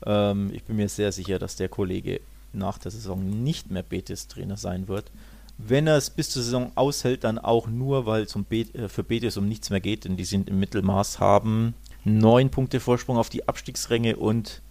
Ähm, 0.06 0.52
ich 0.54 0.64
bin 0.64 0.76
mir 0.76 0.88
sehr 0.88 1.12
sicher, 1.12 1.40
dass 1.40 1.56
der 1.56 1.70
Kollege 1.70 2.22
nach 2.54 2.78
der 2.78 2.92
Saison 2.92 3.44
nicht 3.44 3.72
mehr 3.72 3.84
Betis-Trainer 3.84 4.56
sein 4.58 4.88
wird. 4.88 5.12
Wenn 5.58 5.88
er 5.88 5.98
es 5.98 6.10
bis 6.10 6.30
zur 6.30 6.44
Saison 6.44 6.72
aushält, 6.76 7.24
dann 7.24 7.40
auch 7.40 7.68
nur, 7.68 8.06
weil 8.06 8.24
es 8.24 8.36
um 8.36 8.44
Bet 8.44 8.76
äh, 8.76 8.90
für 8.90 9.04
Betis 9.04 9.38
um 9.38 9.48
nichts 9.48 9.70
mehr 9.70 9.80
geht, 9.80 10.06
denn 10.06 10.18
die 10.18 10.26
sind 10.26 10.50
im 10.50 10.60
Mittelmaß, 10.60 11.20
haben 11.20 11.74
neun 12.04 12.50
Punkte 12.50 12.80
Vorsprung 12.80 13.18
auf 13.18 13.30
die 13.30 13.48
Abstiegsränge 13.48 14.18
und 14.18 14.62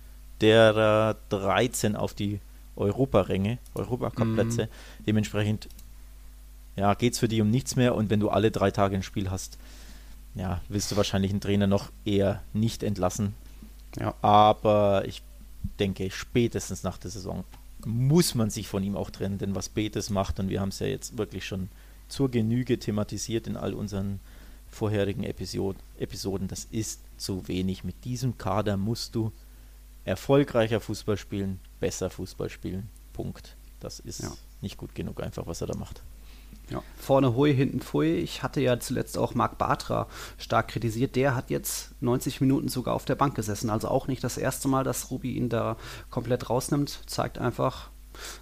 derer 0.41 1.17
13 1.31 1.97
auf 1.97 2.15
die 2.15 2.39
Europaränge, 2.77 3.59
Europacup-Plätze. 3.75 4.69
Dementsprechend 5.07 5.69
ja, 6.77 6.95
geht 6.95 7.14
es 7.14 7.18
für 7.18 7.29
die 7.29 7.41
um 7.41 7.51
nichts 7.51 7.77
mehr 7.77 7.95
und 7.95 8.11
wenn 8.11 8.20
du 8.20 8.31
alle 8.31 8.51
drei 8.51 8.70
Tage 8.70 8.97
ein 8.97 9.03
Spiel 9.03 9.31
hast, 9.31 9.59
ja, 10.35 10.61
willst 10.68 10.91
du 10.91 10.97
wahrscheinlich 10.97 11.31
einen 11.31 11.41
Trainer 11.41 11.66
noch 11.66 11.91
eher 12.05 12.43
nicht 12.53 12.83
entlassen. 12.83 13.35
Ja. 13.99 14.14
Aber 14.22 15.05
ich 15.07 15.22
denke, 15.79 16.11
spätestens 16.11 16.83
nach 16.83 16.99
der 16.99 17.11
Saison 17.11 17.45
muss 17.87 18.35
man 18.35 18.51
sich 18.51 18.66
von 18.66 18.83
ihm 18.83 18.97
auch 18.97 19.11
trennen, 19.11 19.39
denn 19.39 19.55
was 19.55 19.68
Betes 19.68 20.11
macht, 20.11 20.41
und 20.41 20.49
wir 20.49 20.61
haben 20.61 20.70
es 20.70 20.79
ja 20.81 20.87
jetzt 20.87 21.18
wirklich 21.18 21.47
schon 21.47 21.68
zur 22.09 22.31
Genüge 22.31 22.79
thematisiert 22.79 23.47
in 23.47 23.57
all 23.57 23.75
unseren 23.75 24.20
vorherigen 24.70 25.22
Episod 25.22 25.77
Episoden, 25.99 26.49
das 26.49 26.64
ist 26.64 27.01
zu 27.16 27.47
wenig. 27.47 27.85
Mit 27.85 28.05
diesem 28.05 28.37
Kader 28.39 28.77
musst 28.77 29.14
du 29.14 29.33
erfolgreicher 30.05 30.81
Fußball 30.81 31.16
spielen, 31.16 31.61
besser 31.81 32.11
Fußball 32.11 32.51
spielen. 32.51 32.89
Punkt. 33.12 33.57
Das 33.81 34.01
ist 34.01 34.22
Ja. 34.22 34.33
nicht 34.61 34.77
gut 34.77 34.95
genug, 34.95 35.22
einfach 35.22 35.47
was 35.47 35.61
er 35.61 35.66
da 35.68 35.77
macht. 35.77 36.03
Ja. 36.71 36.83
Vorne 36.97 37.35
Hui, 37.35 37.55
hinten 37.55 37.81
Pfui. 37.81 38.17
Ich 38.17 38.43
hatte 38.43 38.61
ja 38.61 38.79
zuletzt 38.81 39.19
auch 39.19 39.35
Marc 39.35 39.59
Bartra 39.59 40.09
stark 40.39 40.69
kritisiert. 40.69 41.17
Der 41.17 41.35
hat 41.35 41.51
jetzt 41.51 41.91
90 42.01 42.41
Minuten 42.41 42.69
sogar 42.69 42.95
auf 42.95 43.05
der 43.05 43.17
Bank 43.17 43.35
gesessen. 43.35 43.71
Also 43.71 43.89
auch 43.89 44.09
nicht 44.09 44.25
das 44.25 44.39
erste 44.39 44.69
Mal, 44.69 44.85
dass 44.85 45.11
Ruby 45.11 45.33
ihn 45.33 45.49
da 45.49 45.77
komplett 46.11 46.49
rausnimmt. 46.49 47.01
Zeigt 47.07 47.39
einfach, 47.39 47.91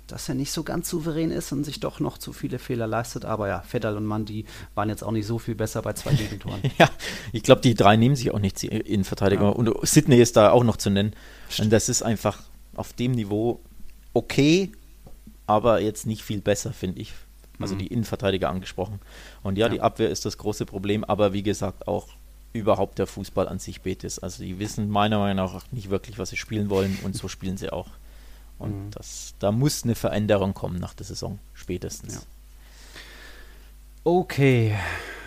dass 0.06 0.28
er 0.28 0.34
nicht 0.34 0.52
so 0.52 0.62
ganz 0.62 0.88
souverän 0.88 1.30
ist 1.30 1.50
und 1.52 1.64
sich 1.64 1.80
doch 1.80 1.98
noch 1.98 2.18
zu 2.18 2.32
viele 2.32 2.58
Fehler 2.58 2.86
leistet. 2.86 3.24
Aber 3.24 3.48
ja, 3.48 3.60
Fedal 3.62 3.96
und 3.96 4.06
Mandi 4.06 4.44
waren 4.74 4.88
jetzt 4.88 5.02
auch 5.02 5.12
nicht 5.12 5.26
so 5.26 5.38
viel 5.38 5.54
besser 5.54 5.82
bei 5.82 5.92
zwei 5.94 6.14
Gegentoren. 6.14 6.60
Ja, 6.78 6.88
ich 7.32 7.42
glaube, 7.42 7.60
die 7.60 7.74
drei 7.74 7.96
nehmen 7.96 8.16
sich 8.16 8.32
auch 8.32 8.38
nicht 8.38 8.62
die 8.62 8.68
Innenverteidiger. 8.68 9.44
Ja. 9.44 9.48
Und 9.48 9.70
Sydney 9.82 10.20
ist 10.20 10.36
da 10.36 10.50
auch 10.50 10.64
noch 10.64 10.76
zu 10.76 10.90
nennen. 10.90 11.14
Und 11.58 11.72
das 11.72 11.88
ist 11.88 12.02
einfach 12.02 12.42
auf 12.74 12.92
dem 12.92 13.12
Niveau 13.12 13.60
okay, 14.14 14.72
aber 15.46 15.80
jetzt 15.80 16.06
nicht 16.06 16.22
viel 16.22 16.40
besser, 16.40 16.72
finde 16.72 17.00
ich. 17.00 17.12
Also 17.62 17.74
die 17.76 17.86
Innenverteidiger 17.88 18.48
angesprochen. 18.50 19.00
Und 19.42 19.58
ja, 19.58 19.66
Ja. 19.66 19.72
die 19.72 19.80
Abwehr 19.80 20.10
ist 20.10 20.24
das 20.24 20.38
große 20.38 20.66
Problem, 20.66 21.04
aber 21.04 21.32
wie 21.32 21.42
gesagt, 21.42 21.88
auch 21.88 22.08
überhaupt 22.52 22.98
der 22.98 23.06
Fußball 23.06 23.48
an 23.48 23.58
sich 23.58 23.80
Betis. 23.80 24.18
Also 24.18 24.42
die 24.42 24.58
wissen 24.58 24.90
meiner 24.90 25.18
Meinung 25.18 25.46
nach 25.46 25.64
nicht 25.72 25.90
wirklich, 25.90 26.18
was 26.18 26.30
sie 26.30 26.36
spielen 26.36 26.68
wollen 26.70 26.98
und 27.02 27.16
so 27.16 27.28
spielen 27.28 27.56
sie 27.56 27.70
auch. 27.72 27.88
Und 28.58 28.90
das, 28.92 29.34
da 29.38 29.50
muss 29.50 29.82
eine 29.84 29.94
Veränderung 29.94 30.54
kommen 30.54 30.78
nach 30.78 30.94
der 30.94 31.06
Saison, 31.06 31.38
spätestens. 31.54 32.14
Ja. 32.14 32.20
Okay, 34.04 34.76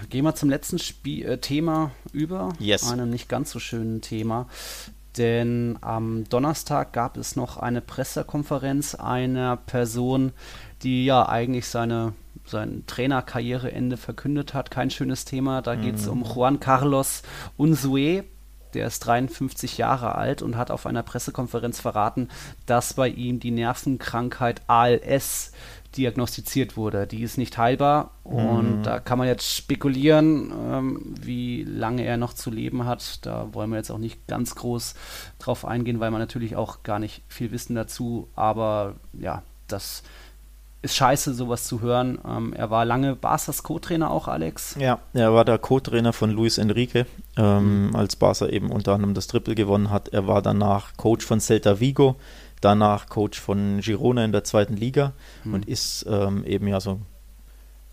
gehen 0.09 0.25
wir 0.25 0.35
zum 0.35 0.49
letzten 0.49 0.79
Spiel, 0.79 1.25
äh, 1.25 1.37
Thema 1.37 1.91
über. 2.11 2.49
Yes. 2.59 2.89
Einem 2.91 3.09
nicht 3.09 3.29
ganz 3.29 3.51
so 3.51 3.59
schönen 3.59 4.01
Thema. 4.01 4.47
Denn 5.17 5.77
am 5.79 6.25
Donnerstag 6.27 6.91
gab 6.91 7.15
es 7.15 7.37
noch 7.37 7.55
eine 7.55 7.79
Pressekonferenz 7.79 8.95
einer 8.95 9.55
Person, 9.55 10.33
die 10.83 11.05
ja 11.05 11.27
eigentlich 11.29 11.67
seine 11.67 12.13
sein 12.45 12.83
Trainerkarriereende 12.87 13.97
verkündet 13.97 14.53
hat. 14.53 14.71
Kein 14.71 14.89
schönes 14.89 15.25
Thema. 15.25 15.61
Da 15.61 15.75
geht 15.75 15.95
es 15.95 16.07
um 16.07 16.23
Juan 16.23 16.59
Carlos 16.59 17.23
Unzué. 17.57 18.23
Der 18.73 18.87
ist 18.87 18.99
53 18.99 19.77
Jahre 19.77 20.15
alt 20.15 20.41
und 20.41 20.57
hat 20.57 20.69
auf 20.69 20.85
einer 20.85 21.01
Pressekonferenz 21.01 21.79
verraten, 21.79 22.27
dass 22.65 22.93
bei 22.93 23.07
ihm 23.07 23.39
die 23.39 23.51
Nervenkrankheit 23.51 24.61
ALS 24.67 25.53
diagnostiziert 25.95 26.75
wurde. 26.75 27.07
Die 27.07 27.21
ist 27.21 27.37
nicht 27.37 27.57
heilbar 27.57 28.11
und 28.23 28.83
da 28.83 28.99
kann 28.99 29.17
man 29.17 29.27
jetzt 29.27 29.55
spekulieren, 29.55 30.51
ähm, 30.51 31.15
wie 31.21 31.63
lange 31.63 32.03
er 32.03 32.17
noch 32.17 32.33
zu 32.33 32.51
leben 32.51 32.85
hat. 32.85 33.25
Da 33.25 33.53
wollen 33.53 33.69
wir 33.69 33.77
jetzt 33.77 33.91
auch 33.91 33.97
nicht 33.97 34.27
ganz 34.27 34.55
groß 34.55 34.95
drauf 35.39 35.65
eingehen, 35.65 36.01
weil 36.01 36.11
man 36.11 36.19
natürlich 36.19 36.57
auch 36.57 36.83
gar 36.83 36.99
nicht 36.99 37.23
viel 37.29 37.51
wissen 37.51 37.75
dazu. 37.75 38.27
Aber 38.35 38.95
ja, 39.13 39.43
das 39.67 40.03
ist 40.85 40.95
scheiße, 40.95 41.33
sowas 41.33 41.65
zu 41.65 41.81
hören. 41.81 42.19
Ähm, 42.25 42.53
er 42.53 42.69
war 42.69 42.85
lange 42.85 43.15
Barca's 43.15 43.63
Co-Trainer 43.63 44.09
auch, 44.09 44.27
Alex. 44.27 44.75
Ja, 44.79 44.99
er 45.13 45.33
war 45.33 45.43
der 45.43 45.57
Co-Trainer 45.57 46.13
von 46.13 46.31
Luis 46.31 46.57
Enrique, 46.57 47.05
ähm, 47.37 47.91
als 47.93 48.15
Barca 48.15 48.47
eben 48.47 48.71
unter 48.71 48.93
anderem 48.93 49.13
das 49.13 49.27
Triple 49.27 49.55
gewonnen 49.55 49.89
hat. 49.89 50.09
Er 50.09 50.27
war 50.27 50.41
danach 50.41 50.95
Coach 50.95 51.25
von 51.25 51.39
Celta 51.39 51.79
Vigo, 51.79 52.15
danach 52.61 53.09
Coach 53.09 53.39
von 53.39 53.81
Girona 53.81 54.23
in 54.23 54.31
der 54.31 54.43
zweiten 54.43 54.77
Liga 54.77 55.13
und 55.43 55.67
ist 55.67 56.05
ähm, 56.09 56.45
eben 56.45 56.67
ja 56.67 56.79
so 56.79 56.99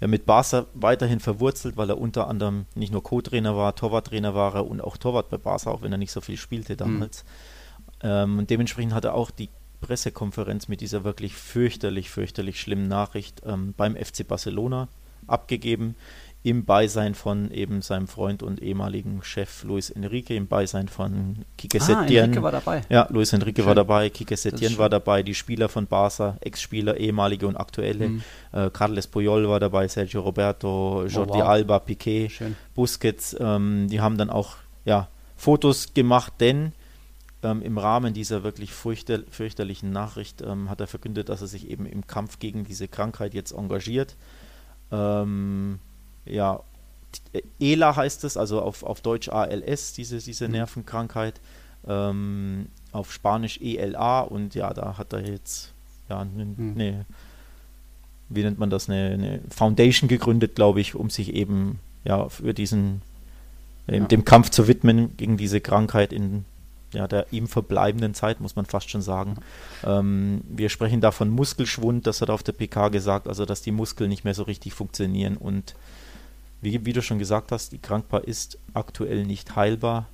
ja, 0.01 0.09
mit 0.09 0.26
Barca 0.26 0.66
weiterhin 0.74 1.20
verwurzelt, 1.20 1.76
weil 1.76 1.88
er 1.88 1.99
unter 1.99 2.28
anderem 2.28 2.66
nicht 2.74 2.93
nur 2.93 3.03
Co-Trainer 3.03 3.57
war, 3.57 3.74
Torwarttrainer 3.74 4.34
war 4.34 4.55
er 4.55 4.66
und 4.66 4.80
auch 4.80 4.97
Torwart 4.97 5.30
bei 5.30 5.38
Barca, 5.38 5.70
auch 5.70 5.82
wenn 5.82 5.93
er 5.93 5.99
nicht 5.99 6.12
so 6.12 6.20
viel 6.20 6.36
spielte 6.36 6.76
damals. 6.76 7.24
Ähm, 8.03 8.38
und 8.38 8.51
dementsprechend 8.51 8.95
hat 8.95 9.05
er 9.05 9.14
auch 9.14 9.30
die 9.30 9.49
Pressekonferenz 9.83 10.68
mit 10.68 10.80
dieser 10.80 11.05
wirklich 11.05 11.35
fürchterlich, 11.35 12.09
fürchterlich 12.09 12.59
schlimmen 12.61 12.89
Nachricht 12.89 13.43
ähm, 13.45 13.74
beim 13.76 13.95
FC 13.97 14.26
Barcelona 14.26 14.89
abgegeben, 15.26 15.95
im 16.45 16.64
Beisein 16.64 17.14
von 17.14 17.53
eben 17.53 17.83
seinem 17.83 18.09
Freund 18.09 18.43
und 18.43 18.61
ehemaligen 18.61 19.22
Chef 19.22 19.62
Luis 19.62 19.91
Enrique, 19.91 20.30
im 20.35 20.49
Beisein 20.49 20.89
von 20.89 21.45
Quique 21.57 21.80
Ah, 21.80 21.85
Setien. 21.85 22.24
Enrique 22.24 22.43
war 22.43 22.51
dabei. 22.51 22.83
Ja, 22.89 23.07
Luis 23.11 23.33
Enrique 23.33 23.59
war 23.59 23.66
Schön. 23.66 23.76
dabei, 23.76 24.11
Quique 24.11 24.33
ist 24.33 24.43
Setien 24.43 24.76
war 24.76 24.89
dabei, 24.89 25.22
die 25.22 25.35
Spieler 25.35 25.68
von 25.68 25.87
Barca, 25.87 26.37
Ex-Spieler, 26.41 26.97
ehemalige 26.97 27.47
und 27.47 27.57
aktuelle. 27.57 28.09
Mhm. 28.09 28.22
Äh, 28.51 28.70
Carles 28.70 29.07
Puyol 29.07 29.49
war 29.49 29.61
dabei, 29.61 29.87
Sergio 29.87 30.22
Roberto, 30.22 31.05
Jordi 31.07 31.35
wow. 31.35 31.43
Alba, 31.43 31.78
Piquet, 31.78 32.30
Schön. 32.30 32.57
Busquets. 32.74 33.37
Ähm, 33.39 33.87
die 33.89 34.01
haben 34.01 34.18
dann 34.18 34.30
auch 34.30 34.57
ja, 34.85 35.09
Fotos 35.37 35.95
gemacht, 35.95 36.33
denn 36.41 36.72
ähm, 37.43 37.62
im 37.62 37.78
Rahmen 37.78 38.14
dieser 38.14 38.43
wirklich 38.43 38.72
fürchter 38.72 39.20
fürchterlichen 39.30 39.90
Nachricht 39.90 40.43
ähm, 40.43 40.70
hat 40.70 40.80
er 40.80 40.86
verkündet, 40.86 41.28
dass 41.28 41.40
er 41.40 41.49
sich 41.49 41.68
eben 41.70 41.86
im 41.86 42.07
Kampf 42.07 42.38
gegen 42.38 42.64
diese 42.64 42.88
Krankheit 42.88 43.34
jetzt 43.34 43.53
engagiert. 43.53 44.16
Ähm, 44.90 45.78
ja, 46.24 46.61
ELA 47.61 47.97
heißt 47.97 48.24
es, 48.24 48.36
also 48.36 48.61
auf, 48.62 48.82
auf 48.82 49.01
Deutsch 49.01 49.28
ALS, 49.28 49.93
diese, 49.93 50.18
diese 50.18 50.49
Nervenkrankheit. 50.49 51.40
Ähm, 51.86 52.68
auf 52.93 53.12
Spanisch 53.12 53.59
ELA 53.61 54.20
und 54.20 54.55
ja, 54.55 54.72
da 54.72 54.99
hat 54.99 55.12
er 55.12 55.26
jetzt 55.26 55.72
ja, 56.09 56.20
eine, 56.20 56.43
Hm. 56.43 56.72
eine 56.74 57.07
wie 58.28 58.43
nennt 58.45 58.59
man 58.59 58.70
das, 58.70 58.88
eine, 58.88 59.11
eine 59.11 59.40
Foundation 59.51 60.09
gegründet, 60.09 60.55
glaube 60.55 60.80
ich, 60.80 60.95
um 60.95 61.11
sich 61.11 61.34
eben 61.34 61.80
ja 62.05 62.28
für 62.28 62.55
diesen 62.55 63.03
ähm, 63.88 64.03
Ja. 64.03 64.09
dem 64.09 64.24
Kampf 64.24 64.51
zu 64.51 64.68
widmen 64.68 65.16
gegen 65.16 65.36
diese 65.36 65.61
Krankheit 65.61 66.12
in 66.12 66.45
ja, 66.93 67.09
der 67.09 67.26
ihm 67.32 67.49
verbleibenden 67.49 68.14
Zeit, 68.14 68.40
muss 68.40 68.57
man 68.57 68.66
fast 68.66 68.90
schon 68.90 69.03
sagen. 69.03 69.36
Ähm, 69.84 70.43
wir 70.49 70.68
sprechen 70.68 71.01
da 71.01 71.11
von 71.11 71.28
Muskelschwund, 71.28 72.07
das 72.07 72.20
hat 72.20 72.28
er 72.28 72.34
auf 72.34 72.43
der 72.43 72.53
PK 72.53 72.88
gesagt, 72.88 73.28
also 73.28 73.45
dass 73.45 73.62
die 73.62 73.72
Muskeln 73.72 74.11
nicht 74.11 74.24
mehr 74.24 74.34
so 74.34 74.45
richtig 74.45 74.74
funktionieren 74.74 75.36
und 75.36 75.74
wie, 76.61 76.86
wie 76.86 76.93
du 76.93 77.03
schon 77.03 77.18
gesagt 77.18 77.51
hast, 77.51 77.72
die 77.72 77.78
Krankheit 77.78 78.24
ist 78.24 78.59
aktuell 78.72 79.24
nicht 79.24 79.57
heilbar. 79.57 80.07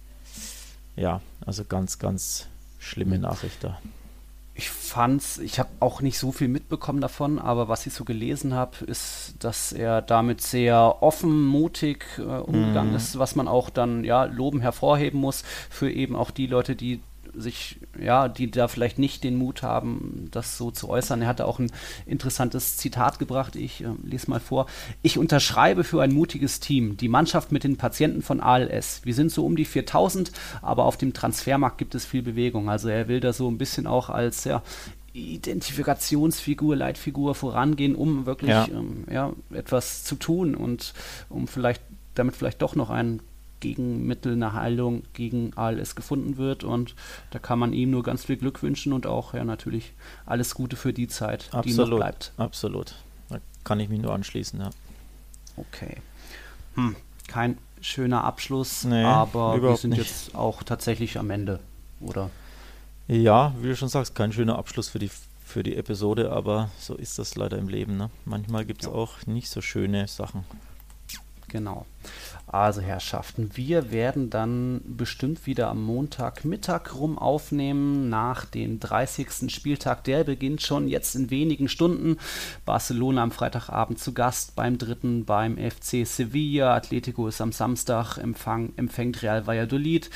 ja, 0.96 1.20
also 1.44 1.64
ganz, 1.64 1.98
ganz 1.98 2.46
schlimme 2.78 3.18
Nachricht 3.18 3.62
da 3.62 3.78
ich 4.58 4.70
fand's, 4.70 5.38
ich 5.38 5.60
habe 5.60 5.70
auch 5.78 6.00
nicht 6.00 6.18
so 6.18 6.32
viel 6.32 6.48
mitbekommen 6.48 7.00
davon, 7.00 7.38
aber 7.38 7.68
was 7.68 7.86
ich 7.86 7.94
so 7.94 8.04
gelesen 8.04 8.54
habe, 8.54 8.84
ist, 8.86 9.36
dass 9.38 9.72
er 9.72 10.02
damit 10.02 10.40
sehr 10.40 11.00
offen, 11.00 11.46
mutig 11.46 12.04
äh, 12.18 12.22
umgegangen 12.22 12.92
mm. 12.92 12.96
ist, 12.96 13.18
was 13.20 13.36
man 13.36 13.46
auch 13.46 13.70
dann 13.70 14.02
ja 14.02 14.24
loben 14.24 14.60
hervorheben 14.60 15.20
muss 15.20 15.44
für 15.70 15.88
eben 15.88 16.16
auch 16.16 16.32
die 16.32 16.48
Leute, 16.48 16.74
die 16.74 17.00
sich, 17.34 17.80
ja, 18.00 18.28
die 18.28 18.50
da 18.50 18.68
vielleicht 18.68 18.98
nicht 18.98 19.24
den 19.24 19.36
Mut 19.36 19.62
haben, 19.62 20.28
das 20.30 20.56
so 20.56 20.70
zu 20.70 20.88
äußern. 20.88 21.22
Er 21.22 21.28
hatte 21.28 21.46
auch 21.46 21.58
ein 21.58 21.70
interessantes 22.06 22.76
Zitat 22.76 23.18
gebracht. 23.18 23.56
Ich 23.56 23.82
äh, 23.82 23.88
lese 24.02 24.30
mal 24.30 24.40
vor. 24.40 24.66
Ich 25.02 25.18
unterschreibe 25.18 25.84
für 25.84 26.02
ein 26.02 26.12
mutiges 26.12 26.60
Team. 26.60 26.96
Die 26.96 27.08
Mannschaft 27.08 27.52
mit 27.52 27.64
den 27.64 27.76
Patienten 27.76 28.22
von 28.22 28.40
ALS. 28.40 29.02
Wir 29.04 29.14
sind 29.14 29.30
so 29.32 29.44
um 29.44 29.56
die 29.56 29.64
4000, 29.64 30.32
aber 30.62 30.84
auf 30.84 30.96
dem 30.96 31.12
Transfermarkt 31.12 31.78
gibt 31.78 31.94
es 31.94 32.04
viel 32.04 32.22
Bewegung. 32.22 32.68
Also 32.70 32.88
er 32.88 33.08
will 33.08 33.20
da 33.20 33.32
so 33.32 33.50
ein 33.50 33.58
bisschen 33.58 33.86
auch 33.86 34.10
als 34.10 34.44
ja, 34.44 34.62
Identifikationsfigur, 35.12 36.76
Leitfigur 36.76 37.34
vorangehen, 37.34 37.94
um 37.94 38.26
wirklich 38.26 38.50
ja. 38.50 38.68
Ähm, 38.68 39.04
ja, 39.10 39.32
etwas 39.50 40.04
zu 40.04 40.16
tun 40.16 40.54
und 40.54 40.94
um 41.28 41.48
vielleicht 41.48 41.82
damit 42.14 42.36
vielleicht 42.36 42.62
doch 42.62 42.74
noch 42.74 42.90
einen 42.90 43.20
Gegenmittel, 43.60 44.32
eine 44.32 44.52
Heilung 44.52 45.02
gegen 45.12 45.52
ALS 45.56 45.96
gefunden 45.96 46.36
wird. 46.36 46.64
Und 46.64 46.94
da 47.30 47.38
kann 47.38 47.58
man 47.58 47.72
ihm 47.72 47.90
nur 47.90 48.02
ganz 48.02 48.24
viel 48.24 48.36
Glück 48.36 48.62
wünschen 48.62 48.92
und 48.92 49.06
auch 49.06 49.34
ja 49.34 49.44
natürlich 49.44 49.92
alles 50.26 50.54
Gute 50.54 50.76
für 50.76 50.92
die 50.92 51.08
Zeit, 51.08 51.48
absolut, 51.52 51.66
die 51.66 51.74
noch 51.74 51.96
bleibt. 51.96 52.32
Absolut. 52.36 52.94
Da 53.28 53.38
kann 53.64 53.80
ich 53.80 53.88
mich 53.88 54.00
nur 54.00 54.12
anschließen, 54.12 54.60
ja. 54.60 54.70
Okay. 55.56 55.96
Hm, 56.74 56.96
kein 57.26 57.58
schöner 57.80 58.24
Abschluss, 58.24 58.84
nee, 58.84 59.04
aber 59.04 59.60
wir 59.60 59.76
sind 59.76 59.90
nicht. 59.90 60.00
jetzt 60.00 60.34
auch 60.34 60.62
tatsächlich 60.62 61.18
am 61.18 61.30
Ende, 61.30 61.60
oder? 62.00 62.30
Ja, 63.06 63.54
wie 63.60 63.68
du 63.68 63.76
schon 63.76 63.88
sagst, 63.88 64.14
kein 64.14 64.32
schöner 64.32 64.58
Abschluss 64.58 64.88
für 64.88 64.98
die, 64.98 65.10
für 65.44 65.62
die 65.62 65.76
Episode, 65.76 66.30
aber 66.30 66.70
so 66.78 66.94
ist 66.94 67.18
das 67.18 67.36
leider 67.36 67.56
im 67.56 67.68
Leben. 67.68 67.96
Ne? 67.96 68.10
Manchmal 68.24 68.64
gibt 68.64 68.82
es 68.82 68.88
ja. 68.88 68.94
auch 68.94 69.26
nicht 69.26 69.48
so 69.48 69.60
schöne 69.60 70.06
Sachen. 70.08 70.44
Genau. 71.48 71.86
Also 72.46 72.80
Herrschaften, 72.80 73.50
wir 73.54 73.90
werden 73.90 74.30
dann 74.30 74.80
bestimmt 74.84 75.46
wieder 75.46 75.68
am 75.68 75.82
Montagmittag 75.82 76.94
rum 76.94 77.18
aufnehmen, 77.18 78.08
nach 78.08 78.46
dem 78.46 78.80
30. 78.80 79.52
Spieltag. 79.52 80.04
Der 80.04 80.24
beginnt 80.24 80.62
schon 80.62 80.88
jetzt 80.88 81.14
in 81.14 81.30
wenigen 81.30 81.68
Stunden. 81.68 82.16
Barcelona 82.64 83.22
am 83.22 83.32
Freitagabend 83.32 83.98
zu 83.98 84.14
Gast 84.14 84.56
beim 84.56 84.78
dritten 84.78 85.26
beim 85.26 85.58
FC 85.58 86.06
Sevilla. 86.06 86.74
Atletico 86.74 87.28
ist 87.28 87.42
am 87.42 87.52
Samstag, 87.52 88.16
empfang, 88.16 88.72
empfängt 88.76 89.22
Real 89.22 89.46
Valladolid. 89.46 90.08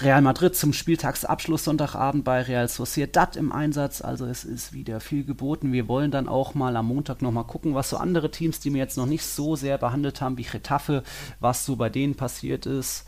Real 0.00 0.22
Madrid 0.22 0.56
zum 0.56 0.72
Spieltagsabschluss 0.72 1.64
Sonntagabend 1.64 2.24
bei 2.24 2.42
Real 2.42 2.66
Sociedad 2.66 3.36
im 3.36 3.52
Einsatz. 3.52 4.00
Also 4.00 4.26
es 4.26 4.44
ist 4.44 4.72
wieder 4.72 5.00
viel 5.00 5.24
geboten. 5.24 5.72
Wir 5.72 5.86
wollen 5.86 6.10
dann 6.10 6.28
auch 6.28 6.54
mal 6.54 6.76
am 6.76 6.88
Montag 6.88 7.20
nochmal 7.22 7.44
gucken, 7.44 7.74
was 7.74 7.90
so 7.90 7.98
andere 7.98 8.30
Teams, 8.30 8.58
die 8.58 8.72
wir 8.72 8.80
jetzt 8.80 8.96
noch 8.96 9.06
nicht 9.06 9.24
so 9.24 9.54
sehr 9.54 9.78
behandelt 9.78 10.20
haben, 10.20 10.38
wie 10.38 10.44
Getafe, 10.44 11.02
was 11.40 11.66
so 11.66 11.76
bei 11.76 11.90
denen 11.90 12.14
passiert 12.14 12.66
ist. 12.66 13.04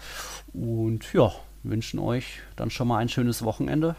Und 0.52 1.12
ja, 1.14 1.32
wünschen 1.62 1.98
euch 1.98 2.40
dann 2.54 2.70
schon 2.70 2.88
mal 2.88 2.98
ein 2.98 3.08
schönes 3.08 3.42
Wochenende. 3.42 3.96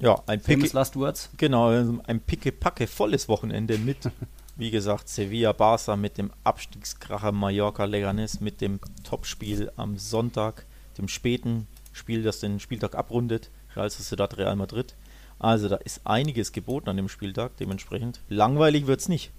Ja, 0.00 0.20
ein 0.26 0.40
Picke, 0.40 0.68
Last 0.72 0.96
Words. 0.96 1.30
Genau, 1.36 1.68
ein 1.70 2.20
picke-packe 2.20 2.88
volles 2.88 3.28
Wochenende 3.28 3.78
mit, 3.78 3.98
wie 4.56 4.70
gesagt, 4.70 5.08
Sevilla 5.08 5.52
Barca 5.52 5.96
mit 5.96 6.18
dem 6.18 6.32
Abstiegskracher 6.42 7.30
Mallorca 7.30 7.84
Leganes 7.84 8.40
mit 8.40 8.60
dem 8.60 8.80
Topspiel 9.04 9.70
am 9.76 9.98
Sonntag, 9.98 10.66
dem 10.98 11.06
späten 11.06 11.68
Spiel, 11.92 12.22
das 12.22 12.40
den 12.40 12.60
Spieltag 12.60 12.94
abrundet, 12.94 13.50
Real 13.76 13.90
Sociedad 13.90 14.36
Real 14.36 14.56
Madrid. 14.56 14.94
Also 15.38 15.68
da 15.68 15.76
ist 15.76 16.02
einiges 16.04 16.52
geboten 16.52 16.88
an 16.88 16.96
dem 16.96 17.08
Spieltag, 17.08 17.56
dementsprechend. 17.56 18.20
Langweilig 18.28 18.86
wird 18.86 19.00
es 19.00 19.08
nicht. 19.08 19.32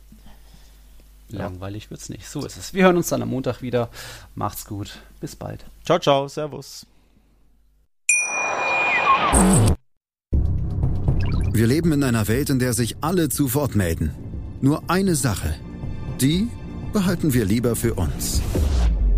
Langweilig 1.29 1.89
wird 1.89 2.01
es 2.01 2.09
nicht. 2.09 2.27
So 2.27 2.45
ist 2.45 2.57
es. 2.57 2.73
Wir 2.73 2.83
hören 2.85 2.97
uns 2.97 3.09
dann 3.09 3.21
am 3.21 3.29
Montag 3.29 3.61
wieder. 3.61 3.89
Macht's 4.35 4.65
gut. 4.65 4.99
Bis 5.19 5.35
bald. 5.35 5.65
Ciao, 5.85 5.97
ciao. 5.99 6.27
Servus. 6.27 6.85
Wir 11.53 11.67
leben 11.67 11.91
in 11.91 12.03
einer 12.03 12.27
Welt, 12.27 12.49
in 12.49 12.59
der 12.59 12.73
sich 12.73 12.97
alle 13.01 13.29
zu 13.29 13.53
Wort 13.53 13.75
melden. 13.75 14.11
Nur 14.61 14.83
eine 14.89 15.15
Sache. 15.15 15.55
Die 16.21 16.49
behalten 16.91 17.33
wir 17.33 17.45
lieber 17.45 17.75
für 17.75 17.95
uns 17.95 18.41